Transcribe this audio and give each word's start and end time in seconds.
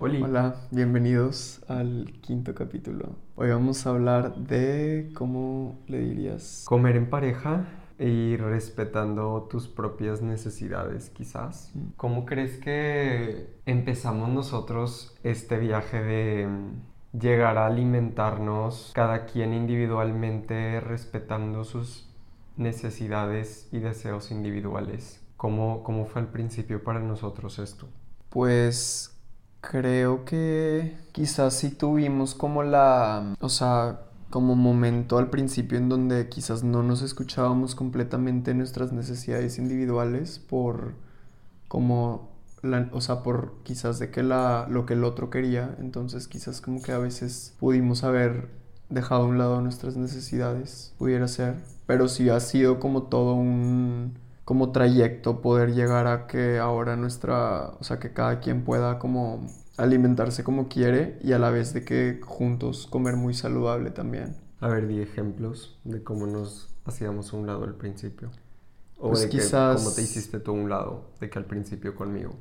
Hola, 0.00 0.54
bienvenidos 0.70 1.60
al 1.66 2.12
quinto 2.20 2.54
capítulo. 2.54 3.16
Hoy 3.34 3.50
vamos 3.50 3.84
a 3.84 3.90
hablar 3.90 4.36
de 4.36 5.10
cómo 5.12 5.76
le 5.88 5.98
dirías 5.98 6.64
comer 6.68 6.94
en 6.94 7.10
pareja 7.10 7.66
y 7.98 8.36
respetando 8.36 9.48
tus 9.50 9.66
propias 9.66 10.22
necesidades, 10.22 11.10
quizás. 11.10 11.72
Mm. 11.74 11.80
¿Cómo 11.96 12.26
crees 12.26 12.58
que 12.58 13.48
empezamos 13.66 14.28
nosotros 14.28 15.18
este 15.24 15.58
viaje 15.58 16.00
de 16.00 16.46
mm, 16.46 17.18
llegar 17.18 17.58
a 17.58 17.66
alimentarnos 17.66 18.92
cada 18.94 19.26
quien 19.26 19.52
individualmente 19.52 20.78
respetando 20.78 21.64
sus 21.64 22.08
necesidades 22.56 23.68
y 23.72 23.80
deseos 23.80 24.30
individuales? 24.30 25.26
¿Cómo, 25.36 25.82
cómo 25.82 26.06
fue 26.06 26.22
al 26.22 26.28
principio 26.28 26.84
para 26.84 27.00
nosotros 27.00 27.58
esto? 27.58 27.88
Pues 28.28 29.17
creo 29.68 30.24
que 30.24 30.96
quizás 31.12 31.54
sí 31.54 31.70
tuvimos 31.70 32.34
como 32.34 32.62
la, 32.62 33.36
o 33.40 33.48
sea, 33.50 34.00
como 34.30 34.56
momento 34.56 35.18
al 35.18 35.28
principio 35.28 35.76
en 35.76 35.90
donde 35.90 36.28
quizás 36.30 36.64
no 36.64 36.82
nos 36.82 37.02
escuchábamos 37.02 37.74
completamente 37.74 38.54
nuestras 38.54 38.92
necesidades 38.92 39.58
individuales 39.58 40.38
por 40.38 40.94
como 41.68 42.30
la, 42.62 42.88
o 42.92 43.02
sea, 43.02 43.22
por 43.22 43.62
quizás 43.62 43.98
de 43.98 44.10
que 44.10 44.22
la, 44.22 44.66
lo 44.70 44.86
que 44.86 44.94
el 44.94 45.04
otro 45.04 45.28
quería, 45.28 45.76
entonces 45.80 46.28
quizás 46.28 46.62
como 46.62 46.82
que 46.82 46.92
a 46.92 46.98
veces 46.98 47.54
pudimos 47.60 48.04
haber 48.04 48.48
dejado 48.88 49.24
a 49.24 49.26
un 49.26 49.36
lado 49.36 49.60
nuestras 49.60 49.96
necesidades, 49.96 50.94
pudiera 50.98 51.28
ser, 51.28 51.56
pero 51.86 52.08
sí 52.08 52.30
ha 52.30 52.40
sido 52.40 52.80
como 52.80 53.02
todo 53.04 53.34
un 53.34 54.14
como 54.48 54.72
trayecto 54.72 55.42
poder 55.42 55.74
llegar 55.74 56.06
a 56.06 56.26
que 56.26 56.58
ahora 56.58 56.96
nuestra, 56.96 57.74
o 57.78 57.84
sea, 57.84 57.98
que 57.98 58.14
cada 58.14 58.40
quien 58.40 58.64
pueda 58.64 58.98
como 58.98 59.46
alimentarse 59.76 60.42
como 60.42 60.68
quiere 60.68 61.18
y 61.22 61.32
a 61.34 61.38
la 61.38 61.50
vez 61.50 61.74
de 61.74 61.84
que 61.84 62.18
juntos 62.24 62.86
comer 62.86 63.16
muy 63.16 63.34
saludable 63.34 63.90
también. 63.90 64.36
A 64.60 64.68
ver, 64.68 64.88
di 64.88 65.00
ejemplos 65.02 65.78
de 65.84 66.02
cómo 66.02 66.26
nos 66.26 66.70
hacíamos 66.86 67.34
a 67.34 67.36
un 67.36 67.46
lado 67.46 67.64
al 67.64 67.74
principio. 67.74 68.30
O 68.98 69.10
Pues 69.10 69.20
de 69.20 69.26
que, 69.28 69.32
quizás- 69.32 69.82
cómo 69.82 69.92
te 69.94 70.00
hiciste 70.00 70.40
tú 70.40 70.52
un 70.54 70.70
lado, 70.70 71.02
de 71.20 71.28
que 71.28 71.38
al 71.38 71.44
principio 71.44 71.94
conmigo. 71.94 72.32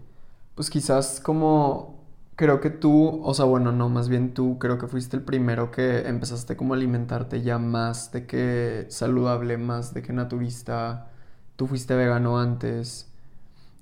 Pues 0.56 0.70
quizás 0.70 1.20
como 1.20 2.06
creo 2.36 2.62
que 2.62 2.70
tú, 2.70 3.22
o 3.23 3.34
sea, 3.34 3.45
bueno, 3.45 3.72
no, 3.72 3.89
más 3.89 4.10
bien 4.10 4.34
tú 4.34 4.58
creo 4.60 4.78
que 4.78 4.88
fuiste 4.88 5.17
el 5.17 5.23
primero 5.23 5.72
que 5.72 6.08
empezaste 6.08 6.56
como 6.56 6.73
a 6.73 6.78
alimentarte 6.78 7.42
ya 7.42 7.60
más 7.60 8.12
de 8.12 8.26
que 8.28 8.86
saludable, 8.89 9.58
más 9.58 9.94
de 9.94 10.02
que 10.04 10.14
naturista. 10.14 11.10
Tú 11.58 11.68
fuiste 11.68 11.96
vegano 11.96 12.40
antes. 12.40 13.12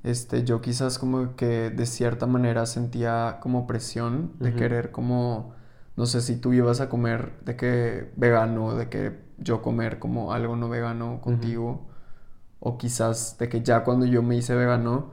Este, 0.03 0.43
yo 0.43 0.61
quizás 0.61 0.99
como 0.99 1.35
que 1.35 1.69
de 1.71 1.85
cierta 1.85 2.27
manera 2.27 2.65
sentía 2.65 3.39
como 3.41 3.67
presión 3.67 4.33
de 4.39 4.55
querer 4.55 4.91
como, 4.91 5.53
no 5.97 6.05
sé 6.07 6.21
si 6.21 6.37
tú 6.37 6.53
ibas 6.53 6.81
a 6.81 6.89
comer 6.89 7.33
de 7.45 7.55
que 7.57 8.11
vegano, 8.15 8.75
de 8.75 8.89
que 8.89 9.19
yo 9.37 9.61
comer 9.61 9.99
como 9.99 10.33
algo 10.33 10.55
no 10.55 10.69
vegano 10.69 11.21
contigo. 11.21 11.87
O 12.59 12.77
quizás 12.77 13.37
de 13.39 13.49
que 13.49 13.61
ya 13.61 13.83
cuando 13.83 14.05
yo 14.05 14.23
me 14.23 14.37
hice 14.37 14.55
vegano, 14.55 15.11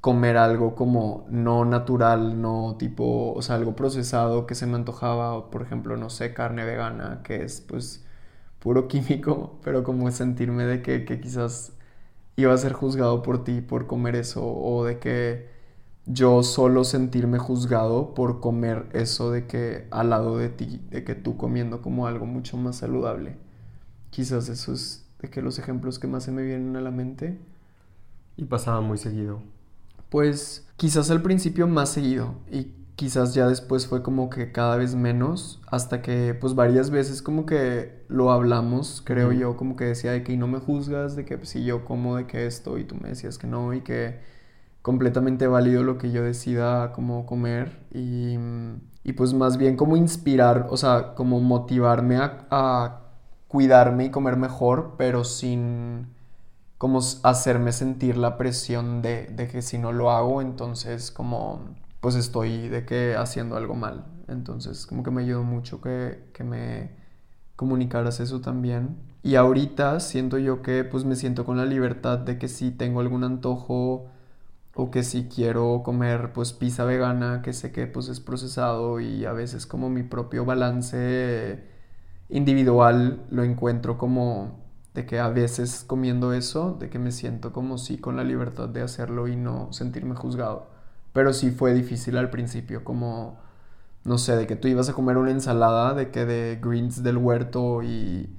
comer 0.00 0.36
algo 0.38 0.74
como 0.74 1.26
no 1.30 1.64
natural, 1.64 2.40
no 2.40 2.76
tipo, 2.78 3.32
o 3.34 3.42
sea, 3.42 3.56
algo 3.56 3.76
procesado 3.76 4.46
que 4.46 4.54
se 4.54 4.66
me 4.66 4.76
antojaba, 4.76 5.34
o 5.34 5.50
por 5.50 5.62
ejemplo, 5.62 5.96
no 5.96 6.10
sé, 6.10 6.32
carne 6.34 6.64
vegana, 6.64 7.22
que 7.24 7.44
es 7.44 7.60
pues 7.60 8.04
puro 8.60 8.88
químico, 8.88 9.60
pero 9.64 9.84
como 9.84 10.10
sentirme 10.10 10.64
de 10.64 10.82
que, 10.82 11.04
que 11.04 11.20
quizás 11.20 11.74
iba 12.40 12.54
a 12.54 12.58
ser 12.58 12.72
juzgado 12.72 13.22
por 13.22 13.44
ti 13.44 13.60
por 13.60 13.86
comer 13.86 14.16
eso, 14.16 14.44
o 14.44 14.84
de 14.84 14.98
que 14.98 15.48
yo 16.06 16.42
solo 16.42 16.84
sentirme 16.84 17.38
juzgado 17.38 18.14
por 18.14 18.40
comer 18.40 18.88
eso 18.92 19.30
de 19.30 19.46
que 19.46 19.86
al 19.90 20.10
lado 20.10 20.38
de 20.38 20.48
ti, 20.48 20.80
de 20.90 21.04
que 21.04 21.14
tú 21.14 21.36
comiendo 21.36 21.82
como 21.82 22.06
algo 22.06 22.26
mucho 22.26 22.56
más 22.56 22.76
saludable. 22.76 23.36
Quizás 24.10 24.48
eso 24.48 24.72
es 24.72 25.06
de 25.20 25.30
que 25.30 25.42
los 25.42 25.58
ejemplos 25.58 25.98
que 25.98 26.06
más 26.06 26.24
se 26.24 26.32
me 26.32 26.42
vienen 26.42 26.76
a 26.76 26.80
la 26.80 26.90
mente. 26.90 27.38
Y 28.36 28.44
pasaba 28.44 28.80
muy 28.80 28.98
seguido. 28.98 29.42
Pues 30.08 30.66
quizás 30.76 31.10
al 31.10 31.22
principio 31.22 31.68
más 31.68 31.90
seguido 31.90 32.34
y 32.50 32.72
quizás 33.00 33.34
ya 33.34 33.48
después 33.48 33.86
fue 33.88 34.02
como 34.02 34.30
que 34.30 34.52
cada 34.52 34.76
vez 34.76 34.94
menos 34.94 35.60
hasta 35.70 36.02
que 36.02 36.34
pues 36.34 36.54
varias 36.54 36.90
veces 36.90 37.22
como 37.22 37.46
que 37.46 38.04
lo 38.08 38.30
hablamos, 38.32 39.02
creo 39.04 39.32
yo, 39.32 39.56
como 39.56 39.76
que 39.76 39.86
decía 39.86 40.12
de 40.12 40.22
que 40.24 40.32
"Y 40.34 40.36
no 40.36 40.46
me 40.48 40.60
juzgas, 40.60 41.16
de 41.16 41.24
que 41.24 41.38
pues, 41.38 41.50
si 41.50 41.64
yo 41.64 41.84
como 41.84 42.16
de 42.16 42.26
que 42.26 42.46
esto 42.46 42.78
y 42.78 42.84
tú 42.84 42.96
me 42.96 43.10
decías 43.10 43.38
que 43.38 43.46
no 43.46 43.74
y 43.74 43.82
que 43.82 44.20
completamente 44.82 45.46
válido 45.46 45.82
lo 45.84 45.98
que 45.98 46.10
yo 46.12 46.22
decida 46.24 46.92
como 46.92 47.26
comer 47.26 47.80
y, 47.92 48.36
y 49.04 49.12
pues 49.14 49.34
más 49.34 49.56
bien 49.56 49.76
como 49.76 49.96
inspirar, 49.96 50.66
o 50.70 50.76
sea, 50.76 51.14
como 51.14 51.40
motivarme 51.40 52.16
a, 52.16 52.46
a 52.50 53.00
cuidarme 53.48 54.06
y 54.06 54.10
comer 54.10 54.36
mejor, 54.36 54.94
pero 54.98 55.24
sin 55.24 56.08
como 56.78 57.00
hacerme 57.24 57.72
sentir 57.72 58.16
la 58.18 58.38
presión 58.38 59.02
de, 59.02 59.26
de 59.26 59.48
que 59.48 59.62
si 59.62 59.78
no 59.78 59.92
lo 59.92 60.10
hago, 60.10 60.42
entonces 60.42 61.10
como 61.10 61.60
pues 62.00 62.14
estoy 62.14 62.68
de 62.68 62.84
que 62.86 63.16
haciendo 63.16 63.56
algo 63.56 63.74
mal. 63.74 64.06
Entonces 64.28 64.86
como 64.86 65.02
que 65.02 65.10
me 65.10 65.22
ayudó 65.22 65.42
mucho 65.42 65.80
que, 65.80 66.24
que 66.32 66.44
me 66.44 66.90
comunicaras 67.56 68.20
eso 68.20 68.40
también. 68.40 68.98
Y 69.22 69.36
ahorita 69.36 70.00
siento 70.00 70.38
yo 70.38 70.62
que 70.62 70.84
pues 70.84 71.04
me 71.04 71.16
siento 71.16 71.44
con 71.44 71.56
la 71.58 71.66
libertad 71.66 72.18
de 72.18 72.38
que 72.38 72.48
si 72.48 72.70
tengo 72.70 73.00
algún 73.00 73.24
antojo 73.24 74.10
o 74.74 74.90
que 74.90 75.02
si 75.02 75.24
quiero 75.28 75.82
comer 75.84 76.32
pues 76.32 76.52
pizza 76.52 76.84
vegana, 76.84 77.42
que 77.42 77.52
sé 77.52 77.72
que 77.72 77.86
pues 77.86 78.08
es 78.08 78.20
procesado 78.20 79.00
y 79.00 79.24
a 79.26 79.32
veces 79.32 79.66
como 79.66 79.90
mi 79.90 80.02
propio 80.02 80.44
balance 80.44 81.64
individual 82.28 83.24
lo 83.30 83.44
encuentro 83.44 83.98
como 83.98 84.60
de 84.94 85.06
que 85.06 85.18
a 85.20 85.28
veces 85.28 85.84
comiendo 85.86 86.32
eso, 86.32 86.76
de 86.80 86.90
que 86.90 86.98
me 86.98 87.12
siento 87.12 87.52
como 87.52 87.78
sí 87.78 87.98
con 87.98 88.16
la 88.16 88.24
libertad 88.24 88.68
de 88.68 88.82
hacerlo 88.82 89.28
y 89.28 89.36
no 89.36 89.72
sentirme 89.72 90.14
juzgado. 90.16 90.68
Pero 91.12 91.32
sí 91.32 91.50
fue 91.50 91.74
difícil 91.74 92.16
al 92.16 92.30
principio, 92.30 92.84
como, 92.84 93.38
no 94.04 94.18
sé, 94.18 94.36
de 94.36 94.46
que 94.46 94.56
tú 94.56 94.68
ibas 94.68 94.88
a 94.88 94.94
comer 94.94 95.16
una 95.18 95.30
ensalada, 95.32 95.94
de 95.94 96.10
que 96.10 96.24
de 96.26 96.58
greens 96.62 97.02
del 97.02 97.18
huerto 97.18 97.82
y 97.82 98.30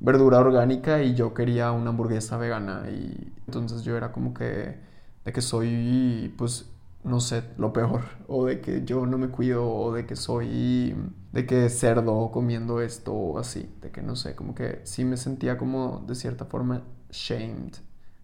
verdura 0.00 0.38
orgánica 0.40 1.02
y 1.02 1.14
yo 1.14 1.34
quería 1.34 1.72
una 1.72 1.90
hamburguesa 1.90 2.36
vegana 2.38 2.84
y 2.90 3.32
entonces 3.46 3.82
yo 3.82 3.96
era 3.96 4.12
como 4.12 4.34
que, 4.34 4.78
de 5.24 5.32
que 5.32 5.42
soy, 5.42 6.34
pues, 6.38 6.70
no 7.04 7.20
sé, 7.20 7.44
lo 7.58 7.72
peor, 7.72 8.02
o 8.28 8.46
de 8.46 8.60
que 8.60 8.84
yo 8.84 9.06
no 9.06 9.18
me 9.18 9.28
cuido, 9.28 9.66
o 9.68 9.92
de 9.92 10.06
que 10.06 10.16
soy, 10.16 10.94
de 11.32 11.46
que 11.46 11.68
cerdo 11.70 12.30
comiendo 12.30 12.80
esto, 12.80 13.12
o 13.14 13.38
así, 13.38 13.70
de 13.80 13.90
que 13.90 14.02
no 14.02 14.16
sé, 14.16 14.34
como 14.34 14.54
que 14.54 14.80
sí 14.84 15.04
me 15.04 15.16
sentía 15.16 15.56
como 15.58 16.04
de 16.06 16.14
cierta 16.14 16.44
forma 16.46 16.82
shamed 17.10 17.74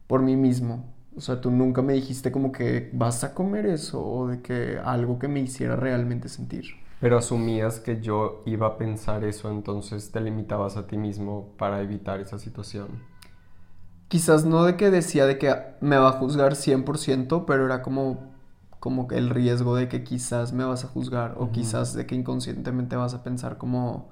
por 0.06 0.23
mí 0.23 0.37
mismo. 0.37 0.96
O 1.16 1.21
sea, 1.21 1.41
tú 1.41 1.50
nunca 1.50 1.81
me 1.82 1.94
dijiste 1.94 2.31
como 2.31 2.53
que 2.53 2.91
vas 2.93 3.25
a 3.25 3.32
comer 3.34 3.66
eso, 3.66 4.04
o 4.06 4.28
de 4.28 4.43
que 4.43 4.78
algo 4.84 5.19
que 5.19 5.28
me 5.28 5.41
hiciera 5.41 5.75
realmente 5.75 6.28
sentir. 6.28 6.65
Pero 7.00 7.19
asumías 7.19 7.81
que 7.81 8.00
yo 8.00 8.43
iba 8.47 8.66
a 8.66 8.78
pensar 8.78 9.25
eso, 9.25 9.50
entonces 9.50 10.10
te 10.12 10.21
limitabas 10.21 10.76
a 10.76 10.87
ti 10.87 10.97
mismo 10.97 11.53
para 11.59 11.81
evitar 11.81 12.21
esa 12.21 12.38
situación. 12.38 12.88
Quizás 14.09 14.44
no 14.44 14.65
de 14.65 14.76
que 14.76 14.91
decía 14.91 15.26
de 15.26 15.37
que 15.38 15.55
me 15.81 15.97
va 15.97 16.10
a 16.10 16.12
juzgar 16.12 16.55
100%, 16.55 17.44
pero 17.47 17.66
era 17.66 17.82
como, 17.82 18.32
como 18.78 19.09
el 19.10 19.31
riesgo 19.31 19.75
de 19.75 19.88
que 19.88 20.05
quizás 20.05 20.53
me 20.53 20.65
vas 20.65 20.84
a 20.84 20.88
juzgar 20.88 21.34
o 21.38 21.50
quizás 21.50 21.93
de 21.94 22.06
que 22.06 22.15
inconscientemente 22.15 22.94
vas 22.97 23.15
a 23.15 23.22
pensar 23.25 23.59
como 23.59 24.09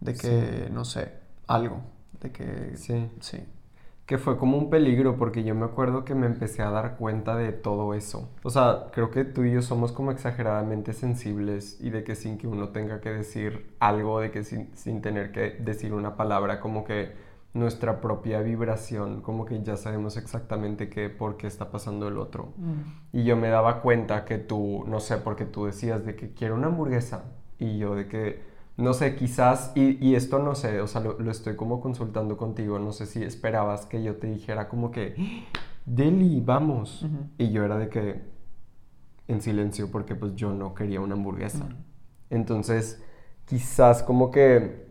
de 0.00 0.14
que, 0.14 0.68
no 0.72 0.84
sé, 0.84 1.12
algo, 1.46 1.82
de 2.20 2.30
que 2.30 2.76
Sí. 2.76 3.08
sí. 3.20 3.38
Que 4.12 4.18
fue 4.18 4.36
como 4.36 4.58
un 4.58 4.68
peligro 4.68 5.16
porque 5.16 5.42
yo 5.42 5.54
me 5.54 5.64
acuerdo 5.64 6.04
que 6.04 6.14
me 6.14 6.26
empecé 6.26 6.60
a 6.60 6.68
dar 6.68 6.98
cuenta 6.98 7.34
de 7.34 7.50
todo 7.50 7.94
eso. 7.94 8.28
O 8.42 8.50
sea, 8.50 8.88
creo 8.92 9.10
que 9.10 9.24
tú 9.24 9.42
y 9.44 9.52
yo 9.52 9.62
somos 9.62 9.90
como 9.90 10.10
exageradamente 10.10 10.92
sensibles 10.92 11.78
y 11.80 11.88
de 11.88 12.04
que 12.04 12.14
sin 12.14 12.36
que 12.36 12.46
uno 12.46 12.68
tenga 12.68 13.00
que 13.00 13.08
decir 13.08 13.74
algo, 13.78 14.20
de 14.20 14.30
que 14.30 14.44
sin, 14.44 14.68
sin 14.76 15.00
tener 15.00 15.32
que 15.32 15.52
decir 15.52 15.94
una 15.94 16.14
palabra, 16.14 16.60
como 16.60 16.84
que 16.84 17.12
nuestra 17.54 18.02
propia 18.02 18.42
vibración, 18.42 19.22
como 19.22 19.46
que 19.46 19.62
ya 19.62 19.78
sabemos 19.78 20.18
exactamente 20.18 20.90
qué, 20.90 21.08
por 21.08 21.38
qué 21.38 21.46
está 21.46 21.70
pasando 21.70 22.06
el 22.06 22.18
otro. 22.18 22.52
Y 23.14 23.24
yo 23.24 23.34
me 23.38 23.48
daba 23.48 23.80
cuenta 23.80 24.26
que 24.26 24.36
tú, 24.36 24.84
no 24.88 25.00
sé, 25.00 25.16
porque 25.16 25.46
tú 25.46 25.64
decías 25.64 26.04
de 26.04 26.16
que 26.16 26.34
quiero 26.34 26.56
una 26.56 26.66
hamburguesa 26.66 27.32
y 27.58 27.78
yo 27.78 27.94
de 27.94 28.08
que, 28.08 28.51
no 28.76 28.94
sé, 28.94 29.16
quizás, 29.16 29.72
y, 29.74 30.04
y 30.06 30.14
esto 30.14 30.38
no 30.38 30.54
sé, 30.54 30.80
o 30.80 30.86
sea, 30.86 31.00
lo, 31.00 31.18
lo 31.18 31.30
estoy 31.30 31.56
como 31.56 31.80
consultando 31.80 32.36
contigo, 32.36 32.78
no 32.78 32.92
sé 32.92 33.06
si 33.06 33.22
esperabas 33.22 33.86
que 33.86 34.02
yo 34.02 34.16
te 34.16 34.28
dijera 34.28 34.68
como 34.68 34.90
que, 34.90 35.14
Deli, 35.86 36.40
vamos. 36.40 37.06
Y 37.38 37.50
yo 37.52 37.64
era 37.64 37.78
de 37.78 37.88
que, 37.88 38.22
en 39.28 39.40
silencio, 39.40 39.90
porque 39.90 40.14
pues 40.14 40.34
yo 40.34 40.52
no 40.52 40.74
quería 40.74 41.00
una 41.00 41.14
hamburguesa. 41.14 41.68
Entonces, 42.30 43.02
quizás 43.46 44.02
como 44.02 44.30
que, 44.30 44.86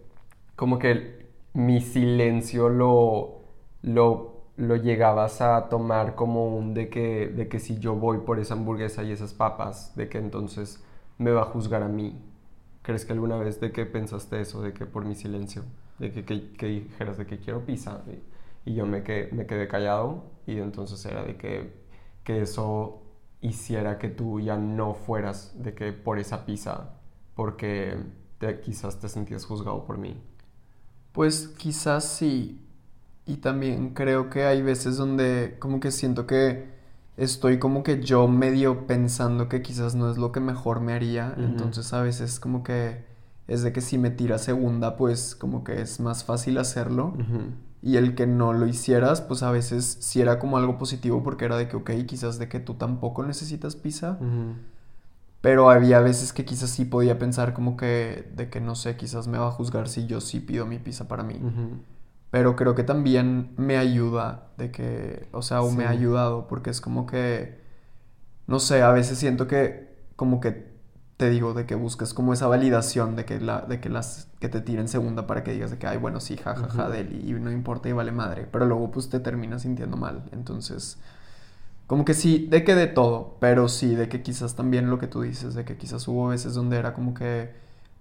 como 0.55 0.79
que 0.79 1.29
mi 1.53 1.81
silencio 1.81 2.69
lo, 2.69 3.43
lo, 3.81 4.45
lo 4.57 4.75
llegabas 4.77 5.41
a 5.41 5.69
tomar 5.69 6.15
como 6.15 6.55
un 6.57 6.73
de 6.73 6.89
que, 6.89 7.27
de 7.27 7.47
que 7.47 7.59
si 7.59 7.77
yo 7.79 7.95
voy 7.95 8.19
por 8.19 8.39
esa 8.39 8.53
hamburguesa 8.55 9.03
y 9.03 9.11
esas 9.11 9.33
papas, 9.33 9.95
de 9.95 10.09
que 10.09 10.17
entonces 10.17 10.83
me 11.17 11.31
va 11.31 11.41
a 11.43 11.45
juzgar 11.45 11.83
a 11.83 11.87
mí. 11.89 12.19
¿Crees 12.81 13.05
que 13.05 13.13
alguna 13.13 13.37
vez 13.37 13.59
de 13.59 13.71
que 13.71 13.85
pensaste 13.85 14.41
eso, 14.41 14.61
de 14.61 14.73
que 14.73 14.85
por 14.85 15.05
mi 15.05 15.15
silencio, 15.15 15.63
de 15.99 16.11
que, 16.11 16.23
que, 16.25 16.65
dijeras 16.65 17.17
de 17.17 17.25
que 17.25 17.37
quiero 17.37 17.65
pizza 17.65 18.01
y, 18.65 18.73
yo 18.73 18.85
me, 18.85 19.03
que, 19.03 19.29
me 19.31 19.45
quedé 19.45 19.67
callado 19.67 20.23
y 20.47 20.57
entonces 20.57 21.03
era 21.05 21.23
de 21.23 21.35
que, 21.37 21.73
que 22.23 22.41
eso 22.41 23.01
hiciera 23.41 23.97
que 23.97 24.09
tú 24.09 24.39
ya 24.39 24.57
no 24.57 24.93
fueras 24.93 25.53
de 25.61 25.73
que 25.73 25.93
por 25.93 26.19
esa 26.19 26.45
pizza, 26.45 26.95
porque 27.35 27.97
quizás 28.63 28.99
te 28.99 29.09
sentías 29.09 29.45
juzgado 29.45 29.85
por 29.85 29.97
mí? 29.97 30.19
Pues 31.11 31.47
quizás 31.47 32.05
sí. 32.05 32.65
Y 33.25 33.37
también 33.37 33.93
creo 33.93 34.29
que 34.29 34.45
hay 34.45 34.61
veces 34.61 34.97
donde 34.97 35.57
como 35.59 35.79
que 35.79 35.91
siento 35.91 36.25
que 36.25 36.69
estoy 37.17 37.59
como 37.59 37.83
que 37.83 38.01
yo 38.01 38.27
medio 38.27 38.87
pensando 38.87 39.49
que 39.49 39.61
quizás 39.61 39.95
no 39.95 40.09
es 40.09 40.17
lo 40.17 40.31
que 40.31 40.39
mejor 40.39 40.79
me 40.79 40.93
haría. 40.93 41.33
Entonces 41.37 41.93
a 41.93 42.01
veces 42.01 42.39
como 42.39 42.63
que 42.63 43.03
es 43.47 43.63
de 43.63 43.73
que 43.73 43.81
si 43.81 43.97
me 43.97 44.09
tira 44.11 44.37
segunda, 44.37 44.95
pues 44.95 45.35
como 45.35 45.63
que 45.63 45.81
es 45.81 45.99
más 45.99 46.23
fácil 46.23 46.57
hacerlo. 46.57 47.13
Y 47.83 47.97
el 47.97 48.13
que 48.13 48.27
no 48.27 48.53
lo 48.53 48.67
hicieras, 48.67 49.21
pues 49.21 49.41
a 49.41 49.51
veces 49.51 49.97
sí 49.99 50.21
era 50.21 50.37
como 50.37 50.57
algo 50.57 50.77
positivo 50.77 51.23
porque 51.23 51.45
era 51.45 51.57
de 51.57 51.67
que, 51.67 51.77
ok, 51.77 51.91
quizás 52.05 52.37
de 52.37 52.47
que 52.47 52.59
tú 52.59 52.75
tampoco 52.75 53.23
necesitas 53.23 53.75
pizza. 53.75 54.17
Pero 55.41 55.71
había 55.71 55.99
veces 56.01 56.33
que 56.33 56.45
quizás 56.45 56.69
sí 56.69 56.85
podía 56.85 57.17
pensar 57.17 57.53
como 57.53 57.75
que, 57.75 58.31
de 58.35 58.49
que 58.51 58.61
no 58.61 58.75
sé, 58.75 58.95
quizás 58.95 59.27
me 59.27 59.39
va 59.39 59.47
a 59.47 59.51
juzgar 59.51 59.89
si 59.89 60.05
yo 60.05 60.21
sí 60.21 60.39
pido 60.39 60.67
mi 60.67 60.77
pizza 60.77 61.07
para 61.07 61.23
mí. 61.23 61.39
Pero 62.31 62.55
creo 62.55 62.75
que 62.75 62.83
también 62.83 63.53
me 63.57 63.77
ayuda 63.77 64.49
de 64.57 64.71
que, 64.71 65.27
o 65.33 65.41
sea, 65.41 65.61
o 65.61 65.71
me 65.71 65.85
ha 65.85 65.89
ayudado 65.89 66.47
porque 66.47 66.69
es 66.71 66.81
como 66.81 67.05
que, 67.05 67.61
no 68.47 68.59
sé, 68.59 68.81
a 68.83 68.91
veces 68.91 69.19
siento 69.19 69.47
que 69.47 69.91
como 70.15 70.39
que 70.41 70.71
te 71.21 71.29
digo, 71.29 71.53
de 71.53 71.67
que 71.67 71.75
busques 71.75 72.15
como 72.15 72.33
esa 72.33 72.47
validación 72.47 73.15
de 73.15 73.25
que, 73.25 73.39
la, 73.39 73.61
de 73.61 73.79
que, 73.79 73.89
las, 73.89 74.27
que 74.39 74.49
te 74.49 74.59
tiren 74.59 74.87
segunda 74.87 75.27
para 75.27 75.43
que 75.43 75.51
digas 75.53 75.69
de 75.69 75.77
que, 75.77 75.85
ay, 75.85 75.97
bueno, 75.99 76.19
sí, 76.19 76.35
jajaja, 76.37 76.67
ja, 76.89 76.99
y 76.99 77.33
no 77.33 77.51
importa 77.51 77.89
y 77.89 77.91
vale 77.91 78.11
madre, 78.11 78.47
pero 78.51 78.65
luego 78.65 78.89
pues 78.91 79.09
te 79.09 79.19
terminas 79.19 79.61
sintiendo 79.61 79.97
mal. 79.97 80.23
Entonces, 80.31 80.97
como 81.87 82.05
que 82.05 82.13
sí, 82.15 82.47
de 82.49 82.63
que 82.63 82.75
de 82.75 82.87
todo, 82.87 83.37
pero 83.39 83.67
sí, 83.67 83.95
de 83.95 84.09
que 84.09 84.23
quizás 84.23 84.55
también 84.55 84.89
lo 84.89 84.97
que 84.99 85.07
tú 85.07 85.21
dices, 85.21 85.53
de 85.55 85.65
que 85.65 85.77
quizás 85.77 86.07
hubo 86.07 86.27
veces 86.29 86.55
donde 86.55 86.77
era 86.77 86.93
como 86.93 87.13
que 87.13 87.51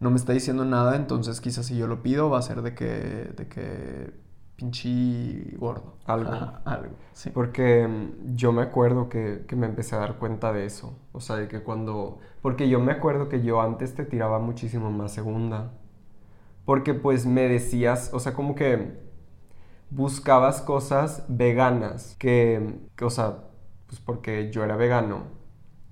no 0.00 0.10
me 0.10 0.16
está 0.16 0.32
diciendo 0.32 0.64
nada, 0.64 0.96
entonces 0.96 1.40
quizás 1.40 1.66
si 1.66 1.76
yo 1.76 1.86
lo 1.86 2.02
pido 2.02 2.30
va 2.30 2.38
a 2.38 2.42
ser 2.42 2.62
de 2.62 2.74
que, 2.74 2.86
de 3.36 3.48
que 3.48 4.14
pinche 4.60 5.56
gordo. 5.56 5.94
Algo. 6.06 6.30
algo, 6.64 6.94
sí. 7.12 7.30
Porque 7.30 7.86
mm, 7.88 8.36
yo 8.36 8.52
me 8.52 8.62
acuerdo 8.62 9.08
que, 9.08 9.44
que, 9.48 9.56
me 9.56 9.66
empecé 9.66 9.96
a 9.96 10.00
dar 10.00 10.18
cuenta 10.18 10.52
de 10.52 10.66
eso. 10.66 10.98
O 11.12 11.20
sea, 11.20 11.36
de 11.36 11.48
que 11.48 11.62
cuando... 11.62 12.18
Porque 12.42 12.68
yo 12.68 12.80
me 12.80 12.92
acuerdo 12.92 13.28
que 13.28 13.42
yo 13.42 13.60
antes 13.60 13.94
te 13.94 14.04
tiraba 14.04 14.38
muchísimo 14.38 14.90
más 14.90 15.12
segunda. 15.12 15.72
Porque 16.64 16.94
pues 16.94 17.26
me 17.26 17.48
decías, 17.48 18.10
o 18.12 18.20
sea, 18.20 18.34
como 18.34 18.54
que 18.54 18.98
buscabas 19.90 20.60
cosas 20.60 21.24
veganas. 21.28 22.16
Que, 22.18 22.80
que 22.96 23.04
o 23.04 23.10
sea, 23.10 23.44
pues 23.86 24.00
porque 24.00 24.50
yo 24.50 24.62
era 24.62 24.76
vegano 24.76 25.40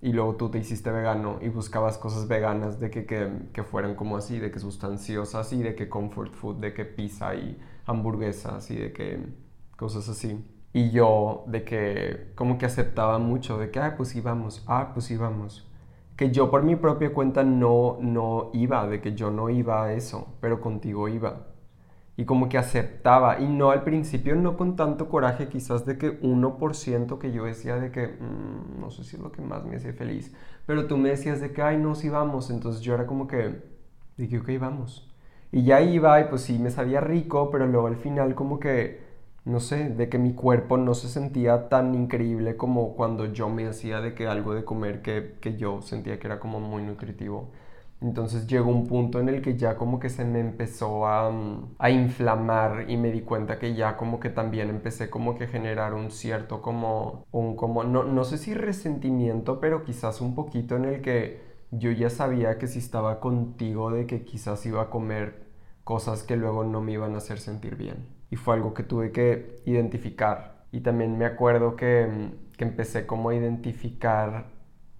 y 0.00 0.12
luego 0.12 0.37
tú 0.37 0.50
te 0.50 0.59
hiciste 0.59 0.91
vegano 0.91 1.38
y 1.43 1.49
buscabas 1.49 1.99
cosas 1.99 2.29
veganas 2.29 2.79
de 2.79 2.91
que, 2.91 3.05
que, 3.05 3.31
que, 3.53 3.64
fueran 3.64 3.97
como 3.97 4.17
así, 4.17 4.38
de 4.38 4.53
que 4.53 4.61
sustanciosas 4.61 5.53
y 5.53 5.62
de 5.62 5.75
que 5.75 5.88
comfort 5.88 6.35
food, 6.35 6.56
de 6.56 6.73
que 6.73 6.85
pizza 6.85 7.35
y 7.35 7.59
hamburguesas 7.88 8.70
y 8.70 8.76
de 8.76 8.93
que 8.93 9.19
cosas 9.76 10.08
así. 10.08 10.44
Y 10.73 10.90
yo 10.90 11.44
de 11.49 11.64
que 11.64 12.32
como 12.37 12.58
que 12.58 12.67
aceptaba 12.67 13.19
mucho, 13.19 13.58
de 13.58 13.70
que, 13.70 13.81
ah, 13.81 13.94
pues 13.96 14.14
íbamos, 14.14 14.64
ah, 14.69 14.93
pues 14.94 15.11
íbamos. 15.11 15.69
Que 16.17 16.31
yo 16.31 16.50
por 16.50 16.62
mi 16.62 16.76
propia 16.76 17.12
cuenta 17.12 17.44
no, 17.44 17.99
no 18.00 18.50
iba, 18.55 18.87
de 18.87 19.00
que 19.00 19.14
yo 19.14 19.31
no 19.31 19.50
iba 19.50 19.85
a 19.85 19.93
eso, 19.94 20.37
pero 20.40 20.61
contigo 20.61 21.08
iba 21.08 21.49
y 22.19 22.25
como 22.25 22.49
que 22.49 22.58
aceptaba, 22.58 23.38
y 23.38 23.46
no 23.46 23.70
al 23.70 23.85
principio, 23.85 24.35
no 24.35 24.56
con 24.56 24.75
tanto 24.75 25.08
coraje, 25.08 25.49
quizás 25.49 25.87
de 25.87 25.99
que 25.99 26.20
1% 26.20 27.17
que 27.20 27.31
yo 27.31 27.44
decía 27.44 27.76
de 27.76 27.93
que 27.93 28.08
mm, 28.08 28.81
no 28.81 28.90
sé 28.90 29.05
si 29.05 29.14
es 29.14 29.23
lo 29.23 29.31
que 29.31 29.40
más 29.40 29.64
me 29.64 29.76
hacía 29.76 29.93
feliz, 29.93 30.35
pero 30.67 30.88
tú 30.88 30.96
me 30.99 31.11
decías 31.11 31.40
de 31.40 31.52
que, 31.52 31.62
ay, 31.62 31.79
no, 31.79 31.94
sí 31.94 32.08
vamos, 32.08 32.50
entonces 32.50 32.82
yo 32.82 32.94
era 32.94 33.06
como 33.06 33.29
que, 33.29 33.62
dije, 34.17 34.38
ok, 34.40 34.50
vamos. 34.61 35.08
Y 35.50 35.65
ya 35.65 35.81
iba 35.81 36.21
y 36.21 36.25
pues 36.25 36.43
sí, 36.43 36.59
me 36.59 36.71
sabía 36.71 37.00
rico, 37.00 37.50
pero 37.50 37.67
luego 37.67 37.87
al 37.87 37.97
final 37.97 38.35
como 38.35 38.61
que, 38.61 39.00
no 39.45 39.61
sé, 39.61 39.89
de 39.91 40.09
que 40.09 40.19
mi 40.19 40.35
cuerpo 40.35 40.77
no 40.77 40.95
se 40.95 41.09
sentía 41.09 41.69
tan 41.69 41.95
increíble 41.95 42.56
como 42.56 42.95
cuando 42.95 43.27
yo 43.33 43.49
me 43.49 43.67
hacía 43.67 44.00
de 44.00 44.15
que 44.15 44.27
algo 44.27 44.55
de 44.55 44.65
comer 44.65 45.00
que, 45.03 45.37
que 45.41 45.56
yo 45.56 45.81
sentía 45.83 46.19
que 46.19 46.27
era 46.27 46.39
como 46.41 46.61
muy 46.61 46.83
nutritivo. 46.83 47.49
Entonces 48.00 48.47
llegó 48.47 48.71
un 48.71 48.87
punto 48.87 49.19
en 49.19 49.29
el 49.29 49.43
que 49.43 49.56
ya 49.56 49.77
como 49.77 49.99
que 49.99 50.09
se 50.09 50.25
me 50.25 50.39
empezó 50.39 51.06
a, 51.06 51.33
a, 51.79 51.91
inflamar 51.91 52.89
y 52.89 52.97
me 52.97 53.11
di 53.11 53.23
cuenta 53.23 53.59
que 53.59 53.75
ya 53.75 53.97
como 53.97 54.21
que 54.21 54.31
también 54.31 54.71
empecé 54.71 55.11
como 55.11 55.37
que 55.37 55.49
generar 55.49 55.95
un 55.95 56.12
cierto 56.12 56.62
como, 56.62 57.27
un 57.33 57.56
como, 57.56 57.83
no, 57.83 58.05
no 58.05 58.25
sé 58.25 58.39
si 58.39 58.55
resentimiento, 58.55 59.59
pero 59.59 59.83
quizás 59.85 60.21
un 60.21 60.37
poquito 60.37 60.77
en 60.77 60.85
el 60.85 61.00
que 61.03 61.48
yo 61.70 61.91
ya 61.93 62.11
sabía 62.11 62.59
que 62.59 62.67
si 62.67 62.79
estaba 62.79 63.20
contigo 63.20 63.91
de 63.91 64.06
que 64.06 64.25
quizás 64.25 64.65
iba 64.67 64.82
a 64.82 64.91
comer 64.91 65.47
cosas 65.85 66.23
que 66.23 66.37
luego 66.37 66.65
no 66.65 66.81
me 66.82 66.93
iban 66.93 67.15
a 67.15 67.19
hacer 67.19 67.38
sentir 67.38 67.76
bien. 67.76 68.09
Y 68.31 68.37
fue 68.37 68.55
algo 68.55 68.75
que 68.75 68.82
tuve 68.82 69.12
que 69.12 69.62
identificar. 69.65 70.65
Y 70.73 70.81
también 70.81 71.17
me 71.19 71.25
acuerdo 71.25 71.76
que, 71.76 72.06
mm, 72.06 72.56
que 72.56 72.65
empecé 72.65 73.06
como 73.06 73.31
a 73.31 73.35
identificar 73.35 74.50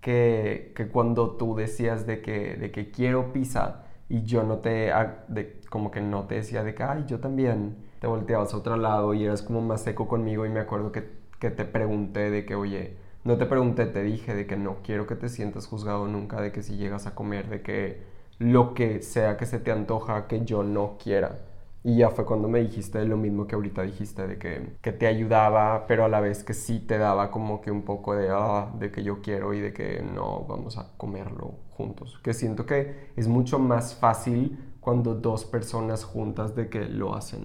que, 0.01 0.73
cuando 0.93 1.37
tú 1.37 1.55
decías 1.57 2.07
de 2.07 2.23
que, 2.23 2.57
de 2.57 2.71
que 2.71 2.91
quiero 2.91 3.33
pizza 3.33 3.85
y 4.09 4.23
yo 4.23 4.43
no 4.45 4.59
te, 4.59 4.91
de, 5.29 5.61
como 5.71 5.91
que 5.91 6.01
no 6.01 6.27
te 6.27 6.37
decía 6.37 6.65
de 6.65 6.75
que, 6.75 6.83
ay, 6.83 7.05
yo 7.07 7.21
también, 7.21 7.77
te 8.01 8.07
volteabas 8.07 8.55
a 8.55 8.57
otro 8.59 8.77
lado 8.77 9.13
y 9.15 9.25
eras 9.25 9.43
como 9.43 9.61
más 9.61 9.83
seco 9.83 10.09
conmigo 10.09 10.47
y 10.47 10.51
me 10.51 10.61
acuerdo 10.61 10.93
que, 10.93 11.11
que 11.41 11.51
te 11.51 11.65
pregunté 11.65 12.31
de 12.31 12.47
que, 12.47 12.55
oye, 12.55 12.97
no 13.29 13.37
te 13.37 13.45
pregunté, 13.45 13.85
te 13.85 14.03
dije 14.03 14.35
de 14.35 14.47
que 14.47 14.57
no 14.57 14.79
quiero 14.83 15.07
que 15.07 15.15
te 15.15 15.29
sientas 15.29 15.67
juzgado 15.67 16.09
nunca, 16.09 16.41
de 16.41 16.51
que 16.51 16.63
si 16.63 16.79
llegas 16.79 17.07
a 17.07 17.15
comer, 17.15 17.51
de 17.51 17.61
que 17.61 18.03
lo 18.39 18.73
que 18.73 19.03
sea 19.03 19.37
que 19.37 19.45
se 19.45 19.59
te 19.59 19.71
antoja, 19.71 20.27
que 20.27 20.47
yo 20.47 20.63
no 20.63 20.97
quiera. 20.97 21.41
Y 21.85 21.99
ya 21.99 22.09
fue 22.09 22.25
cuando 22.25 22.49
me 22.49 22.61
dijiste 22.61 23.05
lo 23.05 23.19
mismo 23.19 23.47
que 23.47 23.55
ahorita 23.55 23.83
dijiste, 23.83 24.27
de 24.27 24.39
que, 24.39 24.77
que, 24.81 24.93
te 24.93 25.07
ayudaba, 25.07 25.87
pero 25.87 26.07
a 26.07 26.09
la 26.09 26.21
vez 26.21 26.43
que 26.43 26.55
sí 26.55 26.81
te 26.81 26.97
daba 26.97 27.31
como 27.31 27.61
que 27.61 27.71
un 27.71 27.83
poco 27.83 28.15
de, 28.15 28.31
ah, 28.31 28.73
de 28.79 28.91
que 28.91 29.03
yo 29.03 29.21
quiero 29.21 29.53
y 29.53 29.61
de 29.61 29.75
que 29.75 30.03
no, 30.03 30.47
vamos 30.49 30.79
a 30.79 30.97
comerlo 30.97 31.53
juntos. 31.77 32.19
Que 32.25 32.33
siento 32.33 32.65
que 32.65 33.11
es 33.15 33.29
mucho 33.29 33.59
más 33.59 33.95
fácil 33.95 34.59
cuando 34.81 35.15
dos 35.15 35.45
personas 35.45 36.03
juntas 36.03 36.55
de 36.57 36.71
que 36.71 36.87
lo 36.87 37.15
hacen. 37.15 37.45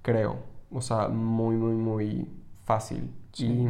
Creo. 0.00 0.36
O 0.70 0.80
sea, 0.80 1.08
muy, 1.08 1.54
muy, 1.56 1.74
muy 1.74 2.41
fácil. 2.64 3.10
Y 3.38 3.66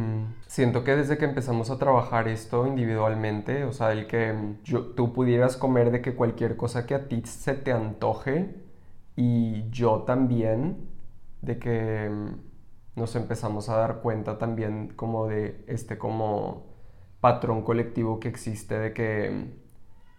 siento 0.47 0.83
que 0.83 0.95
desde 0.95 1.17
que 1.17 1.25
empezamos 1.25 1.69
a 1.69 1.77
trabajar 1.77 2.27
esto 2.27 2.67
individualmente, 2.67 3.63
o 3.63 3.71
sea, 3.71 3.93
el 3.93 4.07
que 4.07 4.57
yo, 4.63 4.87
tú 4.87 5.13
pudieras 5.13 5.55
comer 5.55 5.91
de 5.91 6.01
que 6.01 6.15
cualquier 6.15 6.57
cosa 6.57 6.85
que 6.85 6.95
a 6.95 7.07
ti 7.07 7.21
se 7.25 7.53
te 7.53 7.71
antoje, 7.71 8.55
y 9.15 9.69
yo 9.69 10.01
también, 10.01 10.89
de 11.41 11.59
que 11.59 12.09
mm, 12.09 12.99
nos 12.99 13.15
empezamos 13.15 13.69
a 13.69 13.77
dar 13.77 14.01
cuenta 14.01 14.37
también 14.37 14.89
como 14.95 15.27
de 15.27 15.63
este 15.67 15.97
como 15.97 16.65
patrón 17.21 17.61
colectivo 17.63 18.19
que 18.19 18.27
existe 18.27 18.77
de 18.77 18.93
que 18.93 19.31
mm, 19.31 19.51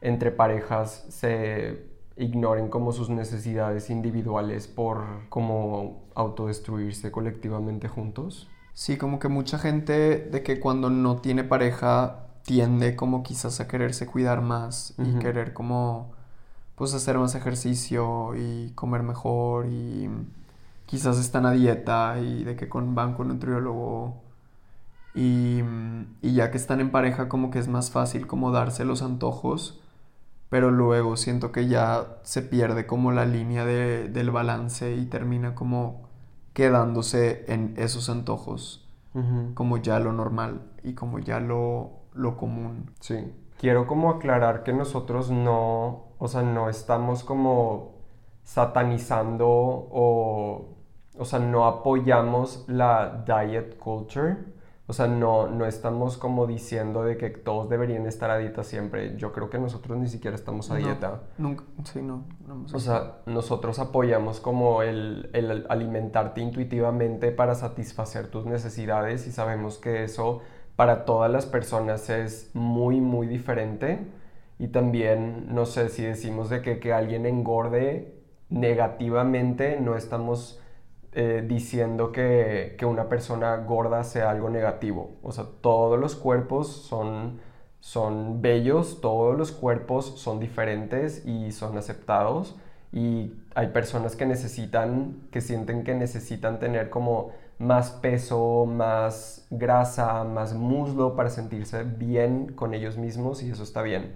entre 0.00 0.30
parejas 0.30 1.06
se 1.10 1.92
ignoren 2.16 2.68
como 2.68 2.92
sus 2.92 3.10
necesidades 3.10 3.90
individuales 3.90 4.68
por 4.68 5.28
como 5.28 6.04
autodestruirse 6.14 7.10
colectivamente 7.10 7.88
juntos. 7.88 8.48
Sí, 8.74 8.96
como 8.98 9.18
que 9.20 9.28
mucha 9.28 9.58
gente 9.58 10.18
de 10.18 10.42
que 10.42 10.60
cuando 10.60 10.90
no 10.90 11.16
tiene 11.18 11.44
pareja 11.44 12.26
tiende 12.42 12.96
como 12.96 13.22
quizás 13.22 13.60
a 13.60 13.68
quererse 13.68 14.06
cuidar 14.06 14.42
más 14.42 14.94
y 14.98 15.18
querer 15.18 15.54
como 15.54 16.12
pues 16.74 16.92
hacer 16.94 17.18
más 17.18 17.34
ejercicio 17.36 18.34
y 18.36 18.72
comer 18.74 19.02
mejor 19.02 19.66
y 19.66 20.10
quizás 20.86 21.18
están 21.18 21.46
a 21.46 21.52
dieta 21.52 22.18
y 22.20 22.44
de 22.44 22.56
que 22.56 22.68
con, 22.68 22.94
van 22.94 23.14
con 23.14 23.28
un 23.28 23.34
nutriólogo 23.34 24.22
y, 25.14 25.60
y, 26.22 26.34
ya 26.34 26.50
que 26.50 26.56
están 26.58 26.80
en 26.80 26.90
pareja 26.90 27.28
como 27.28 27.50
que 27.50 27.60
es 27.60 27.68
más 27.68 27.90
fácil 27.90 28.26
como 28.26 28.50
darse 28.50 28.84
los 28.84 29.02
antojos, 29.02 29.80
pero 30.50 30.70
luego 30.72 31.16
siento 31.16 31.52
que 31.52 31.68
ya 31.68 32.18
se 32.24 32.42
pierde 32.42 32.86
como 32.86 33.12
la 33.12 33.24
línea 33.24 33.64
de, 33.64 34.08
del 34.08 34.30
balance 34.32 34.96
y 34.96 35.06
termina 35.06 35.54
como 35.54 36.08
quedándose 36.54 37.44
en 37.52 37.74
esos 37.76 38.08
antojos 38.08 38.80
como 39.54 39.76
ya 39.76 40.00
lo 40.00 40.12
normal 40.12 40.72
y 40.82 40.94
como 40.94 41.20
ya 41.20 41.38
lo, 41.38 42.00
lo 42.14 42.36
común. 42.36 42.90
Sí. 42.98 43.32
Quiero 43.58 43.86
como 43.86 44.10
aclarar 44.10 44.64
que 44.64 44.72
nosotros 44.72 45.30
no 45.30 46.04
o 46.24 46.28
sea, 46.28 46.42
no 46.42 46.70
estamos 46.70 47.22
como 47.22 47.96
satanizando 48.44 49.46
o, 49.46 50.74
o 51.18 51.24
sea, 51.26 51.38
no 51.38 51.66
apoyamos 51.66 52.64
la 52.66 53.24
diet 53.26 53.76
culture, 53.78 54.38
O 54.86 54.92
sea, 54.92 55.06
no, 55.06 55.48
no 55.48 55.64
estamos 55.64 56.18
como 56.18 56.46
diciendo 56.46 57.04
de 57.04 57.16
que 57.16 57.30
todos 57.30 57.70
deberían 57.70 58.06
estar 58.06 58.30
a 58.30 58.36
dieta 58.36 58.62
siempre. 58.64 59.16
Yo 59.16 59.32
creo 59.32 59.48
que 59.48 59.58
nosotros 59.58 59.96
ni 59.96 60.08
siquiera 60.08 60.34
estamos 60.34 60.70
a 60.70 60.76
dieta. 60.76 61.22
Nunca, 61.38 61.64
sí, 61.84 62.02
no. 62.02 62.24
o 62.70 62.78
sea, 62.78 63.18
nosotros 63.24 63.78
apoyamos 63.78 64.40
como 64.40 64.82
el, 64.82 65.30
el 65.32 65.64
alimentarte 65.70 66.42
intuitivamente 66.42 67.32
para 67.32 67.54
satisfacer 67.54 68.28
tus 68.28 68.44
necesidades 68.44 69.26
y 69.26 69.32
sabemos 69.32 69.78
que 69.78 70.04
eso 70.04 70.42
para 70.76 71.06
todas 71.06 71.30
las 71.30 71.46
personas 71.46 72.10
es 72.10 72.50
muy, 72.52 73.00
muy 73.00 73.26
diferente. 73.26 74.06
Y 74.58 74.68
también, 74.68 75.54
no 75.54 75.64
sé, 75.64 75.88
si 75.88 76.02
decimos 76.02 76.50
de 76.50 76.60
que, 76.60 76.78
que 76.78 76.92
alguien 76.92 77.24
engorde 77.26 78.22
negativamente, 78.50 79.80
no 79.80 79.96
estamos 79.96 80.60
eh, 81.14 81.44
diciendo 81.46 82.12
que, 82.12 82.74
que, 82.78 82.86
una 82.86 83.08
persona 83.08 83.56
gorda 83.58 84.02
sea 84.04 84.30
algo 84.30 84.50
negativo. 84.50 85.12
O 85.22 85.32
sea, 85.32 85.46
todos 85.60 85.98
los 85.98 86.16
cuerpos 86.16 86.68
son, 86.68 87.40
son 87.80 88.42
bellos, 88.42 89.00
todos 89.00 89.36
los 89.38 89.52
cuerpos 89.52 90.18
son 90.20 90.40
diferentes 90.40 91.24
y 91.26 91.52
son 91.52 91.78
aceptados. 91.78 92.56
Y 92.92 93.32
hay 93.54 93.68
personas 93.68 94.16
que 94.16 94.26
necesitan, 94.26 95.28
que 95.30 95.40
sienten 95.40 95.84
que 95.84 95.94
necesitan 95.94 96.58
tener 96.58 96.90
como 96.90 97.32
más 97.58 97.90
peso, 97.90 98.66
más 98.66 99.46
grasa, 99.50 100.24
más 100.24 100.54
muslo 100.54 101.14
para 101.16 101.30
sentirse 101.30 101.84
bien 101.84 102.52
con 102.54 102.74
ellos 102.74 102.96
mismos 102.96 103.42
y 103.42 103.50
eso 103.50 103.62
está 103.62 103.82
bien. 103.82 104.12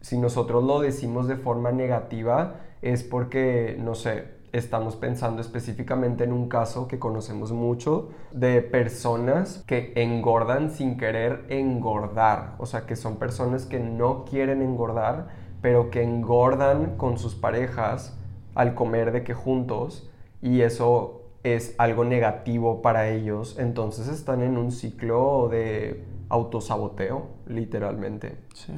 Si 0.00 0.18
nosotros 0.18 0.64
lo 0.64 0.80
decimos 0.80 1.28
de 1.28 1.36
forma 1.36 1.72
negativa 1.72 2.56
es 2.82 3.02
porque, 3.04 3.76
no 3.78 3.94
sé, 3.94 4.41
estamos 4.52 4.96
pensando 4.96 5.40
específicamente 5.40 6.24
en 6.24 6.32
un 6.32 6.48
caso 6.48 6.86
que 6.86 6.98
conocemos 6.98 7.52
mucho 7.52 8.10
de 8.32 8.60
personas 8.60 9.64
que 9.66 9.92
engordan 9.96 10.70
sin 10.70 10.98
querer 10.98 11.46
engordar. 11.48 12.54
O 12.58 12.66
sea, 12.66 12.86
que 12.86 12.94
son 12.94 13.16
personas 13.16 13.64
que 13.64 13.80
no 13.80 14.24
quieren 14.26 14.60
engordar, 14.60 15.28
pero 15.62 15.90
que 15.90 16.02
engordan 16.02 16.96
con 16.96 17.18
sus 17.18 17.34
parejas 17.34 18.16
al 18.54 18.74
comer 18.74 19.12
de 19.12 19.24
que 19.24 19.32
juntos 19.32 20.10
y 20.42 20.60
eso 20.60 21.22
es 21.44 21.74
algo 21.78 22.04
negativo 22.04 22.82
para 22.82 23.08
ellos. 23.08 23.58
Entonces 23.58 24.08
están 24.08 24.42
en 24.42 24.58
un 24.58 24.70
ciclo 24.70 25.48
de 25.50 26.04
autosaboteo, 26.28 27.28
literalmente. 27.46 28.36
Sí. 28.54 28.72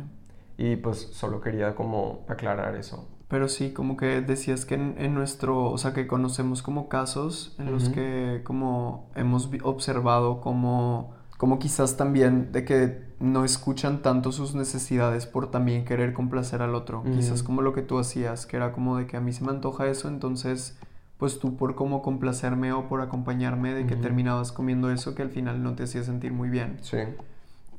Y 0.57 0.77
pues 0.77 0.99
solo 0.99 1.41
quería 1.41 1.75
como 1.75 2.21
aclarar 2.29 2.77
eso. 2.77 3.09
Pero 3.29 3.49
sí, 3.49 3.73
como 3.73 3.97
que 3.97 4.21
decías 4.21 4.65
que 4.65 4.75
en, 4.75 5.15
nuestro, 5.15 5.71
o 5.71 5.79
sea, 5.79 5.93
que 5.95 6.07
conocemos 6.07 6.63
como 6.63 6.89
casos 6.89 7.57
en 7.59 7.73
los 7.73 7.89
que 7.89 8.43
como 8.45 9.11
hemos 9.15 9.49
observado 9.63 10.41
como, 10.41 11.15
como 11.39 11.59
quizás 11.59 11.97
también 11.97 12.53
de 12.53 12.65
que 12.65 13.03
no 13.21 13.45
escuchan 13.45 14.03
tanto 14.03 14.31
sus 14.31 14.55
necesidades 14.55 15.27
por 15.27 15.51
también 15.51 15.85
querer 15.85 16.13
complacer 16.13 16.61
al 16.61 16.75
otro. 16.75 17.03
Quizás 17.03 17.43
como 17.43 17.63
lo 17.63 17.73
que 17.73 17.83
tú 17.83 17.99
hacías, 17.99 18.47
que 18.47 18.57
era 18.57 18.73
como 18.73 18.99
de 18.99 19.07
que 19.07 19.17
a 19.17 19.21
mí 19.21 19.33
se 19.33 19.43
me 19.43 19.51
antoja 19.51 19.87
eso, 19.87 20.09
entonces 20.09 20.79
pues 21.17 21.39
tú 21.39 21.57
por 21.57 21.75
como 21.75 22.03
complacerme 22.03 22.73
o 22.73 22.89
por 22.89 23.01
acompañarme 23.01 23.73
de 23.73 23.87
que 23.87 23.97
terminabas 23.97 24.53
comiendo 24.53 24.91
eso 24.91 25.15
que 25.15 25.23
al 25.23 25.31
final 25.31 25.63
no 25.63 25.75
te 25.75 25.85
hacía 25.85 26.03
sentir 26.03 26.33
muy 26.33 26.51
bien. 26.51 26.79
Sí. 26.83 26.99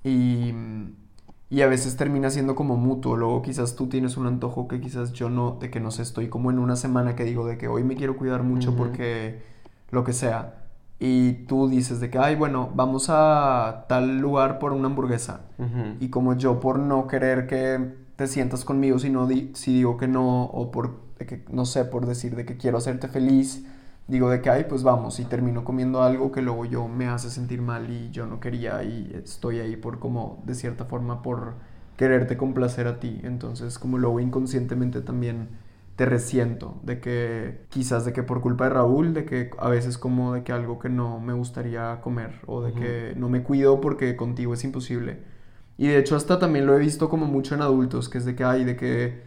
Y 0.04 0.54
y 1.56 1.62
a 1.62 1.68
veces 1.68 1.96
termina 1.96 2.30
siendo 2.32 2.54
como 2.54 2.76
mutuo. 2.76 3.16
Luego 3.16 3.42
quizás 3.42 3.78
tú 3.78 3.88
tienes 3.88 4.18
un 4.18 4.28
antojo 4.28 4.68
que 4.68 4.82
quizás 4.82 5.14
yo 5.14 5.30
no, 5.30 5.52
de 5.58 5.70
que 5.70 5.80
no 5.80 5.90
sé, 5.90 6.02
estoy 6.02 6.28
como 6.28 6.52
en 6.52 6.60
una 6.60 6.76
semana 6.76 7.16
que 7.16 7.24
digo 7.24 7.48
de 7.48 7.58
que 7.58 7.70
hoy 7.70 7.82
me 7.82 7.96
quiero 7.96 8.18
cuidar 8.18 8.44
mucho 8.44 8.76
porque 8.76 9.42
lo 9.90 10.04
que 10.04 10.12
sea. 10.12 10.66
Y 11.00 11.46
tú 11.46 11.70
dices 11.70 12.02
de 12.02 12.10
que, 12.10 12.18
ay, 12.18 12.36
bueno, 12.36 12.72
vamos 12.76 13.06
a 13.08 13.86
tal 13.88 14.18
lugar 14.18 14.60
por 14.60 14.74
una 14.74 14.88
hamburguesa. 14.88 15.44
Y 16.02 16.10
como 16.10 16.36
yo 16.36 16.60
por 16.60 16.78
no 16.78 17.08
querer 17.08 17.48
que 17.48 17.94
te 18.18 18.28
sientas 18.28 18.66
conmigo, 18.66 19.00
si, 19.00 19.10
no 19.10 19.26
si 19.54 19.76
digo 19.76 19.96
que 19.96 20.10
no, 20.10 20.44
o 20.44 20.72
por, 20.72 20.98
que, 21.18 21.46
no 21.50 21.64
sé, 21.64 21.86
por 21.86 22.06
decir 22.06 22.36
de 22.36 22.46
que 22.46 22.58
quiero 22.58 22.80
hacerte 22.80 23.08
feliz, 23.08 23.66
digo 24.08 24.30
de 24.30 24.42
que, 24.42 24.50
ay, 24.50 24.66
pues 24.70 24.84
vamos, 24.84 25.20
y 25.20 25.26
termino 25.26 25.64
comiendo 25.64 26.04
algo 26.04 26.32
que 26.32 26.42
luego 26.42 26.66
yo 26.66 26.88
me 26.88 27.08
hace 27.08 27.30
sentir 27.30 27.62
mal 27.62 27.90
y 27.90 28.12
yo 28.12 28.26
no 28.28 28.40
quería 28.40 28.84
y 28.84 29.12
estoy 29.16 29.60
ahí 29.60 29.76
por 29.76 30.00
como, 30.00 30.44
de 30.46 30.56
cierta 30.56 30.86
forma, 30.86 31.22
por 31.22 31.56
quererte 31.98 32.38
complacer 32.38 32.88
a 32.88 33.00
ti. 33.00 33.22
Entonces, 33.24 33.80
como 33.80 33.98
luego 33.98 34.20
inconscientemente 34.20 35.02
también 35.02 35.50
te 35.96 36.06
resiento 36.06 36.78
de 36.84 37.00
que 37.00 37.66
quizás 37.70 38.04
de 38.06 38.12
que 38.14 38.22
por 38.22 38.42
culpa 38.42 38.66
de 38.66 38.72
Raúl, 38.72 39.14
de 39.14 39.26
que 39.26 39.52
a 39.58 39.70
veces 39.70 39.98
como 39.98 40.34
de 40.34 40.44
que 40.44 40.52
algo 40.52 40.78
que 40.78 40.90
no 40.90 41.20
me 41.20 41.34
gustaría 41.34 42.02
comer 42.02 42.42
o 42.48 42.62
de 42.62 42.74
que 42.74 43.14
no 43.16 43.30
me 43.30 43.44
cuido 43.44 43.80
porque 43.80 44.16
contigo 44.18 44.54
es 44.54 44.64
imposible. 44.66 45.20
Y 45.78 45.88
de 45.88 45.98
hecho 45.98 46.16
hasta 46.16 46.38
también 46.40 46.66
lo 46.66 46.76
he 46.76 46.80
visto 46.80 47.10
como 47.10 47.26
mucho 47.26 47.56
en 47.56 47.62
adultos, 47.62 48.10
que 48.10 48.18
es 48.18 48.26
de 48.26 48.36
que 48.36 48.44
hay, 48.44 48.66
de 48.66 48.76
que 48.76 49.24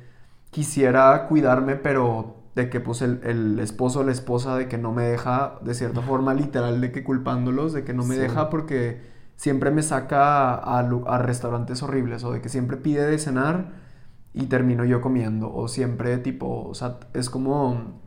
quisiera 0.51 1.27
cuidarme, 1.27 1.77
pero 1.77 2.38
de 2.59 2.69
que 2.71 2.81
pues 2.81 3.03
el, 3.03 3.61
esposo 3.61 4.01
o 4.01 4.03
la 4.03 4.11
esposa 4.11 4.57
de 4.57 4.67
que 4.67 4.79
no 4.79 4.93
me 4.93 5.05
deja, 5.05 5.61
de 5.63 5.75
cierta 5.75 6.03
forma 6.03 6.35
literal, 6.35 6.81
de 6.81 6.91
que 6.91 7.05
culpándolos, 7.05 7.73
de 7.73 7.85
que 7.85 7.95
no 7.95 8.05
me 8.05 8.17
deja 8.17 8.51
porque 8.51 9.01
siempre 9.37 9.71
me 9.71 9.85
saca 9.85 10.55
a, 10.55 10.81
a, 10.81 11.19
restaurantes 11.19 11.85
horribles 11.85 12.25
o 12.25 12.33
de 12.33 12.41
que 12.41 12.49
siempre 12.49 12.77
pide 12.77 13.07
de 13.07 13.19
cenar 13.19 13.71
y 14.35 14.47
termino 14.47 14.85
yo 14.85 15.01
comiendo 15.01 15.55
o 15.55 15.69
siempre 15.69 16.19
tipo, 16.19 16.67
o 16.69 16.75
sea, 16.75 16.99
es 17.15 17.31
como 17.31 18.01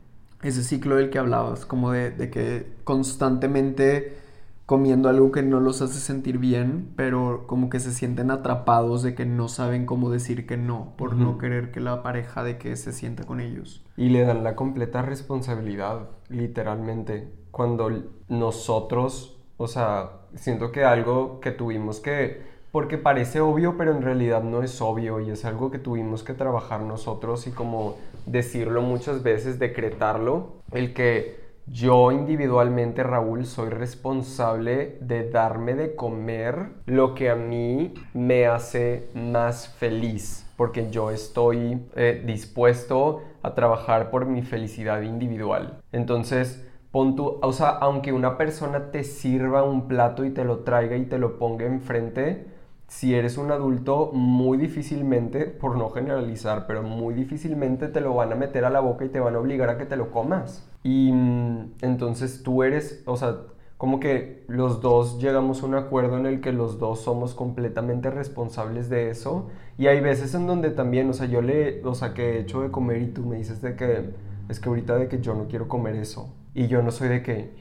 ese 0.43 0.63
ciclo 0.63 0.97
del 0.97 1.09
que 1.09 1.19
hablabas, 1.19 1.65
como 1.65 1.93
de, 1.93 2.11
de 2.11 2.29
que 2.29 2.73
constantemente 2.83 4.17
comiendo 4.65 5.09
algo 5.09 5.31
que 5.31 5.43
no 5.43 5.59
los 5.59 5.81
hace 5.81 5.99
sentir 5.99 6.37
bien, 6.37 6.93
pero 6.95 7.45
como 7.47 7.69
que 7.69 7.79
se 7.79 7.91
sienten 7.91 8.31
atrapados 8.31 9.03
de 9.03 9.15
que 9.15 9.25
no 9.25 9.47
saben 9.47 9.85
cómo 9.85 10.09
decir 10.09 10.47
que 10.47 10.57
no, 10.57 10.93
por 10.97 11.15
no 11.15 11.37
querer 11.37 11.71
que 11.71 11.79
la 11.79 12.03
pareja 12.03 12.43
de 12.43 12.57
que 12.57 12.75
se 12.77 12.93
sienta 12.93 13.25
con 13.25 13.41
ellos. 13.41 13.83
Y 13.97 14.09
le 14.09 14.21
dan 14.21 14.43
la 14.43 14.55
completa 14.55 15.01
responsabilidad, 15.01 16.09
literalmente, 16.29 17.33
cuando 17.51 17.91
nosotros, 18.29 19.37
o 19.57 19.67
sea, 19.67 20.21
siento 20.35 20.71
que 20.71 20.85
algo 20.85 21.41
que 21.41 21.51
tuvimos 21.51 21.99
que, 21.99 22.41
porque 22.71 22.97
parece 22.97 23.41
obvio, 23.41 23.75
pero 23.77 23.91
en 23.91 24.01
realidad 24.01 24.41
no 24.41 24.63
es 24.63 24.81
obvio 24.81 25.19
y 25.19 25.31
es 25.31 25.43
algo 25.43 25.71
que 25.71 25.79
tuvimos 25.79 26.23
que 26.23 26.33
trabajar 26.33 26.81
nosotros 26.81 27.45
y 27.47 27.51
como 27.51 27.97
decirlo 28.25 28.81
muchas 28.81 29.23
veces, 29.23 29.59
decretarlo, 29.59 30.53
el 30.71 30.93
que 30.93 31.40
yo 31.71 32.11
individualmente, 32.11 33.01
Raúl, 33.01 33.45
soy 33.45 33.69
responsable 33.69 34.97
de 34.99 35.29
darme 35.29 35.73
de 35.73 35.95
comer 35.95 36.71
lo 36.85 37.15
que 37.15 37.29
a 37.29 37.35
mí 37.35 37.93
me 38.13 38.45
hace 38.45 39.09
más 39.13 39.69
feliz, 39.69 40.45
porque 40.57 40.91
yo 40.91 41.11
estoy 41.11 41.81
eh, 41.95 42.23
dispuesto 42.25 43.21
a 43.41 43.55
trabajar 43.55 44.11
por 44.11 44.25
mi 44.25 44.41
felicidad 44.41 45.01
individual. 45.01 45.81
Entonces, 45.93 46.67
pon 46.91 47.15
tu, 47.15 47.39
o 47.41 47.53
sea, 47.53 47.69
aunque 47.69 48.11
una 48.11 48.37
persona 48.37 48.91
te 48.91 49.05
sirva 49.05 49.63
un 49.63 49.87
plato 49.87 50.25
y 50.25 50.31
te 50.31 50.43
lo 50.43 50.59
traiga 50.59 50.97
y 50.97 51.05
te 51.05 51.17
lo 51.17 51.39
ponga 51.39 51.65
enfrente, 51.65 52.47
si 52.91 53.15
eres 53.15 53.37
un 53.37 53.49
adulto, 53.51 54.11
muy 54.11 54.57
difícilmente, 54.57 55.45
por 55.45 55.77
no 55.77 55.89
generalizar, 55.91 56.67
pero 56.67 56.83
muy 56.83 57.13
difícilmente 57.13 57.87
te 57.87 58.01
lo 58.01 58.13
van 58.13 58.33
a 58.33 58.35
meter 58.35 58.65
a 58.65 58.69
la 58.69 58.81
boca 58.81 59.05
y 59.05 59.07
te 59.07 59.21
van 59.21 59.33
a 59.33 59.39
obligar 59.39 59.69
a 59.69 59.77
que 59.77 59.85
te 59.85 59.95
lo 59.95 60.11
comas. 60.11 60.69
Y 60.83 61.09
mm, 61.09 61.75
entonces 61.83 62.43
tú 62.43 62.63
eres, 62.63 63.01
o 63.05 63.15
sea, 63.15 63.37
como 63.77 64.01
que 64.01 64.43
los 64.49 64.81
dos 64.81 65.21
llegamos 65.21 65.63
a 65.63 65.67
un 65.67 65.75
acuerdo 65.75 66.17
en 66.17 66.25
el 66.25 66.41
que 66.41 66.51
los 66.51 66.79
dos 66.79 66.99
somos 66.99 67.33
completamente 67.33 68.11
responsables 68.11 68.89
de 68.89 69.09
eso. 69.09 69.47
Y 69.77 69.87
hay 69.87 70.01
veces 70.01 70.35
en 70.35 70.45
donde 70.45 70.69
también, 70.69 71.09
o 71.09 71.13
sea, 71.13 71.27
yo 71.27 71.41
le, 71.41 71.81
o 71.85 71.95
sea, 71.95 72.13
que 72.13 72.31
he 72.31 72.39
hecho 72.41 72.61
de 72.61 72.71
comer 72.71 73.01
y 73.03 73.07
tú 73.07 73.25
me 73.25 73.37
dices 73.37 73.61
de 73.61 73.77
que, 73.77 74.09
es 74.49 74.59
que 74.59 74.67
ahorita 74.67 74.97
de 74.97 75.07
que 75.07 75.21
yo 75.21 75.33
no 75.33 75.47
quiero 75.47 75.69
comer 75.69 75.95
eso. 75.95 76.33
Y 76.53 76.67
yo 76.67 76.83
no 76.83 76.91
soy 76.91 77.07
de 77.07 77.23
que, 77.23 77.51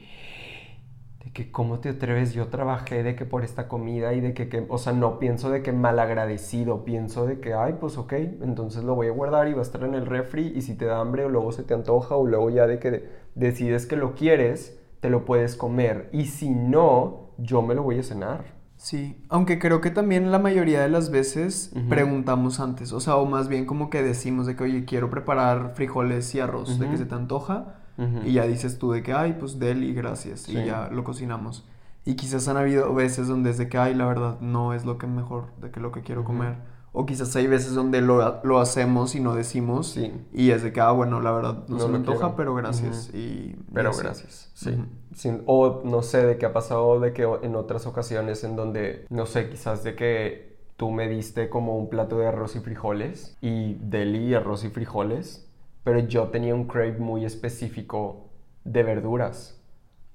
que 1.33 1.51
cómo 1.51 1.79
te 1.79 1.89
atreves, 1.89 2.33
yo 2.33 2.47
trabajé 2.47 3.03
de 3.03 3.15
que 3.15 3.25
por 3.25 3.43
esta 3.43 3.67
comida 3.67 4.13
y 4.13 4.21
de 4.21 4.33
que, 4.33 4.65
o 4.67 4.77
sea, 4.77 4.91
no 4.91 5.19
pienso 5.19 5.51
de 5.51 5.61
que 5.61 5.71
mal 5.71 5.99
agradecido, 5.99 6.83
pienso 6.83 7.25
de 7.25 7.39
que, 7.39 7.53
ay, 7.53 7.75
pues 7.79 7.97
ok, 7.97 8.13
entonces 8.13 8.83
lo 8.83 8.95
voy 8.95 9.07
a 9.07 9.11
guardar 9.11 9.47
y 9.47 9.53
va 9.53 9.59
a 9.59 9.61
estar 9.61 9.83
en 9.83 9.93
el 9.93 10.07
refri 10.07 10.51
y 10.55 10.61
si 10.61 10.75
te 10.75 10.85
da 10.85 10.99
hambre 10.99 11.25
o 11.25 11.29
luego 11.29 11.51
se 11.51 11.63
te 11.63 11.73
antoja 11.73 12.15
o 12.15 12.25
luego 12.25 12.49
ya 12.49 12.65
de 12.65 12.79
que 12.79 13.07
decides 13.35 13.85
que 13.85 13.95
lo 13.95 14.15
quieres, 14.15 14.79
te 14.99 15.09
lo 15.09 15.23
puedes 15.23 15.55
comer 15.55 16.09
y 16.11 16.25
si 16.25 16.49
no, 16.49 17.33
yo 17.37 17.61
me 17.61 17.75
lo 17.75 17.83
voy 17.83 17.99
a 17.99 18.03
cenar. 18.03 18.59
Sí, 18.75 19.23
aunque 19.29 19.59
creo 19.59 19.79
que 19.79 19.91
también 19.91 20.31
la 20.31 20.39
mayoría 20.39 20.81
de 20.81 20.89
las 20.89 21.11
veces 21.11 21.71
preguntamos 21.87 22.59
antes, 22.59 22.91
o 22.93 22.99
sea, 22.99 23.17
o 23.17 23.27
más 23.27 23.47
bien 23.47 23.67
como 23.67 23.91
que 23.91 24.01
decimos 24.01 24.47
de 24.47 24.55
que, 24.55 24.63
oye, 24.63 24.85
quiero 24.85 25.11
preparar 25.11 25.73
frijoles 25.75 26.33
y 26.33 26.39
arroz, 26.39 26.79
de 26.79 26.89
que 26.89 26.97
se 26.97 27.05
te 27.05 27.13
antoja 27.13 27.80
y 28.25 28.33
ya 28.33 28.47
dices 28.47 28.79
tú 28.79 28.91
de 28.91 29.03
que, 29.03 29.13
ay, 29.13 29.35
pues 29.39 29.59
deli, 29.59 29.93
gracias. 29.93 30.49
Y 30.49 30.53
ya 30.53 30.89
lo 30.91 31.03
cocinamos. 31.03 31.65
Y 32.03 32.15
quizás 32.15 32.47
han 32.47 32.57
habido 32.57 32.93
veces 32.95 33.27
donde 33.27 33.51
es 33.51 33.57
de 33.59 33.69
que, 33.69 33.77
ay, 33.77 33.93
la 33.93 34.05
verdad, 34.07 34.39
no 34.41 34.73
es 34.73 34.85
lo 34.85 34.97
que 34.97 35.05
mejor, 35.07 35.45
de 35.61 35.69
que 35.69 35.79
lo 35.79 35.91
que 35.91 36.01
quiero 36.01 36.23
comer. 36.23 36.55
O 36.93 37.05
quizás 37.05 37.33
hay 37.37 37.47
veces 37.47 37.73
donde 37.73 38.01
lo, 38.01 38.41
lo 38.43 38.59
hacemos 38.59 39.15
y 39.15 39.19
no 39.21 39.33
decimos. 39.35 39.87
Sí. 39.91 40.11
Y 40.33 40.49
es 40.51 40.61
de 40.63 40.73
que, 40.73 40.81
ah, 40.81 40.91
bueno, 40.91 41.21
la 41.21 41.31
verdad 41.31 41.63
no, 41.69 41.75
No 41.77 41.79
se 41.83 41.87
me 41.89 41.97
antoja, 41.97 42.17
quiero. 42.19 42.35
pero 42.35 42.55
gracias. 42.55 43.11
Y, 43.13 43.55
Pero 43.73 43.91
y 43.93 43.97
gracias, 43.97 44.49
sí. 44.55 44.75
Sin- 45.13 45.43
o 45.45 45.83
no 45.85 46.01
sé, 46.01 46.25
de 46.25 46.37
qué 46.37 46.45
ha 46.47 46.53
pasado 46.53 46.99
de 46.99 47.13
que 47.13 47.27
en 47.43 47.55
otras 47.55 47.85
ocasiones 47.85 48.43
en 48.43 48.55
donde, 48.57 49.05
no 49.09 49.25
sé, 49.25 49.49
quizás 49.49 49.83
de 49.83 49.95
que 49.95 50.57
tú 50.75 50.89
me 50.91 51.07
diste 51.07 51.47
como 51.49 51.77
un 51.77 51.87
plato 51.89 52.17
de 52.17 52.27
arroz 52.27 52.55
y 52.55 52.59
frijoles 52.59 53.37
y 53.41 53.75
deli 53.75 54.33
arroz 54.33 54.63
y 54.65 54.69
frijoles, 54.69 55.47
pero 55.83 55.99
yo 55.99 56.29
tenía 56.29 56.55
un 56.55 56.65
crave 56.65 56.97
muy 56.97 57.25
específico 57.25 58.29
de 58.63 58.83
verduras. 58.83 59.61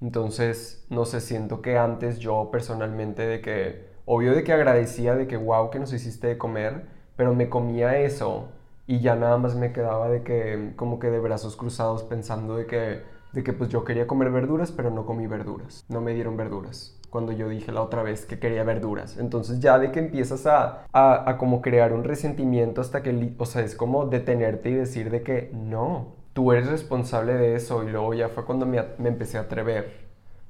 Entonces, 0.01 0.85
no 0.89 1.05
sé, 1.05 1.21
siento 1.21 1.61
que 1.61 1.77
antes 1.77 2.19
yo 2.19 2.49
personalmente 2.51 3.25
de 3.25 3.41
que, 3.41 3.87
obvio 4.05 4.33
de 4.33 4.43
que 4.43 4.53
agradecía 4.53 5.15
de 5.15 5.27
que, 5.27 5.37
wow, 5.37 5.69
que 5.69 5.79
nos 5.79 5.93
hiciste 5.93 6.27
de 6.27 6.37
comer, 6.37 6.87
pero 7.15 7.33
me 7.33 7.49
comía 7.49 7.97
eso 7.99 8.49
y 8.85 8.99
ya 9.01 9.15
nada 9.15 9.37
más 9.37 9.55
me 9.55 9.73
quedaba 9.73 10.09
de 10.09 10.23
que, 10.23 10.73
como 10.75 10.99
que 10.99 11.09
de 11.09 11.19
brazos 11.19 11.55
cruzados 11.57 12.03
pensando 12.03 12.55
de 12.55 12.67
que, 12.67 13.01
de 13.33 13.43
que 13.43 13.53
pues 13.53 13.69
yo 13.69 13.83
quería 13.83 14.07
comer 14.07 14.31
verduras, 14.31 14.71
pero 14.71 14.91
no 14.91 15.05
comí 15.05 15.27
verduras, 15.27 15.85
no 15.89 16.01
me 16.01 16.13
dieron 16.13 16.37
verduras. 16.37 16.96
Cuando 17.09 17.31
yo 17.31 17.49
dije 17.49 17.71
la 17.71 17.81
otra 17.81 18.03
vez 18.03 18.25
que 18.25 18.39
quería 18.39 18.63
verduras. 18.63 19.17
Entonces 19.17 19.59
ya 19.59 19.79
de 19.79 19.91
que 19.91 19.99
empiezas 19.99 20.45
a, 20.45 20.85
a, 20.91 21.29
a 21.29 21.37
como 21.37 21.61
crear 21.61 21.93
un 21.93 22.03
resentimiento 22.03 22.81
hasta 22.81 23.01
que, 23.03 23.33
o 23.37 23.45
sea, 23.45 23.63
es 23.63 23.75
como 23.75 24.05
detenerte 24.05 24.69
y 24.69 24.73
decir 24.73 25.09
de 25.09 25.23
que 25.23 25.49
no, 25.53 26.17
tú 26.37 26.51
eres 26.51 26.67
responsable 26.67 27.33
de 27.33 27.55
eso. 27.55 27.83
Y 27.83 27.89
luego 27.89 28.13
ya 28.13 28.29
fue 28.29 28.45
cuando 28.45 28.67
me, 28.67 28.83
me 28.99 29.09
empecé 29.09 29.39
a 29.39 29.41
atrever. 29.41 30.05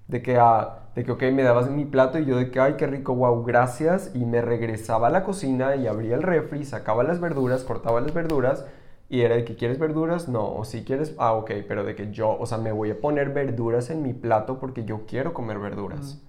De 0.08 0.22
que, 0.22 0.38
ah, 0.38 0.90
de 0.96 1.04
que, 1.06 1.12
ok, 1.14 1.24
me 1.34 1.44
dabas 1.44 1.70
mi 1.70 1.86
plato 1.86 2.20
y 2.20 2.26
yo 2.26 2.38
de 2.38 2.52
que, 2.52 2.60
ay, 2.60 2.74
qué 2.78 2.88
rico, 2.88 3.16
wow, 3.16 3.44
gracias. 3.44 4.12
Y 4.14 4.26
me 4.26 4.42
regresaba 4.42 5.08
a 5.08 5.10
la 5.12 5.24
cocina 5.24 5.76
y 5.78 5.88
abría 5.88 6.16
el 6.16 6.24
refri, 6.24 6.66
sacaba 6.66 7.04
las 7.04 7.22
verduras, 7.22 7.64
cortaba 7.64 8.02
las 8.02 8.14
verduras. 8.14 8.66
Y 9.10 9.22
era 9.22 9.36
de 9.36 9.46
que, 9.46 9.56
¿quieres 9.56 9.80
verduras? 9.80 10.28
No. 10.28 10.56
O 10.56 10.66
si 10.66 10.84
quieres, 10.84 11.16
ah, 11.20 11.34
ok, 11.34 11.52
pero 11.68 11.86
de 11.86 11.96
que 11.96 12.12
yo, 12.12 12.38
o 12.38 12.46
sea, 12.46 12.58
me 12.58 12.74
voy 12.74 12.92
a 12.92 13.00
poner 13.00 13.30
verduras 13.30 13.90
en 13.90 14.02
mi 14.02 14.14
plato 14.14 14.60
porque 14.60 14.84
yo 14.84 15.06
quiero 15.08 15.34
comer 15.34 15.60
verduras. 15.60 16.22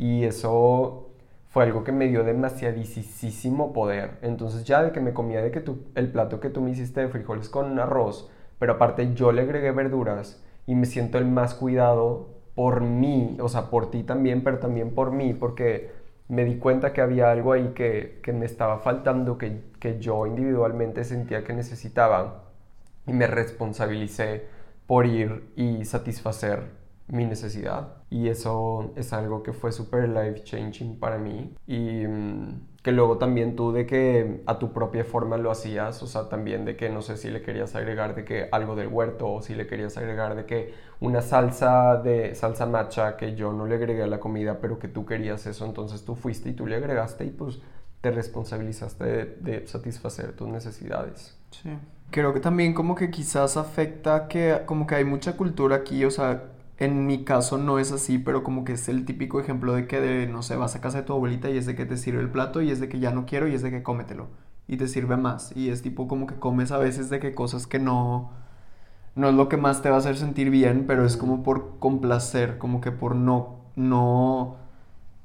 Y 0.00 0.24
eso 0.24 1.10
fue 1.50 1.64
algo 1.64 1.84
que 1.84 1.92
me 1.92 2.08
dio 2.08 2.24
demasiadísimo 2.24 3.74
poder. 3.74 4.16
Entonces 4.22 4.64
ya 4.64 4.82
de 4.82 4.92
que 4.92 5.00
me 5.00 5.12
comía 5.12 5.42
de 5.42 5.50
que 5.50 5.60
tú, 5.60 5.82
el 5.94 6.10
plato 6.10 6.40
que 6.40 6.48
tú 6.48 6.62
me 6.62 6.70
hiciste 6.70 7.02
de 7.02 7.08
frijoles 7.08 7.50
con 7.50 7.78
arroz, 7.78 8.30
pero 8.58 8.72
aparte 8.72 9.12
yo 9.14 9.30
le 9.30 9.42
agregué 9.42 9.72
verduras 9.72 10.42
y 10.66 10.74
me 10.74 10.86
siento 10.86 11.18
el 11.18 11.26
más 11.26 11.52
cuidado 11.54 12.28
por 12.54 12.80
mí, 12.80 13.36
o 13.42 13.48
sea, 13.50 13.68
por 13.68 13.90
ti 13.90 14.02
también, 14.02 14.42
pero 14.42 14.58
también 14.58 14.94
por 14.94 15.12
mí, 15.12 15.34
porque 15.34 15.90
me 16.28 16.46
di 16.46 16.56
cuenta 16.56 16.94
que 16.94 17.02
había 17.02 17.30
algo 17.30 17.52
ahí 17.52 17.72
que, 17.74 18.20
que 18.22 18.32
me 18.32 18.46
estaba 18.46 18.78
faltando, 18.78 19.36
que, 19.36 19.60
que 19.80 19.98
yo 20.00 20.26
individualmente 20.26 21.04
sentía 21.04 21.44
que 21.44 21.52
necesitaba 21.52 22.44
y 23.06 23.12
me 23.12 23.26
responsabilicé 23.26 24.46
por 24.86 25.04
ir 25.04 25.52
y 25.56 25.84
satisfacer 25.84 26.79
mi 27.10 27.24
necesidad. 27.24 27.94
Y 28.08 28.28
eso 28.28 28.92
es 28.96 29.12
algo 29.12 29.42
que 29.42 29.52
fue 29.52 29.72
súper 29.72 30.08
life 30.08 30.44
changing 30.44 30.98
para 30.98 31.18
mí. 31.18 31.54
Y 31.66 32.06
mm, 32.06 32.70
que 32.82 32.92
luego 32.92 33.18
también 33.18 33.56
tú 33.56 33.72
de 33.72 33.86
que 33.86 34.42
a 34.46 34.58
tu 34.58 34.72
propia 34.72 35.04
forma 35.04 35.36
lo 35.36 35.50
hacías, 35.50 36.02
o 36.02 36.06
sea, 36.06 36.28
también 36.28 36.64
de 36.64 36.76
que 36.76 36.88
no 36.88 37.02
sé 37.02 37.16
si 37.16 37.30
le 37.30 37.42
querías 37.42 37.74
agregar 37.74 38.14
de 38.14 38.24
que 38.24 38.48
algo 38.52 38.74
del 38.74 38.88
huerto 38.88 39.30
o 39.30 39.42
si 39.42 39.54
le 39.54 39.66
querías 39.66 39.96
agregar 39.98 40.34
de 40.34 40.46
que 40.46 40.72
una 41.00 41.20
salsa 41.20 41.96
de 41.96 42.34
salsa 42.34 42.66
matcha 42.66 43.16
que 43.16 43.34
yo 43.34 43.52
no 43.52 43.66
le 43.66 43.74
agregué 43.74 44.02
a 44.02 44.06
la 44.06 44.18
comida, 44.18 44.58
pero 44.60 44.78
que 44.78 44.88
tú 44.88 45.04
querías 45.04 45.46
eso, 45.46 45.66
entonces 45.66 46.04
tú 46.04 46.14
fuiste 46.14 46.48
y 46.48 46.52
tú 46.54 46.66
le 46.66 46.76
agregaste 46.76 47.24
y 47.24 47.30
pues 47.30 47.60
te 48.00 48.10
responsabilizaste 48.10 49.04
de, 49.04 49.24
de 49.40 49.66
satisfacer 49.66 50.32
tus 50.32 50.48
necesidades. 50.48 51.36
Sí. 51.50 51.70
Creo 52.10 52.32
que 52.32 52.40
también 52.40 52.72
como 52.72 52.94
que 52.94 53.10
quizás 53.10 53.58
afecta 53.58 54.26
que 54.26 54.62
como 54.64 54.86
que 54.86 54.94
hay 54.94 55.04
mucha 55.04 55.36
cultura 55.36 55.76
aquí, 55.76 56.04
o 56.06 56.10
sea, 56.10 56.44
en 56.80 57.06
mi 57.06 57.24
caso 57.24 57.58
no 57.58 57.78
es 57.78 57.92
así, 57.92 58.18
pero 58.18 58.42
como 58.42 58.64
que 58.64 58.72
es 58.74 58.88
el 58.88 59.04
típico 59.04 59.40
ejemplo 59.40 59.74
de 59.74 59.86
que 59.86 60.00
de, 60.00 60.26
no 60.26 60.42
sé, 60.42 60.56
vas 60.56 60.74
a 60.76 60.80
casa 60.80 60.98
de 60.98 61.04
tu 61.04 61.12
abuelita 61.12 61.50
y 61.50 61.58
es 61.58 61.66
de 61.66 61.76
que 61.76 61.86
te 61.86 61.96
sirve 61.96 62.20
el 62.20 62.30
plato 62.30 62.62
y 62.62 62.70
es 62.70 62.80
de 62.80 62.88
que 62.88 62.98
ya 63.00 63.12
no 63.12 63.26
quiero 63.26 63.48
y 63.48 63.54
es 63.54 63.62
de 63.62 63.70
que 63.70 63.82
cómetelo. 63.82 64.28
Y 64.68 64.76
te 64.78 64.88
sirve 64.88 65.16
más. 65.16 65.54
Y 65.56 65.70
es 65.70 65.82
tipo 65.82 66.08
como 66.08 66.26
que 66.26 66.36
comes 66.36 66.72
a 66.72 66.78
veces 66.78 67.10
de 67.10 67.20
que 67.20 67.34
cosas 67.34 67.66
que 67.66 67.78
no 67.78 68.32
no 69.14 69.28
es 69.28 69.34
lo 69.34 69.48
que 69.48 69.56
más 69.56 69.82
te 69.82 69.90
va 69.90 69.96
a 69.96 69.98
hacer 69.98 70.16
sentir 70.16 70.50
bien, 70.50 70.86
pero 70.86 71.04
es 71.04 71.16
como 71.16 71.42
por 71.42 71.78
complacer, 71.78 72.58
como 72.58 72.80
que 72.80 72.92
por 72.92 73.14
no 73.16 73.60
no 73.76 74.56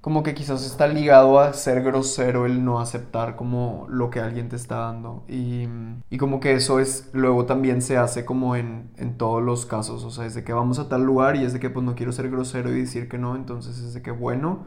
como 0.06 0.22
que 0.22 0.36
quizás 0.36 0.64
está 0.64 0.88
ligado 0.88 1.40
a 1.40 1.52
ser 1.54 1.82
grosero 1.82 2.46
el 2.46 2.64
no 2.64 2.80
aceptar 2.80 3.36
como 3.36 3.88
lo 3.90 4.12
que 4.12 4.20
alguien 4.20 4.50
te 4.50 4.56
está 4.56 4.76
dando. 4.76 5.24
Y, 5.28 5.68
y 6.12 6.18
como 6.20 6.40
que 6.40 6.54
eso 6.54 6.80
es 6.80 7.10
luego 7.14 7.48
también 7.48 7.82
se 7.82 7.98
hace 7.98 8.24
como 8.24 8.56
en, 8.56 8.92
en 8.98 9.18
todos 9.18 9.42
los 9.42 9.66
casos. 9.66 10.04
O 10.04 10.12
sea 10.12 10.28
es 10.28 10.36
de 10.36 10.44
que 10.44 10.54
vamos 10.54 10.78
a 10.78 10.90
tal 10.90 11.04
lugar 11.04 11.38
y 11.38 11.44
es 11.44 11.54
de 11.54 11.60
que 11.60 11.72
pues 11.72 11.84
no 11.84 11.96
quiero 11.96 12.12
ser 12.12 12.30
grosero 12.30 12.70
y 12.72 12.82
decir 12.82 13.10
que 13.10 13.18
no 13.18 13.36
entonces 13.36 13.80
es 13.80 13.96
de 13.96 14.04
que 14.04 14.12
bueno 14.12 14.60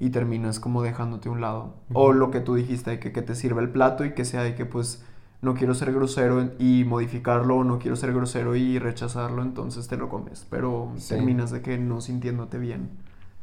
y 0.00 0.10
terminas 0.10 0.60
como 0.60 0.82
dejándote 0.82 1.30
a 1.30 1.32
un 1.32 1.40
lado. 1.40 1.76
O 1.94 2.12
lo 2.12 2.30
que 2.30 2.40
tú 2.40 2.54
dijiste 2.54 2.90
de 2.90 2.98
que, 3.00 3.10
que 3.10 3.22
te 3.22 3.34
sirva 3.34 3.62
el 3.62 3.70
plato 3.70 4.04
y 4.04 4.12
que 4.12 4.26
sea 4.26 4.42
de 4.42 4.54
que 4.54 4.66
pues 4.66 5.02
no 5.40 5.54
quiero 5.54 5.72
ser 5.72 5.94
grosero 5.94 6.50
y 6.58 6.84
modificarlo 6.84 7.56
o 7.56 7.64
no 7.64 7.78
quiero 7.78 7.96
ser 7.96 8.12
grosero 8.12 8.54
y 8.54 8.78
rechazarlo 8.78 9.40
entonces 9.40 9.88
te 9.88 9.96
lo 9.96 10.10
comes. 10.10 10.46
Pero 10.50 10.92
Sí. 10.98 11.14
terminas 11.14 11.50
de 11.50 11.62
que 11.62 11.78
no 11.78 12.02
sintiéndote 12.02 12.58
bien 12.58 12.90